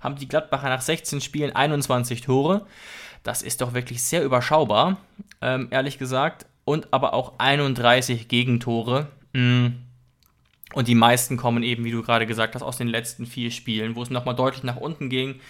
haben 0.00 0.16
die 0.16 0.28
Gladbacher 0.28 0.68
nach 0.68 0.80
16 0.80 1.20
Spielen 1.20 1.54
21 1.54 2.22
Tore. 2.22 2.66
Das 3.22 3.42
ist 3.42 3.60
doch 3.60 3.72
wirklich 3.72 4.02
sehr 4.02 4.24
überschaubar, 4.24 4.96
ähm, 5.40 5.68
ehrlich 5.70 5.98
gesagt. 5.98 6.46
Und 6.64 6.92
aber 6.92 7.14
auch 7.14 7.34
31 7.38 8.28
Gegentore. 8.28 9.08
Mm. 9.32 9.68
Und 10.74 10.88
die 10.88 10.94
meisten 10.94 11.36
kommen 11.36 11.62
eben, 11.62 11.84
wie 11.84 11.90
du 11.90 12.02
gerade 12.02 12.26
gesagt 12.26 12.54
hast, 12.54 12.62
aus 12.62 12.78
den 12.78 12.88
letzten 12.88 13.26
vier 13.26 13.50
Spielen, 13.50 13.94
wo 13.94 14.02
es 14.02 14.10
nochmal 14.10 14.34
deutlich 14.34 14.62
nach 14.62 14.76
unten 14.76 15.10
ging. 15.10 15.40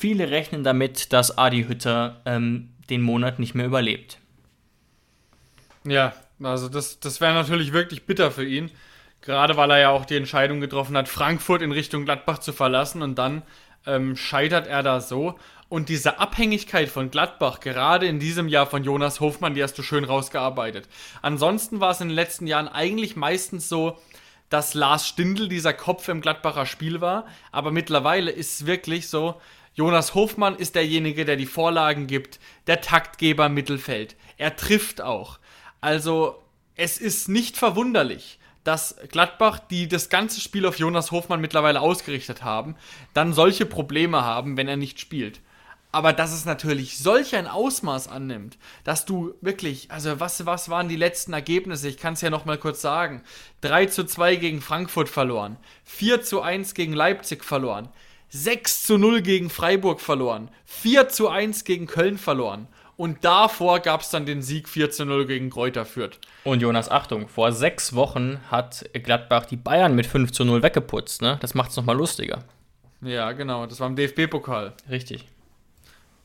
Viele 0.00 0.30
rechnen 0.30 0.62
damit, 0.62 1.12
dass 1.12 1.38
Adi 1.38 1.64
Hütter 1.64 2.20
ähm, 2.24 2.68
den 2.88 3.02
Monat 3.02 3.40
nicht 3.40 3.56
mehr 3.56 3.66
überlebt. 3.66 4.18
Ja, 5.82 6.12
also 6.40 6.68
das, 6.68 7.00
das 7.00 7.20
wäre 7.20 7.34
natürlich 7.34 7.72
wirklich 7.72 8.06
bitter 8.06 8.30
für 8.30 8.44
ihn. 8.46 8.70
Gerade 9.22 9.56
weil 9.56 9.72
er 9.72 9.78
ja 9.78 9.90
auch 9.90 10.04
die 10.04 10.14
Entscheidung 10.14 10.60
getroffen 10.60 10.96
hat, 10.96 11.08
Frankfurt 11.08 11.62
in 11.62 11.72
Richtung 11.72 12.04
Gladbach 12.04 12.38
zu 12.38 12.52
verlassen 12.52 13.02
und 13.02 13.18
dann 13.18 13.42
ähm, 13.86 14.14
scheitert 14.14 14.68
er 14.68 14.84
da 14.84 15.00
so. 15.00 15.36
Und 15.68 15.88
diese 15.88 16.20
Abhängigkeit 16.20 16.88
von 16.88 17.10
Gladbach, 17.10 17.58
gerade 17.58 18.06
in 18.06 18.20
diesem 18.20 18.46
Jahr 18.46 18.66
von 18.66 18.84
Jonas 18.84 19.18
Hofmann, 19.18 19.54
die 19.54 19.64
hast 19.64 19.76
du 19.76 19.82
schön 19.82 20.04
rausgearbeitet. 20.04 20.88
Ansonsten 21.22 21.80
war 21.80 21.90
es 21.90 22.00
in 22.00 22.06
den 22.06 22.14
letzten 22.14 22.46
Jahren 22.46 22.68
eigentlich 22.68 23.16
meistens 23.16 23.68
so, 23.68 23.98
dass 24.48 24.74
Lars 24.74 25.08
Stindl 25.08 25.48
dieser 25.48 25.72
Kopf 25.72 26.06
im 26.06 26.20
Gladbacher 26.20 26.66
Spiel 26.66 27.00
war. 27.00 27.26
Aber 27.50 27.72
mittlerweile 27.72 28.30
ist 28.30 28.60
es 28.60 28.66
wirklich 28.66 29.08
so, 29.08 29.40
Jonas 29.78 30.16
Hofmann 30.16 30.56
ist 30.56 30.74
derjenige, 30.74 31.24
der 31.24 31.36
die 31.36 31.46
Vorlagen 31.46 32.08
gibt, 32.08 32.40
der 32.66 32.80
Taktgeber 32.80 33.46
im 33.46 33.54
Mittelfeld. 33.54 34.16
Er 34.36 34.56
trifft 34.56 35.00
auch. 35.00 35.38
Also, 35.80 36.42
es 36.74 36.98
ist 36.98 37.28
nicht 37.28 37.56
verwunderlich, 37.56 38.40
dass 38.64 38.96
Gladbach, 39.12 39.60
die 39.60 39.86
das 39.86 40.08
ganze 40.08 40.40
Spiel 40.40 40.66
auf 40.66 40.80
Jonas 40.80 41.12
Hofmann 41.12 41.40
mittlerweile 41.40 41.80
ausgerichtet 41.80 42.42
haben, 42.42 42.74
dann 43.14 43.32
solche 43.32 43.66
Probleme 43.66 44.24
haben, 44.24 44.56
wenn 44.56 44.66
er 44.66 44.76
nicht 44.76 44.98
spielt. 44.98 45.40
Aber 45.92 46.12
dass 46.12 46.32
es 46.32 46.44
natürlich 46.44 46.98
solch 46.98 47.36
ein 47.36 47.46
Ausmaß 47.46 48.08
annimmt, 48.08 48.58
dass 48.82 49.04
du 49.04 49.34
wirklich, 49.42 49.92
also 49.92 50.18
was, 50.18 50.44
was 50.44 50.68
waren 50.68 50.88
die 50.88 50.96
letzten 50.96 51.34
Ergebnisse? 51.34 51.88
Ich 51.88 51.98
kann 51.98 52.14
es 52.14 52.20
ja 52.20 52.30
nochmal 52.30 52.58
kurz 52.58 52.82
sagen. 52.82 53.22
3 53.60 53.86
zu 53.86 54.02
2 54.02 54.34
gegen 54.36 54.60
Frankfurt 54.60 55.08
verloren, 55.08 55.56
4 55.84 56.22
zu 56.22 56.42
1 56.42 56.74
gegen 56.74 56.94
Leipzig 56.94 57.44
verloren, 57.44 57.90
6 58.30 58.84
zu 58.84 58.98
0 58.98 59.22
gegen 59.22 59.50
Freiburg 59.50 60.00
verloren, 60.00 60.50
4 60.66 61.08
zu 61.08 61.28
1 61.28 61.64
gegen 61.64 61.86
Köln 61.86 62.18
verloren. 62.18 62.68
Und 62.96 63.24
davor 63.24 63.78
gab 63.78 64.00
es 64.00 64.10
dann 64.10 64.26
den 64.26 64.42
Sieg 64.42 64.68
4 64.68 64.90
zu 64.90 65.04
0 65.04 65.26
gegen 65.26 65.50
Kräuter 65.50 65.84
Fürth. 65.84 66.18
Und 66.42 66.60
Jonas, 66.60 66.90
Achtung, 66.90 67.28
vor 67.28 67.52
sechs 67.52 67.94
Wochen 67.94 68.40
hat 68.50 68.90
Gladbach 68.92 69.46
die 69.46 69.56
Bayern 69.56 69.94
mit 69.94 70.06
5 70.06 70.32
zu 70.32 70.44
0 70.44 70.62
weggeputzt, 70.64 71.22
ne? 71.22 71.38
Das 71.40 71.54
macht 71.54 71.70
es 71.70 71.76
nochmal 71.76 71.96
lustiger. 71.96 72.44
Ja, 73.00 73.30
genau, 73.32 73.66
das 73.66 73.78
war 73.78 73.86
im 73.86 73.94
DFB-Pokal. 73.94 74.72
Richtig. 74.90 75.28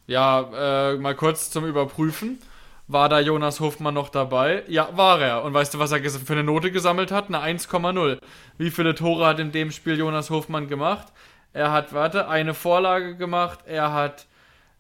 Ja, 0.07 0.91
äh, 0.91 0.97
mal 0.97 1.15
kurz 1.15 1.51
zum 1.51 1.65
Überprüfen. 1.65 2.39
War 2.87 3.07
da 3.07 3.19
Jonas 3.19 3.59
Hofmann 3.59 3.93
noch 3.93 4.09
dabei? 4.09 4.63
Ja, 4.67 4.89
war 4.97 5.21
er. 5.21 5.43
Und 5.43 5.53
weißt 5.53 5.73
du, 5.75 5.79
was 5.79 5.91
er 5.91 6.01
für 6.01 6.33
eine 6.33 6.43
Note 6.43 6.71
gesammelt 6.71 7.11
hat? 7.11 7.27
Eine 7.27 7.39
1,0. 7.39 8.19
Wie 8.57 8.71
viele 8.71 8.93
Tore 8.93 9.25
hat 9.25 9.39
in 9.39 9.51
dem 9.51 9.71
Spiel 9.71 9.97
Jonas 9.97 10.29
Hofmann 10.29 10.67
gemacht? 10.67 11.07
Er 11.53 11.71
hat, 11.71 11.93
warte, 11.93 12.27
eine 12.27 12.53
Vorlage 12.53 13.15
gemacht. 13.15 13.59
Er 13.65 13.93
hat 13.93 14.25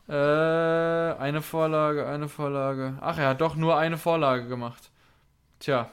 äh, 0.09 0.13
eine 0.13 1.41
Vorlage, 1.41 2.07
eine 2.07 2.27
Vorlage. 2.27 2.97
Ach, 2.99 3.17
er 3.17 3.29
hat 3.29 3.41
doch 3.41 3.55
nur 3.55 3.77
eine 3.77 3.97
Vorlage 3.97 4.47
gemacht. 4.47 4.89
Tja. 5.59 5.89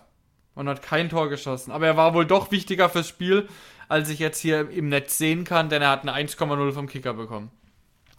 Und 0.54 0.68
hat 0.68 0.82
kein 0.82 1.08
Tor 1.08 1.28
geschossen. 1.28 1.70
Aber 1.70 1.86
er 1.86 1.96
war 1.96 2.14
wohl 2.14 2.26
doch 2.26 2.50
wichtiger 2.50 2.88
fürs 2.88 3.08
Spiel, 3.08 3.48
als 3.88 4.08
ich 4.08 4.18
jetzt 4.18 4.40
hier 4.40 4.68
im 4.70 4.88
Netz 4.88 5.16
sehen 5.18 5.44
kann, 5.44 5.68
denn 5.68 5.82
er 5.82 5.90
hat 5.90 6.02
eine 6.02 6.12
1,0 6.12 6.72
vom 6.72 6.88
Kicker 6.88 7.14
bekommen. 7.14 7.50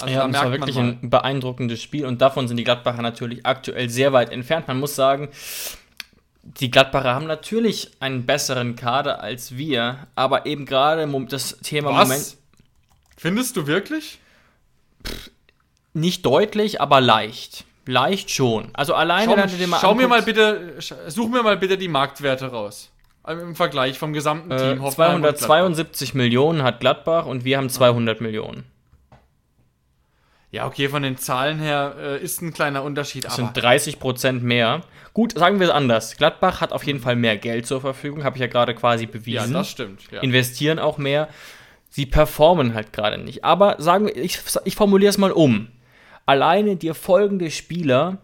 Also 0.01 0.13
ja, 0.13 0.21
da 0.21 0.27
das 0.29 0.43
war 0.43 0.51
wirklich 0.51 0.77
ein 0.77 1.09
beeindruckendes 1.09 1.81
Spiel 1.81 2.05
und 2.05 2.21
davon 2.21 2.47
sind 2.47 2.57
die 2.57 2.63
Gladbacher 2.63 3.01
natürlich 3.01 3.45
aktuell 3.45 3.89
sehr 3.89 4.13
weit 4.13 4.31
entfernt. 4.31 4.67
Man 4.67 4.79
muss 4.79 4.95
sagen, 4.95 5.29
die 6.43 6.71
Gladbacher 6.71 7.13
haben 7.13 7.27
natürlich 7.27 7.91
einen 7.99 8.25
besseren 8.25 8.75
Kader 8.75 9.21
als 9.21 9.57
wir, 9.57 10.07
aber 10.15 10.45
eben 10.45 10.65
gerade 10.65 11.07
das 11.29 11.59
Thema 11.59 11.91
Was? 11.91 12.07
Moment. 12.07 12.37
Findest 13.21 13.55
du 13.55 13.67
wirklich? 13.67 14.17
Pff, 15.05 15.29
nicht 15.93 16.25
deutlich, 16.25 16.81
aber 16.81 17.01
leicht. 17.01 17.65
Leicht 17.85 18.31
schon. 18.31 18.69
Also 18.73 18.95
alleine, 18.95 19.31
schau, 19.31 19.37
wenn 19.37 19.51
du 19.51 19.57
dir 19.57 19.67
mal 19.67 19.79
Schau 19.79 19.93
mir 19.93 20.07
mal 20.07 20.23
bitte, 20.23 20.73
such 21.07 21.29
mir 21.29 21.43
mal 21.43 21.55
bitte 21.55 21.77
die 21.77 21.87
Marktwerte 21.87 22.47
raus. 22.47 22.89
Im 23.27 23.55
Vergleich 23.55 23.99
vom 23.99 24.13
gesamten 24.13 24.49
Team. 24.49 24.83
Äh, 24.83 24.89
272 24.89 26.15
Millionen 26.15 26.63
hat 26.63 26.79
Gladbach 26.79 27.27
und 27.27 27.45
wir 27.45 27.59
haben 27.59 27.69
200 27.69 28.21
Millionen. 28.21 28.63
Ja, 30.49 30.65
okay, 30.65 30.89
von 30.89 31.03
den 31.03 31.17
Zahlen 31.17 31.59
her 31.59 31.95
äh, 31.99 32.23
ist 32.23 32.41
ein 32.41 32.53
kleiner 32.53 32.81
Unterschied. 32.81 33.25
Das 33.25 33.35
sind 33.35 33.53
30 33.53 33.99
Prozent 33.99 34.41
mehr. 34.41 34.81
Gut, 35.13 35.37
sagen 35.37 35.59
wir 35.59 35.67
es 35.67 35.73
anders. 35.73 36.17
Gladbach 36.17 36.59
hat 36.59 36.73
auf 36.73 36.83
jeden 36.85 36.99
Fall 36.99 37.15
mehr 37.15 37.37
Geld 37.37 37.67
zur 37.67 37.81
Verfügung, 37.81 38.23
habe 38.23 38.37
ich 38.37 38.41
ja 38.41 38.47
gerade 38.47 38.73
quasi 38.73 39.05
bewiesen. 39.05 39.53
Ja, 39.53 39.59
das 39.59 39.69
stimmt. 39.69 40.01
Ja. 40.11 40.21
Investieren 40.21 40.79
auch 40.79 40.97
mehr 40.97 41.29
sie 41.91 42.07
performen 42.07 42.73
halt 42.73 42.91
gerade 42.93 43.19
nicht. 43.19 43.45
Aber 43.45 43.75
sagen 43.77 44.07
wir, 44.07 44.17
ich, 44.17 44.39
ich 44.65 44.75
formuliere 44.75 45.11
es 45.11 45.19
mal 45.19 45.31
um. 45.31 45.67
Alleine 46.25 46.77
dir 46.77 46.95
folgende 46.95 47.51
Spieler 47.51 48.17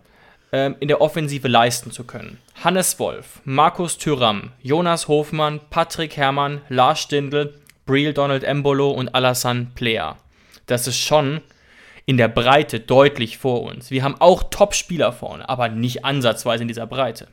ähm, 0.52 0.76
in 0.80 0.88
der 0.88 1.02
Offensive 1.02 1.48
leisten 1.48 1.92
zu 1.92 2.06
können. 2.06 2.40
Hannes 2.64 2.98
Wolf, 3.00 3.42
Markus 3.44 3.98
Thüram, 4.00 4.52
Jonas 4.64 5.08
Hofmann, 5.08 5.60
Patrick 5.70 6.18
Herrmann, 6.18 6.62
Lars 6.70 7.02
Stindl, 7.02 7.54
Briel 7.86 8.14
Donald 8.14 8.44
Embolo 8.44 8.92
und 8.92 9.14
Alassane 9.14 9.68
Plea. 9.76 10.16
Das 10.66 10.88
ist 10.88 10.98
schon 10.98 11.42
in 12.06 12.18
der 12.18 12.30
Breite 12.30 12.80
deutlich 12.80 13.38
vor 13.38 13.64
uns. 13.64 13.92
Wir 13.92 14.04
haben 14.04 14.16
auch 14.20 14.44
Top-Spieler 14.50 15.12
vorne, 15.12 15.48
aber 15.48 15.68
nicht 15.70 16.06
ansatzweise 16.06 16.62
in 16.64 16.68
dieser 16.68 16.88
Breite. 16.88 17.28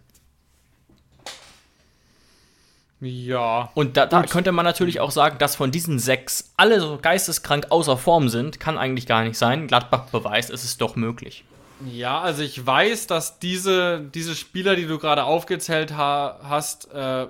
Ja. 3.04 3.70
Und 3.74 3.96
da, 3.96 4.06
da 4.06 4.22
könnte 4.22 4.52
man 4.52 4.64
natürlich 4.64 5.00
auch 5.00 5.10
sagen, 5.10 5.38
dass 5.38 5.56
von 5.56 5.70
diesen 5.70 5.98
sechs 5.98 6.52
alle 6.56 6.80
so 6.80 6.98
geisteskrank 7.00 7.66
außer 7.70 7.96
Form 7.96 8.28
sind. 8.28 8.60
Kann 8.60 8.78
eigentlich 8.78 9.06
gar 9.06 9.24
nicht 9.24 9.38
sein. 9.38 9.66
Gladbach 9.66 10.06
beweist, 10.10 10.50
es 10.50 10.64
ist 10.64 10.80
doch 10.80 10.96
möglich. 10.96 11.44
Ja, 11.84 12.20
also 12.20 12.42
ich 12.42 12.64
weiß, 12.64 13.06
dass 13.06 13.38
diese, 13.38 14.00
diese 14.00 14.34
Spieler, 14.34 14.76
die 14.76 14.86
du 14.86 14.98
gerade 14.98 15.24
aufgezählt 15.24 15.92
ha 15.96 16.38
hast, 16.42 16.92
äh, 16.92 17.26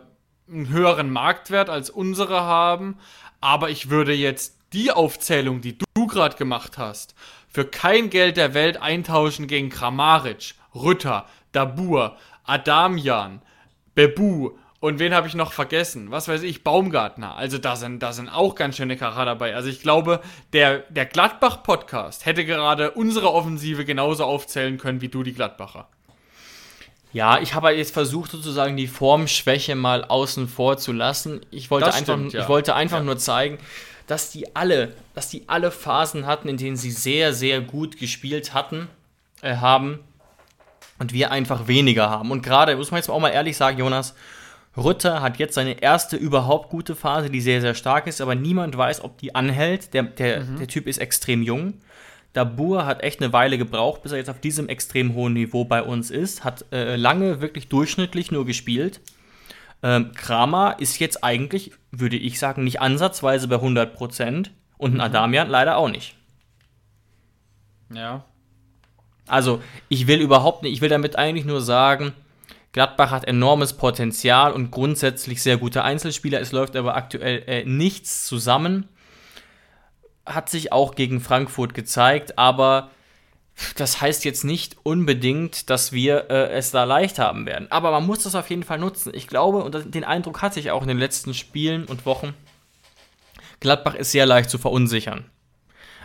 einen 0.48 0.68
höheren 0.68 1.10
Marktwert 1.10 1.70
als 1.70 1.90
unsere 1.90 2.42
haben. 2.42 2.98
Aber 3.40 3.70
ich 3.70 3.90
würde 3.90 4.12
jetzt 4.12 4.56
die 4.72 4.90
Aufzählung, 4.90 5.60
die 5.60 5.78
du 5.94 6.06
gerade 6.06 6.36
gemacht 6.36 6.78
hast, 6.78 7.14
für 7.48 7.64
kein 7.64 8.10
Geld 8.10 8.36
der 8.36 8.54
Welt 8.54 8.80
eintauschen 8.80 9.46
gegen 9.46 9.70
Kramaric, 9.70 10.54
Rütter, 10.74 11.26
Dabur, 11.52 12.16
Adamian, 12.44 13.40
Bebu 13.94 14.50
und 14.84 14.98
wen 14.98 15.14
habe 15.14 15.26
ich 15.26 15.34
noch 15.34 15.52
vergessen? 15.54 16.10
Was 16.10 16.28
weiß 16.28 16.42
ich, 16.42 16.62
Baumgartner. 16.62 17.36
Also 17.36 17.56
da 17.56 17.74
sind, 17.74 18.02
da 18.02 18.12
sind 18.12 18.28
auch 18.28 18.54
ganz 18.54 18.76
schöne 18.76 18.98
Kracher 18.98 19.24
dabei. 19.24 19.54
Also 19.54 19.70
ich 19.70 19.80
glaube, 19.80 20.20
der, 20.52 20.80
der 20.90 21.06
Gladbach-Podcast 21.06 22.26
hätte 22.26 22.44
gerade 22.44 22.90
unsere 22.90 23.32
Offensive 23.32 23.86
genauso 23.86 24.24
aufzählen 24.24 24.76
können 24.76 25.00
wie 25.00 25.08
du 25.08 25.22
die 25.22 25.32
Gladbacher. 25.32 25.88
Ja, 27.14 27.38
ich 27.40 27.54
habe 27.54 27.70
jetzt 27.70 27.94
versucht, 27.94 28.32
sozusagen 28.32 28.76
die 28.76 28.86
Formschwäche 28.86 29.74
mal 29.74 30.04
außen 30.04 30.48
vor 30.48 30.76
zu 30.76 30.92
lassen. 30.92 31.40
Ich 31.50 31.70
wollte 31.70 31.86
Das 31.86 31.96
einfach, 31.96 32.12
stimmt, 32.16 32.34
ja. 32.34 32.42
ich 32.42 32.48
wollte 32.50 32.74
einfach 32.74 32.98
Ja. 32.98 33.04
nur 33.04 33.16
zeigen, 33.16 33.56
dass 34.06 34.32
die 34.32 34.54
alle, 34.54 34.92
dass 35.14 35.30
die 35.30 35.44
alle 35.48 35.70
Phasen 35.70 36.26
hatten, 36.26 36.46
in 36.46 36.58
denen 36.58 36.76
sie 36.76 36.90
sehr, 36.90 37.32
sehr 37.32 37.62
gut 37.62 37.96
gespielt 37.96 38.52
hatten, 38.52 38.88
äh, 39.40 39.56
haben 39.56 40.00
und 40.98 41.14
wir 41.14 41.30
einfach 41.30 41.68
weniger 41.68 42.10
haben. 42.10 42.30
Und 42.30 42.42
gerade, 42.42 42.76
muss 42.76 42.90
man 42.90 42.98
jetzt 42.98 43.08
auch 43.08 43.18
mal 43.18 43.30
ehrlich 43.30 43.56
sagen, 43.56 43.78
Jonas, 43.78 44.14
Rütter 44.76 45.22
hat 45.22 45.38
jetzt 45.38 45.54
seine 45.54 45.80
erste 45.80 46.16
überhaupt 46.16 46.70
gute 46.70 46.96
Phase, 46.96 47.30
die 47.30 47.40
sehr, 47.40 47.60
sehr 47.60 47.74
stark 47.74 48.06
ist, 48.06 48.20
aber 48.20 48.34
niemand 48.34 48.76
weiß, 48.76 49.04
ob 49.04 49.18
die 49.18 49.34
anhält. 49.34 49.94
Der, 49.94 50.02
der, 50.02 50.40
der 50.40 50.66
Typ 50.66 50.86
ist 50.86 50.98
extrem 50.98 51.42
jung. 51.42 51.74
Dabur 52.32 52.84
hat 52.84 53.02
echt 53.04 53.22
eine 53.22 53.32
Weile 53.32 53.56
gebraucht, 53.58 54.02
bis 54.02 54.10
er 54.10 54.18
jetzt 54.18 54.30
auf 54.30 54.40
diesem 54.40 54.68
extrem 54.68 55.14
hohen 55.14 55.34
Niveau 55.34 55.64
bei 55.64 55.82
uns 55.82 56.10
ist. 56.10 56.42
Hat 56.42 56.64
äh, 56.72 56.96
lange 56.96 57.40
wirklich 57.40 57.68
durchschnittlich 57.68 58.32
nur 58.32 58.44
gespielt. 58.44 59.00
Ähm, 59.84 60.10
Kramer 60.14 60.76
ist 60.80 60.98
jetzt 60.98 61.22
eigentlich, 61.22 61.70
würde 61.92 62.16
ich 62.16 62.40
sagen, 62.40 62.64
nicht 62.64 62.80
ansatzweise 62.80 63.46
bei 63.46 63.56
100% 63.56 64.48
und 64.78 64.94
ein 64.94 65.00
Adamian 65.00 65.48
leider 65.48 65.76
auch 65.76 65.88
nicht. 65.88 66.16
Ja. 67.92 68.24
Also, 69.28 69.62
ich 69.88 70.08
will 70.08 70.20
überhaupt 70.20 70.64
nicht, 70.64 70.72
ich 70.72 70.80
will 70.80 70.88
damit 70.88 71.16
eigentlich 71.16 71.44
nur 71.44 71.60
sagen, 71.62 72.12
Gladbach 72.74 73.12
hat 73.12 73.24
enormes 73.24 73.74
Potenzial 73.74 74.52
und 74.52 74.72
grundsätzlich 74.72 75.40
sehr 75.40 75.58
gute 75.58 75.84
Einzelspieler. 75.84 76.40
Es 76.40 76.50
läuft 76.50 76.74
aber 76.74 76.96
aktuell 76.96 77.44
äh, 77.46 77.64
nichts 77.64 78.26
zusammen. 78.26 78.88
Hat 80.26 80.50
sich 80.50 80.72
auch 80.72 80.96
gegen 80.96 81.20
Frankfurt 81.20 81.72
gezeigt, 81.72 82.36
aber 82.36 82.90
das 83.76 84.00
heißt 84.00 84.24
jetzt 84.24 84.42
nicht 84.42 84.76
unbedingt, 84.82 85.70
dass 85.70 85.92
wir 85.92 86.28
äh, 86.30 86.50
es 86.50 86.72
da 86.72 86.82
leicht 86.82 87.20
haben 87.20 87.46
werden. 87.46 87.70
Aber 87.70 87.92
man 87.92 88.04
muss 88.04 88.24
das 88.24 88.34
auf 88.34 88.50
jeden 88.50 88.64
Fall 88.64 88.80
nutzen. 88.80 89.12
Ich 89.14 89.28
glaube, 89.28 89.62
und 89.62 89.94
den 89.94 90.02
Eindruck 90.02 90.42
hatte 90.42 90.58
ich 90.58 90.72
auch 90.72 90.82
in 90.82 90.88
den 90.88 90.98
letzten 90.98 91.32
Spielen 91.32 91.84
und 91.84 92.04
Wochen, 92.06 92.34
Gladbach 93.60 93.94
ist 93.94 94.10
sehr 94.10 94.26
leicht 94.26 94.50
zu 94.50 94.58
verunsichern. 94.58 95.26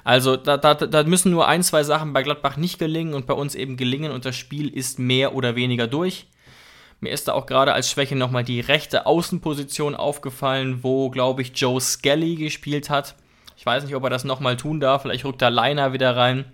Also 0.03 0.37
da, 0.37 0.57
da, 0.57 0.75
da 0.75 1.03
müssen 1.03 1.31
nur 1.31 1.47
ein, 1.47 1.63
zwei 1.63 1.83
Sachen 1.83 2.13
bei 2.13 2.21
Gladbach 2.21 2.57
nicht 2.57 2.77
gelingen 2.77 3.15
und 3.15 3.25
bei 3.25 3.33
uns 3.33 3.55
eben 3.55 3.75
gelingen 3.75 4.11
und 4.11 4.25
das 4.25 4.35
Spiel 4.35 4.69
ist 4.69 4.99
mehr 4.99 5.33
oder 5.33 5.55
weniger 5.55 5.87
durch. 5.87 6.27
Mir 7.01 7.11
ist 7.11 7.27
da 7.27 7.33
auch 7.33 7.45
gerade 7.45 7.73
als 7.73 7.89
Schwäche 7.89 8.15
nochmal 8.15 8.43
die 8.43 8.59
rechte 8.59 9.05
Außenposition 9.05 9.95
aufgefallen, 9.95 10.83
wo, 10.83 11.09
glaube 11.09 11.41
ich, 11.41 11.51
Joe 11.55 11.79
Skelly 11.79 12.35
gespielt 12.35 12.89
hat. 12.89 13.15
Ich 13.55 13.65
weiß 13.65 13.83
nicht, 13.83 13.95
ob 13.95 14.03
er 14.03 14.09
das 14.09 14.25
nochmal 14.25 14.57
tun 14.57 14.79
darf. 14.79 15.03
Vielleicht 15.03 15.25
rückt 15.25 15.41
da 15.41 15.47
Leiner 15.47 15.93
wieder 15.93 16.15
rein. 16.15 16.45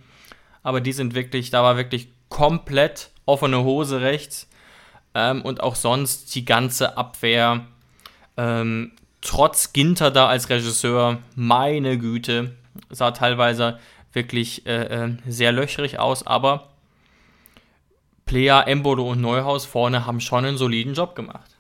Aber 0.61 0.81
die 0.81 0.93
sind 0.93 1.15
wirklich, 1.15 1.49
da 1.49 1.63
war 1.63 1.77
wirklich 1.77 2.09
komplett 2.29 3.09
offene 3.25 3.63
Hose 3.63 4.01
rechts. 4.01 4.47
Ähm, 5.13 5.41
und 5.41 5.61
auch 5.61 5.75
sonst 5.75 6.33
die 6.35 6.45
ganze 6.45 6.97
Abwehr. 6.97 7.65
Ähm, 8.37 8.91
trotz 9.21 9.73
Ginter 9.73 10.11
da 10.11 10.27
als 10.27 10.49
Regisseur, 10.49 11.19
meine 11.35 11.97
Güte, 11.97 12.55
sah 12.89 13.11
teilweise 13.11 13.79
wirklich 14.13 14.65
äh, 14.65 15.05
äh, 15.05 15.17
sehr 15.27 15.51
löchrig 15.51 15.99
aus, 15.99 16.25
aber 16.25 16.69
Plea, 18.25 18.61
Embolo 18.67 19.09
und 19.11 19.21
Neuhaus 19.21 19.65
vorne 19.65 20.05
haben 20.05 20.19
schon 20.21 20.45
einen 20.45 20.57
soliden 20.57 20.93
Job 20.93 21.15
gemacht. 21.15 21.57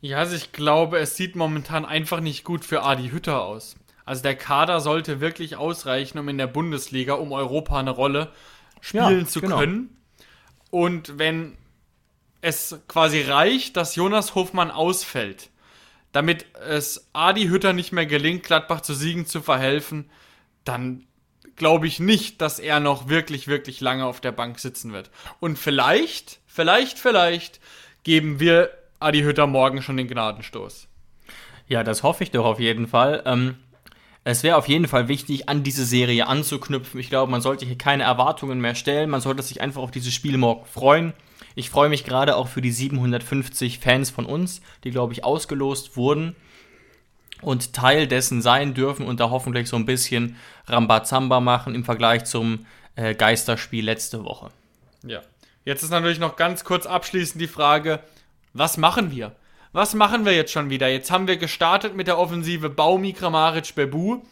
Ja, 0.00 0.18
also 0.18 0.34
ich 0.34 0.52
glaube, 0.52 0.98
es 0.98 1.16
sieht 1.16 1.36
momentan 1.36 1.84
einfach 1.84 2.20
nicht 2.20 2.44
gut 2.44 2.64
für 2.64 2.82
Adi 2.82 3.10
Hütter 3.10 3.42
aus. 3.42 3.76
Also 4.04 4.22
der 4.22 4.34
Kader 4.36 4.80
sollte 4.80 5.20
wirklich 5.20 5.56
ausreichen, 5.56 6.18
um 6.18 6.28
in 6.28 6.38
der 6.38 6.46
Bundesliga 6.46 7.14
um 7.14 7.32
Europa 7.32 7.78
eine 7.78 7.90
Rolle 7.90 8.32
spielen 8.80 9.26
Ja, 9.26 9.26
zu 9.26 9.40
genau. 9.40 9.58
können. 9.58 9.96
Und 10.70 11.18
wenn 11.18 11.56
es 12.42 12.80
quasi 12.88 13.22
reicht, 13.22 13.76
dass 13.76 13.96
Jonas 13.96 14.34
Hofmann 14.34 14.70
ausfällt, 14.70 15.50
damit 16.12 16.46
es 16.68 17.08
Adi 17.14 17.48
Hütter 17.48 17.72
nicht 17.74 17.92
mehr 17.92 18.06
gelingt, 18.06 18.44
Gladbach 18.44 18.82
zu 18.82 18.94
Siegen 18.94 19.26
zu 19.26 19.42
verhelfen, 19.42 20.10
dann 20.64 21.06
glaube 21.60 21.86
ich 21.86 22.00
nicht, 22.00 22.40
dass 22.40 22.58
er 22.58 22.80
noch 22.80 23.10
wirklich, 23.10 23.46
wirklich 23.46 23.82
lange 23.82 24.06
auf 24.06 24.22
der 24.22 24.32
Bank 24.32 24.58
sitzen 24.58 24.94
wird. 24.94 25.10
Und 25.40 25.58
vielleicht, 25.58 26.40
vielleicht, 26.46 26.98
vielleicht 26.98 27.60
geben 28.02 28.40
wir 28.40 28.70
Adi 28.98 29.20
Hütter 29.20 29.46
morgen 29.46 29.82
schon 29.82 29.98
den 29.98 30.08
Gnadenstoß. 30.08 30.88
Ja, 31.68 31.84
das 31.84 32.02
hoffe 32.02 32.24
ich 32.24 32.30
doch 32.30 32.46
auf 32.46 32.60
jeden 32.60 32.88
Fall. 32.88 33.22
Ähm, 33.26 33.56
es 34.24 34.42
wäre 34.42 34.56
auf 34.56 34.68
jeden 34.68 34.88
Fall 34.88 35.08
wichtig, 35.08 35.50
an 35.50 35.62
diese 35.62 35.84
Serie 35.84 36.26
anzuknüpfen. 36.28 36.98
Ich 36.98 37.10
glaube, 37.10 37.30
man 37.30 37.42
sollte 37.42 37.66
hier 37.66 37.76
keine 37.76 38.04
Erwartungen 38.04 38.58
mehr 38.58 38.74
stellen. 38.74 39.10
Man 39.10 39.20
sollte 39.20 39.42
sich 39.42 39.60
einfach 39.60 39.82
auf 39.82 39.90
dieses 39.90 40.14
Spiel 40.14 40.38
morgen 40.38 40.64
freuen. 40.64 41.12
Ich 41.56 41.68
freue 41.68 41.90
mich 41.90 42.04
gerade 42.04 42.36
auch 42.36 42.48
für 42.48 42.62
die 42.62 42.72
750 42.72 43.80
Fans 43.80 44.08
von 44.08 44.24
uns, 44.24 44.62
die, 44.82 44.92
glaube 44.92 45.12
ich, 45.12 45.24
ausgelost 45.24 45.98
wurden 45.98 46.36
und 47.42 47.72
Teil 47.72 48.06
dessen 48.06 48.42
sein 48.42 48.74
dürfen 48.74 49.06
und 49.06 49.20
da 49.20 49.30
hoffentlich 49.30 49.68
so 49.68 49.76
ein 49.76 49.86
bisschen 49.86 50.36
Rambazamba 50.66 51.40
machen 51.40 51.74
im 51.74 51.84
Vergleich 51.84 52.24
zum 52.24 52.66
äh, 52.96 53.14
Geisterspiel 53.14 53.84
letzte 53.84 54.24
Woche. 54.24 54.50
Ja. 55.04 55.22
Jetzt 55.64 55.82
ist 55.82 55.90
natürlich 55.90 56.18
noch 56.18 56.36
ganz 56.36 56.64
kurz 56.64 56.86
abschließend 56.86 57.40
die 57.40 57.46
Frage, 57.46 58.00
was 58.52 58.76
machen 58.76 59.10
wir? 59.10 59.32
Was 59.72 59.94
machen 59.94 60.24
wir 60.24 60.34
jetzt 60.34 60.52
schon 60.52 60.70
wieder? 60.70 60.88
Jetzt 60.88 61.10
haben 61.10 61.28
wir 61.28 61.36
gestartet 61.36 61.94
mit 61.94 62.08
der 62.08 62.18
Offensive 62.18 62.70
Baumi, 62.70 63.12
Kramaric, 63.12 63.74
Bebu. 63.74 64.22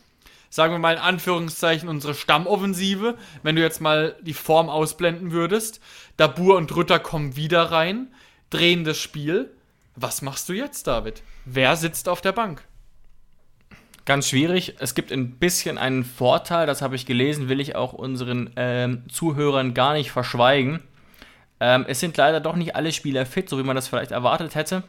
Sagen 0.51 0.73
wir 0.73 0.79
mal 0.79 0.95
in 0.95 1.01
Anführungszeichen 1.01 1.89
unsere 1.89 2.15
Stammoffensive, 2.15 3.17
wenn 3.43 3.55
du 3.55 3.63
jetzt 3.63 3.81
mal 3.81 4.17
die 4.23 4.35
Form 4.35 4.69
ausblenden 4.69 5.31
würdest. 5.31 5.81
Dabur 6.17 6.57
und 6.57 6.75
Rütter 6.75 6.99
kommen 6.99 7.37
wieder 7.37 7.71
rein, 7.71 8.09
drehen 8.51 8.83
das 8.85 8.99
Spiel. 8.99 9.53
Was 9.95 10.23
machst 10.23 10.49
du 10.49 10.55
jetzt, 10.55 10.87
David? 10.87 11.23
Wer 11.45 11.77
sitzt 11.77 12.09
auf 12.09 12.21
der 12.21 12.33
Bank? 12.33 12.65
Ganz 14.09 14.27
schwierig. 14.27 14.77
Es 14.79 14.95
gibt 14.95 15.13
ein 15.13 15.33
bisschen 15.33 15.77
einen 15.77 16.03
Vorteil, 16.03 16.67
das 16.67 16.81
habe 16.81 16.97
ich 16.97 17.05
gelesen, 17.05 17.51
will 17.51 17.61
ich 17.61 17.77
auch 17.77 17.93
unseren 17.93 18.49
ähm, 18.57 19.03
Zuhörern 19.13 19.75
gar 19.75 19.93
nicht 19.93 20.11
verschweigen. 20.11 20.81
Ähm, 21.61 21.85
es 21.87 22.01
sind 22.01 22.17
leider 22.17 22.41
doch 22.41 22.57
nicht 22.57 22.75
alle 22.75 22.91
Spieler 22.93 23.27
fit, 23.27 23.51
so 23.51 23.59
wie 23.59 23.63
man 23.65 23.77
das 23.77 23.87
vielleicht 23.87 24.11
erwartet 24.11 24.55
hätte. 24.55 24.83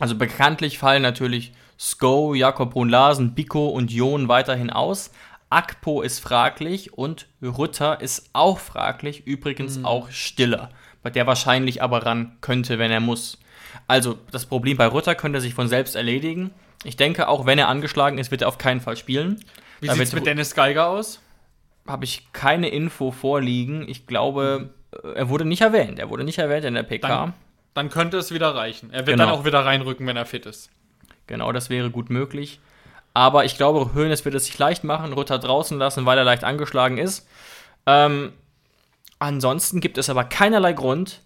Also 0.00 0.16
bekanntlich 0.16 0.78
fallen 0.78 1.02
natürlich 1.02 1.52
Sko, 1.78 2.34
Jakob 2.34 2.72
Brun-Larsen, 2.72 3.36
Biko 3.36 3.68
und 3.68 3.92
Jon 3.92 4.26
weiterhin 4.26 4.70
aus. 4.70 5.12
Akpo 5.48 6.02
ist 6.02 6.18
fraglich 6.18 6.94
und 6.94 7.28
Rütter 7.40 8.00
ist 8.00 8.30
auch 8.32 8.58
fraglich, 8.58 9.28
übrigens 9.28 9.84
auch 9.84 10.10
Stiller, 10.10 10.70
bei 11.04 11.10
der 11.10 11.28
wahrscheinlich 11.28 11.84
aber 11.84 12.04
ran 12.04 12.36
könnte, 12.40 12.80
wenn 12.80 12.90
er 12.90 12.98
muss. 12.98 13.38
Also 13.86 14.18
das 14.32 14.44
Problem 14.44 14.76
bei 14.76 14.88
Rütter 14.88 15.14
könnte 15.14 15.40
sich 15.40 15.54
von 15.54 15.68
selbst 15.68 15.94
erledigen. 15.94 16.50
Ich 16.84 16.96
denke, 16.96 17.28
auch 17.28 17.44
wenn 17.46 17.58
er 17.58 17.68
angeschlagen 17.68 18.18
ist, 18.18 18.30
wird 18.30 18.42
er 18.42 18.48
auf 18.48 18.58
keinen 18.58 18.80
Fall 18.80 18.96
spielen. 18.96 19.44
Wie 19.80 19.88
sieht's 19.88 19.98
wird- 19.98 20.14
mit 20.14 20.26
Dennis 20.26 20.54
Geiger 20.54 20.88
aus? 20.88 21.20
Habe 21.86 22.04
ich 22.04 22.32
keine 22.32 22.68
Info 22.68 23.10
vorliegen. 23.10 23.88
Ich 23.88 24.06
glaube, 24.06 24.70
äh, 25.04 25.12
er 25.14 25.28
wurde 25.28 25.44
nicht 25.44 25.62
erwähnt. 25.62 25.98
Er 25.98 26.10
wurde 26.10 26.24
nicht 26.24 26.38
erwähnt 26.38 26.64
in 26.64 26.74
der 26.74 26.82
PK. 26.82 27.08
Dann, 27.08 27.32
dann 27.74 27.88
könnte 27.90 28.18
es 28.18 28.30
wieder 28.32 28.54
reichen. 28.54 28.90
Er 28.92 29.06
wird 29.06 29.16
Genau. 29.16 29.30
dann 29.30 29.34
auch 29.40 29.44
wieder 29.44 29.64
reinrücken, 29.64 30.06
wenn 30.06 30.16
er 30.16 30.26
fit 30.26 30.46
ist. 30.46 30.70
Genau, 31.26 31.50
das 31.52 31.70
wäre 31.70 31.90
gut 31.90 32.10
möglich. 32.10 32.60
Aber 33.14 33.44
ich 33.44 33.56
glaube, 33.56 33.94
Hoeneß 33.94 34.24
wird 34.24 34.34
es 34.34 34.46
sich 34.46 34.58
leicht 34.58 34.84
machen, 34.84 35.12
Rutter 35.12 35.38
draußen 35.38 35.78
lassen, 35.78 36.06
weil 36.06 36.18
er 36.18 36.24
leicht 36.24 36.44
angeschlagen 36.44 36.98
ist. 36.98 37.26
Ähm, 37.86 38.32
ansonsten 39.18 39.80
gibt 39.80 39.98
es 39.98 40.08
aber 40.10 40.24
keinerlei 40.24 40.72
Grund, 40.72 41.20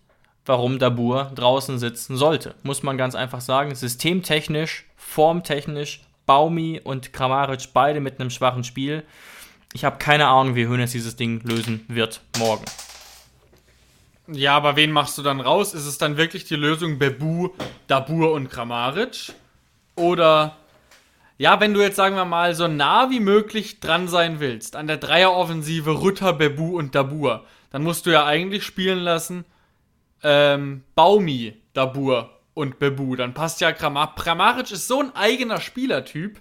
warum 0.47 0.79
Dabur 0.79 1.31
draußen 1.35 1.79
sitzen 1.79 2.17
sollte. 2.17 2.55
Muss 2.63 2.83
man 2.83 2.97
ganz 2.97 3.15
einfach 3.15 3.41
sagen. 3.41 3.75
Systemtechnisch, 3.75 4.85
formtechnisch, 5.09 6.03
Baumi 6.27 6.81
und 6.83 7.13
Kramaric 7.13 7.69
beide 7.73 8.01
mit 8.01 8.21
einem 8.21 8.31
schwachen 8.31 8.65
Spiel. 8.65 9.05
Ich 9.75 9.85
habe 9.85 9.99
keine 9.99 10.29
Ahnung, 10.29 10.55
wie 10.55 10.67
Hönes 10.67 10.93
dieses 10.93 11.17
Ding 11.17 11.41
lösen 11.45 11.85
wird 11.89 12.21
morgen. 12.39 12.65
Ja, 14.29 14.57
aber 14.57 14.77
wen 14.77 14.93
machst 14.93 15.19
du 15.19 15.23
dann 15.23 15.41
raus? 15.41 15.75
Ist 15.75 15.87
es 15.87 15.99
dann 15.99 16.17
wirklich 16.17 16.45
die 16.45 16.57
Lösung 16.57 16.99
Bebu, 16.99 17.51
Dabur 17.89 18.33
und 18.33 18.49
Kramaric? 18.49 19.33
Oder, 19.97 20.57
ja, 21.39 21.61
wenn 21.61 21.75
du 21.75 21.81
jetzt, 21.81 21.97
sagen 21.97 22.17
wir 22.17 22.25
mal, 22.25 22.55
so 22.55 22.69
nah 22.69 23.11
wie 23.11 23.21
möglich 23.21 23.81
dran 23.81 24.09
sein 24.09 24.41
willst, 24.41 24.77
an 24.77 24.87
der 24.87 24.99
Dreieroffensive 24.99 26.03
Rütter, 26.03 26.33
Bebu 26.33 26.79
und 26.79 26.95
Dabur, 26.95 27.45
dann 27.71 27.83
musst 27.83 28.07
du 28.07 28.11
ja 28.11 28.25
eigentlich 28.25 28.65
spielen 28.65 29.01
lassen 29.01 29.45
ähm, 30.23 30.85
Baumi, 30.95 31.55
Dabur 31.73 32.31
und 32.55 32.79
Bebu. 32.79 33.17
Dann 33.17 33.35
passt 33.35 33.61
ja 33.61 33.73
Kramaric. 33.73 34.17
Kramaric 34.17 34.71
ist 34.71 34.89
so 34.89 35.01
ein 35.01 35.15
eigener 35.15 35.61
Spielertyp, 35.61 36.41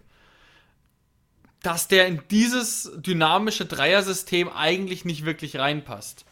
dass 1.61 1.87
der 1.87 2.07
in 2.07 2.21
dieses 2.29 2.91
dynamische 2.95 3.65
Dreiersystem 3.65 4.49
eigentlich 4.49 5.05
nicht 5.05 5.25
wirklich 5.25 5.57
reinpasst. 5.57 6.25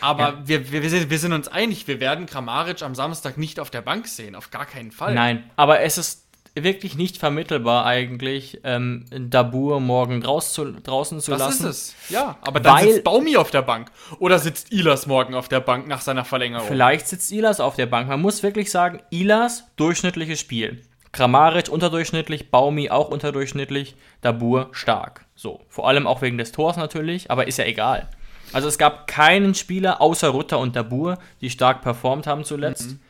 Aber 0.00 0.22
ja. 0.22 0.48
wir, 0.48 0.72
wir, 0.72 0.90
sind, 0.90 1.10
wir 1.10 1.18
sind 1.18 1.32
uns 1.32 1.46
einig, 1.46 1.86
wir 1.86 2.00
werden 2.00 2.26
Kramaric 2.26 2.82
am 2.82 2.94
Samstag 2.94 3.38
nicht 3.38 3.60
auf 3.60 3.70
der 3.70 3.82
Bank 3.82 4.08
sehen, 4.08 4.34
auf 4.34 4.50
gar 4.50 4.66
keinen 4.66 4.90
Fall. 4.90 5.14
Nein, 5.14 5.48
aber 5.54 5.80
es 5.80 5.96
ist 5.98 6.26
wirklich 6.54 6.96
nicht 6.96 7.16
vermittelbar 7.16 7.86
eigentlich, 7.86 8.60
ähm, 8.64 9.06
Dabur 9.10 9.80
morgen 9.80 10.20
draus 10.20 10.52
zu, 10.52 10.72
draußen 10.72 11.20
zu 11.20 11.30
das 11.32 11.40
lassen. 11.40 11.64
Das 11.64 11.76
ist 11.76 11.96
es, 12.04 12.10
ja. 12.10 12.36
Aber 12.42 12.60
dann 12.60 12.76
Weil, 12.76 12.92
sitzt 12.92 13.04
Baumi 13.04 13.36
auf 13.36 13.50
der 13.50 13.62
Bank. 13.62 13.90
Oder 14.18 14.38
sitzt 14.38 14.72
Ilas 14.72 15.06
morgen 15.06 15.34
auf 15.34 15.48
der 15.48 15.60
Bank 15.60 15.86
nach 15.86 16.00
seiner 16.00 16.24
Verlängerung? 16.24 16.66
Vielleicht 16.66 17.08
sitzt 17.08 17.32
Ilas 17.32 17.60
auf 17.60 17.76
der 17.76 17.86
Bank. 17.86 18.08
Man 18.08 18.20
muss 18.20 18.42
wirklich 18.42 18.70
sagen, 18.70 19.00
Ilas, 19.10 19.64
durchschnittliches 19.76 20.40
Spiel. 20.40 20.82
Kramaric 21.12 21.68
unterdurchschnittlich, 21.68 22.50
Baumi 22.50 22.90
auch 22.90 23.08
unterdurchschnittlich, 23.08 23.94
Dabur 24.22 24.68
stark. 24.72 25.26
So, 25.34 25.60
vor 25.68 25.88
allem 25.88 26.06
auch 26.06 26.22
wegen 26.22 26.38
des 26.38 26.52
Tors 26.52 26.76
natürlich, 26.76 27.30
aber 27.30 27.46
ist 27.48 27.58
ja 27.58 27.66
egal. 27.66 28.08
Also 28.52 28.68
es 28.68 28.78
gab 28.78 29.06
keinen 29.06 29.54
Spieler 29.54 30.00
außer 30.00 30.28
Rutter 30.28 30.58
und 30.58 30.76
Dabur, 30.76 31.18
die 31.40 31.50
stark 31.50 31.82
performt 31.82 32.26
haben 32.26 32.44
zuletzt. 32.44 32.92
Mhm. 32.92 33.00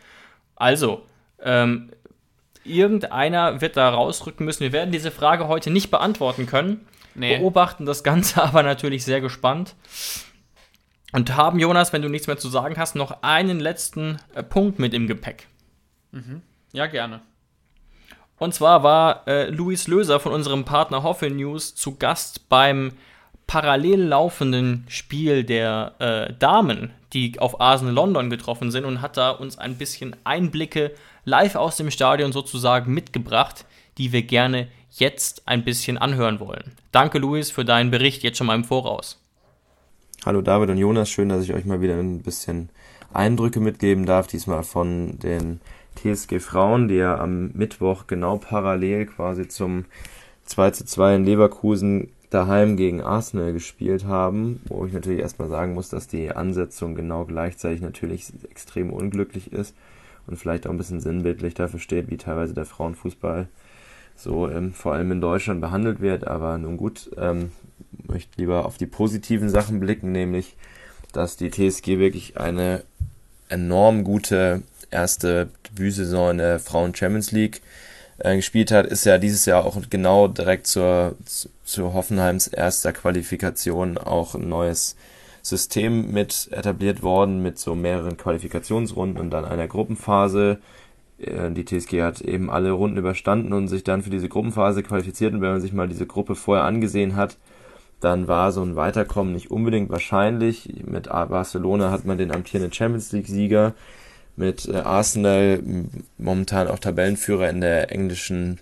Also, 0.57 1.03
ähm, 1.43 1.91
irgendeiner 2.65 3.61
wird 3.61 3.77
da 3.77 3.91
rausrücken 3.91 4.47
müssen. 4.47 4.61
Wir 4.61 4.73
werden 4.73 4.93
diese 4.93 5.11
Frage 5.11 5.49
heute 5.49 5.71
nicht 5.71 5.91
beantworten 5.91 6.47
können. 6.47 6.87
Nee. 7.15 7.39
Beobachten 7.39 7.87
das 7.87 8.03
Ganze 8.05 8.43
aber 8.43 8.63
natürlich 8.63 9.05
sehr 9.05 9.21
gespannt. 9.21 9.75
Und 11.13 11.37
haben, 11.37 11.59
Jonas, 11.59 11.93
wenn 11.93 12.03
du 12.03 12.09
nichts 12.09 12.27
mehr 12.27 12.39
zu 12.39 12.49
sagen 12.49 12.77
hast, 12.79 12.95
noch 12.95 13.23
einen 13.23 13.61
letzten 13.61 14.17
äh, 14.35 14.43
Punkt 14.43 14.79
mit 14.79 14.95
im 14.95 15.07
Gepäck. 15.07 15.47
Mhm. 16.11 16.43
Ja, 16.73 16.87
gerne. 16.87 17.21
Und 18.39 18.55
zwar 18.55 18.83
war 18.83 19.29
äh, 19.29 19.51
Luis 19.51 19.87
Löser 19.89 20.19
von 20.19 20.33
unserem 20.33 20.65
Partner 20.65 21.03
Hoffe 21.03 21.31
News 21.31 21.75
zu 21.75 21.97
Gast 21.97 22.49
beim 22.49 22.93
parallel 23.47 24.03
laufenden 24.03 24.85
Spiel 24.89 25.45
der 25.45 25.95
äh, 25.99 26.33
Damen, 26.39 26.93
die 27.13 27.39
auf 27.39 27.61
Arsenal 27.61 27.95
London 27.95 28.31
getroffen 28.31 28.71
sind 28.71 28.85
und 28.85 29.03
hat 29.03 29.17
da 29.17 29.31
uns 29.31 29.59
ein 29.59 29.77
bisschen 29.77 30.17
Einblicke 30.25 30.93
live 31.25 31.55
aus 31.57 31.77
dem 31.77 31.91
Stadion 31.91 32.33
sozusagen 32.33 32.93
mitgebracht, 32.93 33.65
die 33.99 34.13
wir 34.13 34.23
gerne 34.23 34.69
jetzt 34.91 35.43
ein 35.47 35.65
bisschen 35.65 35.99
anhören 35.99 36.41
wollen. 36.41 36.73
Danke, 36.91 37.19
Luis, 37.19 37.51
für 37.51 37.65
deinen 37.65 37.91
Bericht 37.91 38.23
jetzt 38.23 38.39
schon 38.39 38.47
mal 38.47 38.55
im 38.55 38.65
Voraus. 38.65 39.19
Hallo 40.25 40.41
David 40.41 40.71
und 40.71 40.79
Jonas, 40.79 41.11
schön, 41.11 41.29
dass 41.29 41.43
ich 41.43 41.53
euch 41.53 41.65
mal 41.65 41.81
wieder 41.81 41.95
ein 41.95 42.23
bisschen 42.23 42.69
Eindrücke 43.13 43.61
mitgeben 43.61 44.07
darf, 44.07 44.27
diesmal 44.27 44.63
von 44.63 45.19
den 45.19 45.61
TSG 45.97 46.41
Frauen, 46.41 46.89
die 46.89 46.95
ja 46.97 47.19
am 47.19 47.51
Mittwoch 47.53 48.07
genau 48.07 48.39
parallel 48.39 49.07
quasi 49.07 49.49
zum 49.49 49.85
2 50.45 50.71
zu 50.71 50.85
2 50.85 51.17
in 51.17 51.25
Leverkusen 51.25 52.11
daheim 52.31 52.77
gegen 52.77 53.03
Arsenal 53.03 53.53
gespielt 53.53 54.05
haben, 54.07 54.61
wo 54.67 54.87
ich 54.87 54.93
natürlich 54.93 55.21
erstmal 55.21 55.49
sagen 55.49 55.75
muss, 55.75 55.91
dass 55.91 56.09
die 56.09 56.31
Ansetzung 56.31 56.95
genau 56.95 57.25
gleichzeitig 57.25 57.83
natürlich 57.83 58.33
extrem 58.49 58.91
unglücklich 58.91 59.53
ist 59.53 59.75
und 60.27 60.37
vielleicht 60.37 60.67
auch 60.67 60.71
ein 60.71 60.79
bisschen 60.79 61.01
sinnbildlich 61.01 61.55
dafür 61.55 61.81
steht, 61.81 62.11
wie 62.11 62.17
teilweise 62.17 62.55
der 62.55 62.65
Frauenfußball 62.65 63.49
so 64.17 64.49
ähm, 64.49 64.73
vor 64.73 64.95
allem 64.95 65.13
in 65.13 65.21
Deutschland 65.21 65.61
behandelt 65.61 66.01
wird. 66.01 66.27
Aber 66.27 66.59
nun 66.59 66.77
gut, 66.77 67.11
ähm, 67.17 67.53
möchte 68.07 68.41
lieber 68.41 68.67
auf 68.67 68.79
die 68.79 68.87
positiven 68.87 69.49
Sachen 69.49 69.81
blicken, 69.81 70.13
nämlich, 70.13 70.57
dass 71.13 71.37
die 71.37 71.51
TSG 71.51 71.99
wirklich 71.99 72.39
eine 72.39 72.83
enorm 73.49 74.05
gute 74.05 74.63
erste 74.91 75.49
Debütsaison 75.69 76.33
in 76.33 76.39
der 76.39 76.61
Frauen 76.61 76.95
Champions 76.95 77.33
League 77.33 77.63
äh, 78.19 78.37
gespielt 78.37 78.71
hat, 78.71 78.87
ist 78.87 79.05
ja 79.05 79.19
dieses 79.19 79.47
Jahr 79.47 79.65
auch 79.65 79.77
genau 79.91 80.29
direkt 80.29 80.67
zur, 80.67 81.17
zur 81.65 81.95
Hoffenheims 81.95 82.47
erster 82.47 82.93
Qualifikation 82.93 83.99
auch 83.99 84.35
ein 84.35 84.49
neues 84.49 84.97
System 85.43 86.13
mit 86.13 86.49
etabliert 86.53 87.03
worden, 87.03 87.43
mit 87.43 87.59
so 87.59 87.75
mehreren 87.75 88.17
Qualifikationsrunden 88.17 89.21
und 89.21 89.31
dann 89.31 89.45
einer 89.45 89.67
Gruppenphase. 89.67 90.59
Äh, 91.19 91.51
die 91.51 91.65
TSG 91.65 92.03
hat 92.03 92.21
eben 92.21 92.49
alle 92.49 92.71
Runden 92.71 92.97
überstanden 92.97 93.53
und 93.53 93.69
sich 93.69 93.83
dann 93.85 94.03
für 94.03 94.11
diese 94.11 94.29
Gruppenphase 94.29 94.83
qualifiziert. 94.83 95.35
Und 95.35 95.41
wenn 95.41 95.51
man 95.51 95.61
sich 95.61 95.73
mal 95.73 95.89
diese 95.89 96.07
Gruppe 96.07 96.37
vorher 96.37 96.65
angesehen 96.65 97.17
hat, 97.17 97.37
dann 98.01 98.29
war 98.29 98.53
so 98.53 98.63
ein 98.63 98.77
Weiterkommen 98.77 99.33
nicht 99.33 99.51
unbedingt 99.51 99.91
wahrscheinlich. 99.91 100.73
Mit 100.87 101.09
Barcelona 101.09 101.91
hat 101.91 102.05
man 102.05 102.19
den 102.19 102.33
amtierenden 102.33 102.73
Champions 102.73 103.13
League-Sieger, 103.13 103.75
mit 104.35 104.67
äh, 104.67 104.77
Arsenal 104.77 105.61
momentan 106.19 106.69
auch 106.69 106.79
Tabellenführer 106.79 107.51
in 107.51 107.61
der 107.61 107.93
englischen 107.93 108.61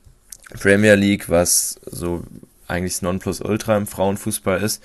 Premier 0.61 0.95
League, 0.95 1.29
was 1.29 1.79
so 1.87 2.25
eigentlich 2.67 2.95
das 2.95 3.03
Nonplusultra 3.03 3.77
im 3.77 3.87
Frauenfußball 3.87 4.61
ist 4.63 4.83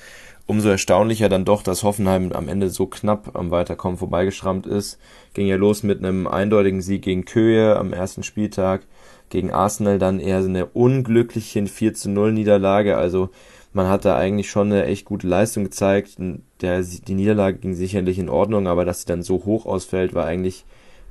umso 0.47 0.69
erstaunlicher 0.69 1.29
dann 1.29 1.45
doch, 1.45 1.63
dass 1.63 1.83
Hoffenheim 1.83 2.31
am 2.31 2.47
Ende 2.47 2.69
so 2.69 2.85
knapp 2.85 3.35
am 3.35 3.51
Weiterkommen 3.51 3.97
vorbeigeschrammt 3.97 4.67
ist. 4.67 4.99
Ging 5.33 5.47
ja 5.47 5.55
los 5.55 5.83
mit 5.83 5.99
einem 5.99 6.27
eindeutigen 6.27 6.81
Sieg 6.81 7.01
gegen 7.03 7.25
Köhe 7.25 7.77
am 7.77 7.93
ersten 7.93 8.23
Spieltag, 8.23 8.81
gegen 9.29 9.51
Arsenal 9.51 9.97
dann 9.97 10.19
eher 10.19 10.43
so 10.43 10.49
eine 10.49 10.67
unglückliche 10.67 11.65
4 11.65 11.93
zu 11.95 12.09
0 12.09 12.31
Niederlage. 12.31 12.97
Also 12.97 13.29
man 13.73 13.89
hat 13.89 14.05
da 14.05 14.15
eigentlich 14.15 14.49
schon 14.49 14.71
eine 14.71 14.85
echt 14.85 15.05
gute 15.05 15.27
Leistung 15.27 15.65
gezeigt. 15.65 16.17
Der, 16.61 16.81
die 16.81 17.13
Niederlage 17.13 17.57
ging 17.57 17.73
sicherlich 17.73 18.19
in 18.19 18.29
Ordnung, 18.29 18.67
aber 18.67 18.85
dass 18.85 19.01
sie 19.01 19.07
dann 19.07 19.23
so 19.23 19.45
hoch 19.45 19.65
ausfällt, 19.65 20.13
war 20.13 20.25
eigentlich 20.25 20.63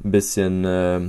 ein 0.02 0.12
bisschen, 0.12 0.64
äh, 0.64 1.00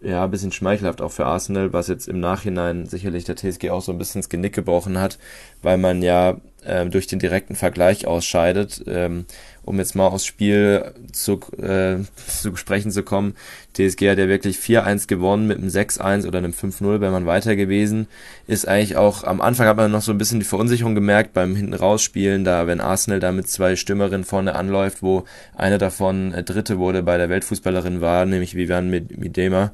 ja, 0.00 0.24
ein 0.24 0.30
bisschen 0.30 0.52
schmeichelhaft 0.52 1.00
auch 1.00 1.10
für 1.10 1.26
Arsenal, 1.26 1.72
was 1.72 1.88
jetzt 1.88 2.08
im 2.08 2.20
Nachhinein 2.20 2.86
sicherlich 2.86 3.24
der 3.24 3.36
TSG 3.36 3.70
auch 3.70 3.80
so 3.80 3.92
ein 3.92 3.98
bisschen 3.98 4.18
ins 4.18 4.28
Genick 4.28 4.54
gebrochen 4.54 5.00
hat, 5.00 5.18
weil 5.62 5.78
man 5.78 6.02
ja 6.02 6.36
äh, 6.68 6.86
durch 6.86 7.06
den 7.06 7.18
direkten 7.18 7.54
Vergleich 7.54 8.06
ausscheidet. 8.06 8.84
Ähm, 8.86 9.24
um 9.68 9.78
jetzt 9.78 9.94
mal 9.94 10.06
aufs 10.06 10.24
Spiel 10.24 10.92
zu, 11.12 11.40
äh, 11.58 11.98
zu 12.26 12.56
sprechen 12.56 12.90
zu 12.90 13.02
kommen, 13.02 13.34
TSG 13.74 14.10
hat 14.10 14.18
ja 14.18 14.26
wirklich 14.26 14.56
4-1 14.56 15.08
gewonnen 15.08 15.46
mit 15.46 15.58
einem 15.58 15.68
6-1 15.68 16.26
oder 16.26 16.38
einem 16.38 16.52
5-0, 16.52 17.00
wenn 17.00 17.12
man 17.12 17.26
weiter 17.26 17.54
gewesen. 17.54 18.08
Ist 18.46 18.66
eigentlich 18.66 18.96
auch, 18.96 19.24
am 19.24 19.42
Anfang 19.42 19.66
hat 19.66 19.76
man 19.76 19.90
noch 19.90 20.00
so 20.00 20.12
ein 20.12 20.18
bisschen 20.18 20.40
die 20.40 20.46
Verunsicherung 20.46 20.94
gemerkt 20.94 21.34
beim 21.34 21.54
hinten 21.54 21.74
rausspielen, 21.74 22.44
da 22.44 22.66
wenn 22.66 22.80
Arsenal 22.80 23.20
da 23.20 23.30
mit 23.30 23.48
zwei 23.48 23.76
Stürmerinnen 23.76 24.24
vorne 24.24 24.54
anläuft, 24.54 25.02
wo 25.02 25.24
eine 25.54 25.76
davon 25.76 26.32
äh, 26.32 26.42
Dritte 26.42 26.78
wurde 26.78 27.02
bei 27.02 27.18
der 27.18 27.28
Weltfußballerin 27.28 28.00
war, 28.00 28.24
nämlich 28.24 28.54
Vivian 28.54 28.88
Midema 28.88 29.72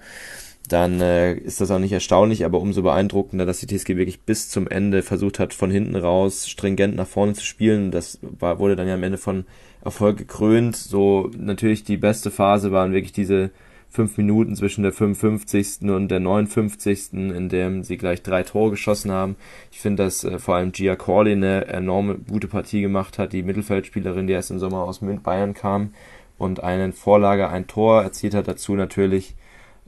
dann 0.68 1.00
äh, 1.00 1.34
ist 1.34 1.60
das 1.60 1.70
auch 1.70 1.78
nicht 1.78 1.92
erstaunlich, 1.92 2.44
aber 2.44 2.58
umso 2.58 2.82
beeindruckender, 2.82 3.44
dass 3.44 3.60
die 3.60 3.66
TSG 3.66 3.96
wirklich 3.96 4.22
bis 4.22 4.48
zum 4.48 4.66
Ende 4.66 5.02
versucht 5.02 5.38
hat, 5.38 5.52
von 5.52 5.70
hinten 5.70 5.96
raus 5.96 6.48
stringent 6.48 6.96
nach 6.96 7.06
vorne 7.06 7.34
zu 7.34 7.44
spielen. 7.44 7.90
Das 7.90 8.18
war, 8.22 8.58
wurde 8.58 8.76
dann 8.76 8.88
ja 8.88 8.94
am 8.94 9.02
Ende 9.02 9.18
von 9.18 9.44
Erfolg 9.84 10.16
gekrönt. 10.16 10.76
So 10.76 11.30
natürlich 11.36 11.84
die 11.84 11.98
beste 11.98 12.30
Phase 12.30 12.72
waren 12.72 12.92
wirklich 12.92 13.12
diese 13.12 13.50
fünf 13.90 14.16
Minuten 14.16 14.56
zwischen 14.56 14.82
der 14.82 14.92
55. 14.92 15.82
und 15.82 16.08
der 16.08 16.18
59. 16.18 17.12
in 17.12 17.48
dem 17.48 17.84
sie 17.84 17.98
gleich 17.98 18.22
drei 18.22 18.42
Tore 18.42 18.70
geschossen 18.70 19.12
haben. 19.12 19.36
Ich 19.70 19.80
finde, 19.80 20.02
dass 20.02 20.24
äh, 20.24 20.38
vor 20.38 20.56
allem 20.56 20.72
Gia 20.72 20.96
Corley 20.96 21.32
eine 21.32 21.66
enorme 21.66 22.16
gute 22.16 22.48
Partie 22.48 22.80
gemacht 22.80 23.18
hat, 23.18 23.34
die 23.34 23.42
Mittelfeldspielerin, 23.42 24.26
die 24.26 24.32
erst 24.32 24.50
im 24.50 24.58
Sommer 24.58 24.78
aus 24.78 25.00
Bayern 25.00 25.52
kam 25.52 25.92
und 26.38 26.62
einen 26.62 26.94
Vorlage, 26.94 27.50
ein 27.50 27.66
Tor 27.66 28.02
erzielt 28.02 28.34
hat. 28.34 28.48
Dazu 28.48 28.74
natürlich 28.74 29.34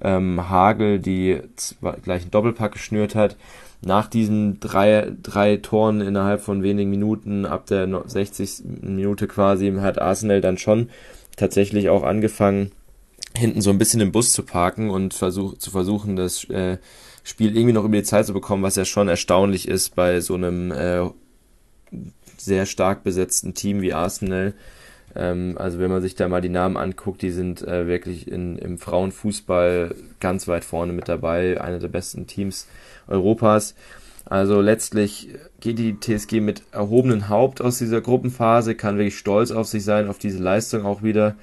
ähm, 0.02 0.48
Hagel, 0.48 0.98
die 0.98 1.40
gleich 2.02 2.22
einen 2.22 2.30
Doppelpack 2.30 2.72
geschnürt 2.72 3.14
hat. 3.14 3.36
Nach 3.82 4.08
diesen 4.08 4.58
drei, 4.58 5.12
drei 5.22 5.58
Toren 5.58 6.00
innerhalb 6.00 6.40
von 6.40 6.62
wenigen 6.62 6.90
Minuten, 6.90 7.44
ab 7.44 7.66
der 7.66 7.88
60. 8.06 8.62
Minute 8.82 9.26
quasi, 9.28 9.72
hat 9.78 10.00
Arsenal 10.00 10.40
dann 10.40 10.58
schon 10.58 10.88
tatsächlich 11.36 11.88
auch 11.88 12.02
angefangen, 12.02 12.72
hinten 13.36 13.60
so 13.60 13.70
ein 13.70 13.78
bisschen 13.78 14.00
den 14.00 14.12
Bus 14.12 14.32
zu 14.32 14.42
parken 14.42 14.90
und 14.90 15.14
versuch, 15.14 15.58
zu 15.58 15.70
versuchen, 15.70 16.16
das 16.16 16.44
äh, 16.44 16.78
Spiel 17.22 17.54
irgendwie 17.54 17.72
noch 17.72 17.84
über 17.84 17.96
die 17.96 18.02
Zeit 18.02 18.26
zu 18.26 18.32
bekommen, 18.32 18.62
was 18.62 18.76
ja 18.76 18.84
schon 18.84 19.08
erstaunlich 19.08 19.68
ist 19.68 19.94
bei 19.94 20.20
so 20.20 20.34
einem 20.34 20.72
äh, 20.72 21.08
sehr 22.36 22.66
stark 22.66 23.02
besetzten 23.02 23.54
Team 23.54 23.82
wie 23.82 23.92
Arsenal. 23.92 24.54
Ähm, 25.16 25.56
also 25.58 25.78
wenn 25.78 25.90
man 25.90 26.02
sich 26.02 26.14
da 26.14 26.28
mal 26.28 26.40
die 26.40 26.48
Namen 26.48 26.76
anguckt, 26.76 27.22
die 27.22 27.30
sind 27.30 27.62
äh, 27.62 27.86
wirklich 27.86 28.30
in, 28.30 28.58
im 28.58 28.78
Frauenfußball 28.78 29.94
ganz 30.20 30.46
weit 30.48 30.64
vorne 30.64 30.92
mit 30.92 31.08
dabei, 31.08 31.60
eine 31.60 31.78
der 31.78 31.88
besten 31.88 32.26
Teams 32.26 32.68
Europas. 33.08 33.74
Also 34.24 34.60
letztlich 34.60 35.28
geht 35.60 35.78
die 35.78 35.98
TSG 36.00 36.40
mit 36.40 36.62
erhobenem 36.72 37.28
Haupt 37.28 37.60
aus 37.60 37.78
dieser 37.78 38.00
Gruppenphase, 38.00 38.74
kann 38.74 38.98
wirklich 38.98 39.18
stolz 39.18 39.52
auf 39.52 39.68
sich 39.68 39.84
sein, 39.84 40.08
auf 40.08 40.18
diese 40.18 40.42
Leistung 40.42 40.84
auch 40.84 41.02
wieder. 41.02 41.36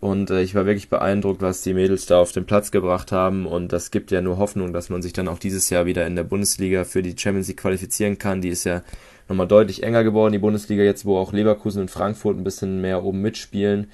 Und 0.00 0.30
äh, 0.30 0.42
ich 0.42 0.54
war 0.54 0.66
wirklich 0.66 0.90
beeindruckt, 0.90 1.40
was 1.40 1.62
die 1.62 1.72
Mädels 1.72 2.06
da 2.06 2.18
auf 2.18 2.32
den 2.32 2.44
Platz 2.44 2.70
gebracht 2.70 3.12
haben. 3.12 3.46
Und 3.46 3.72
das 3.72 3.90
gibt 3.90 4.10
ja 4.10 4.20
nur 4.20 4.36
Hoffnung, 4.36 4.72
dass 4.72 4.90
man 4.90 5.00
sich 5.00 5.14
dann 5.14 5.28
auch 5.28 5.38
dieses 5.38 5.70
Jahr 5.70 5.86
wieder 5.86 6.06
in 6.06 6.16
der 6.16 6.24
Bundesliga 6.24 6.84
für 6.84 7.02
die 7.02 7.16
Champions 7.16 7.48
League 7.48 7.60
qualifizieren 7.60 8.18
kann. 8.18 8.42
Die 8.42 8.50
ist 8.50 8.64
ja 8.64 8.82
nochmal 9.28 9.48
deutlich 9.48 9.82
enger 9.82 10.04
geworden, 10.04 10.32
die 10.32 10.38
Bundesliga 10.38 10.82
jetzt, 10.82 11.06
wo 11.06 11.18
auch 11.18 11.32
Leverkusen 11.32 11.82
und 11.82 11.90
Frankfurt 11.90 12.36
ein 12.36 12.44
bisschen 12.44 12.80
mehr 12.80 13.04
oben 13.04 13.20
mitspielen. 13.20 13.90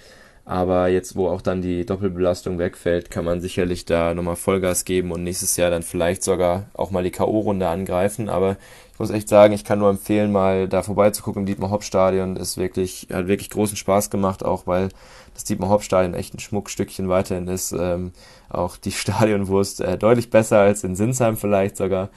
Aber 0.51 0.89
jetzt, 0.89 1.14
wo 1.14 1.28
auch 1.28 1.43
dann 1.43 1.62
die 1.62 1.87
Doppelbelastung 1.87 2.59
wegfällt, 2.59 3.09
kann 3.11 3.24
man 3.24 3.41
sicherlich 3.41 3.85
da 3.85 4.14
nochmal 4.14 4.35
Vollgas 4.35 4.85
geben 4.85 5.12
und 5.12 5.22
nächstes 5.22 5.57
Jahr 5.57 5.70
dann 5.70 5.85
vielleicht 5.85 6.24
sogar 6.24 6.66
auch 6.74 6.91
mal 6.91 7.05
die 7.05 7.12
K.O.-Runde 7.12 7.66
angreifen. 7.66 8.28
Aber 8.28 8.57
ich 8.93 8.99
muss 8.99 9.11
echt 9.11 9.28
sagen, 9.28 9.53
ich 9.55 9.64
kann 9.64 9.78
nur 9.78 9.91
empfehlen, 9.91 10.33
mal 10.33 10.66
da 10.66 10.83
vorbeizugucken 10.83 11.43
im 11.43 11.47
Dietmar-Hopp-Stadion. 11.47 12.35
Ist 12.37 12.59
wirklich, 12.59 13.07
hat 13.12 13.28
wirklich 13.28 13.51
großen 13.51 13.76
Spaß 13.76 14.11
gemacht, 14.11 14.45
auch 14.45 14.66
weil 14.66 14.89
das 15.35 15.45
Dietmar-Hopp-Stadion 15.45 16.14
echt 16.14 16.35
ein 16.35 16.41
Schmuckstückchen 16.41 17.09
weiterhin 17.09 17.47
ist. 17.47 17.70
Ähm, 17.70 18.11
auch 18.49 18.76
die 18.76 18.93
Stadionwurst 18.93 19.83
äh, 19.83 19.99
deutlich 19.99 20.31
besser 20.31 20.59
als 20.59 20.83
in 20.83 20.97
Sinsheim 20.97 21.37
vielleicht 21.37 21.76
sogar. 21.76 22.09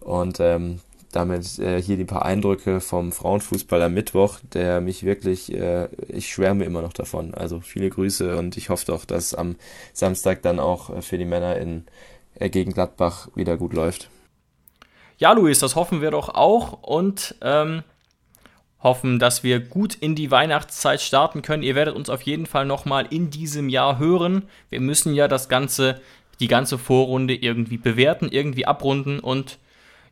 Und 0.00 0.40
ähm, 0.40 0.80
damit 1.14 1.58
äh, 1.58 1.80
hier 1.80 1.96
die 1.96 2.04
paar 2.04 2.24
Eindrücke 2.24 2.80
vom 2.80 3.12
Frauenfußball 3.12 3.82
am 3.82 3.94
Mittwoch, 3.94 4.38
der 4.52 4.80
mich 4.80 5.04
wirklich, 5.04 5.52
äh, 5.52 5.88
ich 6.08 6.32
schwärme 6.32 6.64
immer 6.64 6.82
noch 6.82 6.92
davon. 6.92 7.34
Also 7.34 7.60
viele 7.60 7.90
Grüße 7.90 8.36
und 8.36 8.56
ich 8.56 8.68
hoffe 8.68 8.86
doch, 8.86 9.04
dass 9.04 9.34
am 9.34 9.56
Samstag 9.92 10.42
dann 10.42 10.58
auch 10.58 10.90
äh, 10.90 11.02
für 11.02 11.18
die 11.18 11.24
Männer 11.24 11.56
in 11.56 11.84
äh, 12.38 12.50
gegen 12.50 12.72
Gladbach 12.72 13.28
wieder 13.34 13.56
gut 13.56 13.72
läuft. 13.72 14.08
Ja, 15.18 15.32
Luis, 15.32 15.60
das 15.60 15.76
hoffen 15.76 16.00
wir 16.00 16.10
doch 16.10 16.30
auch 16.30 16.82
und 16.82 17.36
ähm, 17.40 17.84
hoffen, 18.82 19.18
dass 19.18 19.44
wir 19.44 19.60
gut 19.60 19.94
in 19.94 20.14
die 20.14 20.30
Weihnachtszeit 20.30 21.00
starten 21.00 21.42
können. 21.42 21.62
Ihr 21.62 21.76
werdet 21.76 21.94
uns 21.94 22.10
auf 22.10 22.22
jeden 22.22 22.46
Fall 22.46 22.66
nochmal 22.66 23.06
in 23.10 23.30
diesem 23.30 23.68
Jahr 23.68 23.98
hören. 23.98 24.48
Wir 24.70 24.80
müssen 24.80 25.14
ja 25.14 25.28
das 25.28 25.48
ganze, 25.48 26.00
die 26.40 26.48
ganze 26.48 26.76
Vorrunde 26.76 27.34
irgendwie 27.34 27.78
bewerten, 27.78 28.28
irgendwie 28.30 28.66
abrunden 28.66 29.20
und 29.20 29.58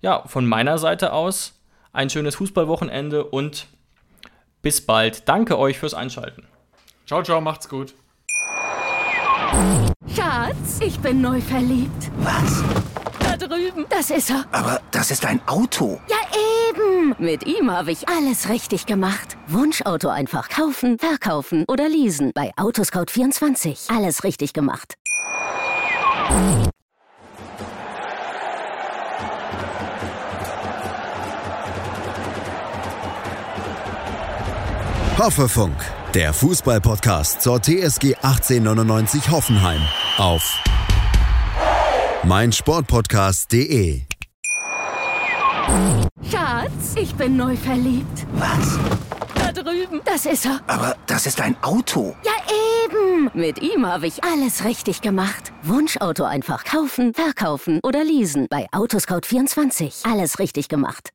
ja, 0.03 0.25
von 0.27 0.47
meiner 0.47 0.79
Seite 0.79 1.13
aus 1.13 1.55
ein 1.93 2.11
schönes 2.11 2.35
Fußballwochenende 2.35 3.25
und 3.25 3.69
bis 4.61 4.85
bald. 4.85 5.29
Danke 5.29 5.59
euch 5.59 5.79
fürs 5.79 5.95
Einschalten. 5.95 6.47
Ciao, 7.07 7.23
ciao, 7.23 7.41
macht's 7.41 7.69
gut. 7.69 7.95
Schatz, 10.15 10.81
ich 10.81 10.99
bin 11.01 11.21
neu 11.21 11.41
verliebt. 11.41 12.11
Was? 12.19 12.65
Da 13.21 13.37
drüben. 13.37 13.87
Das 13.89 14.11
ist 14.11 14.31
er. 14.31 14.45
Aber 14.51 14.81
das 14.91 15.11
ist 15.11 15.25
ein 15.25 15.41
Auto. 15.47 16.01
Ja, 16.09 16.17
eben. 16.71 17.15
Mit 17.19 17.47
ihm 17.47 17.71
habe 17.71 17.93
ich 17.93 18.09
alles 18.09 18.49
richtig 18.49 18.87
gemacht. 18.87 19.37
Wunschauto 19.47 20.09
einfach 20.09 20.49
kaufen, 20.49 20.99
verkaufen 20.99 21.65
oder 21.69 21.89
leasen. 21.89 22.33
Bei 22.35 22.53
Autoscout24. 22.57 23.95
Alles 23.95 24.25
richtig 24.25 24.53
gemacht. 24.53 24.95
Hoffefunk, 35.23 35.77
der 36.15 36.33
Fußballpodcast 36.33 37.43
zur 37.43 37.63
TSG 37.63 38.17
1899 38.17 39.31
Hoffenheim 39.31 39.81
auf 40.19 40.43
meinsportpodcast.de. 42.25 44.03
Schatz, 46.29 46.97
ich 46.97 47.15
bin 47.15 47.37
neu 47.37 47.55
verliebt. 47.55 48.27
Was? 48.33 48.81
Da 49.37 49.53
drüben. 49.53 50.01
Das 50.05 50.27
ist 50.27 50.45
er. 50.45 50.61
Aber 50.67 50.97
das 51.07 51.27
ist 51.27 51.41
ein 51.41 51.55
Auto. 51.63 52.17
Ja, 52.25 52.33
eben. 52.85 53.31
Mit 53.33 53.63
ihm 53.63 53.87
habe 53.87 54.09
ich 54.09 54.25
alles 54.25 54.65
richtig 54.65 55.03
gemacht. 55.03 55.53
Wunschauto 55.63 56.25
einfach 56.25 56.65
kaufen, 56.65 57.15
verkaufen 57.15 57.79
oder 57.85 58.03
leasen. 58.03 58.49
Bei 58.51 58.67
Autoscout24. 58.73 60.11
Alles 60.11 60.41
richtig 60.41 60.69
gemacht. 60.69 61.11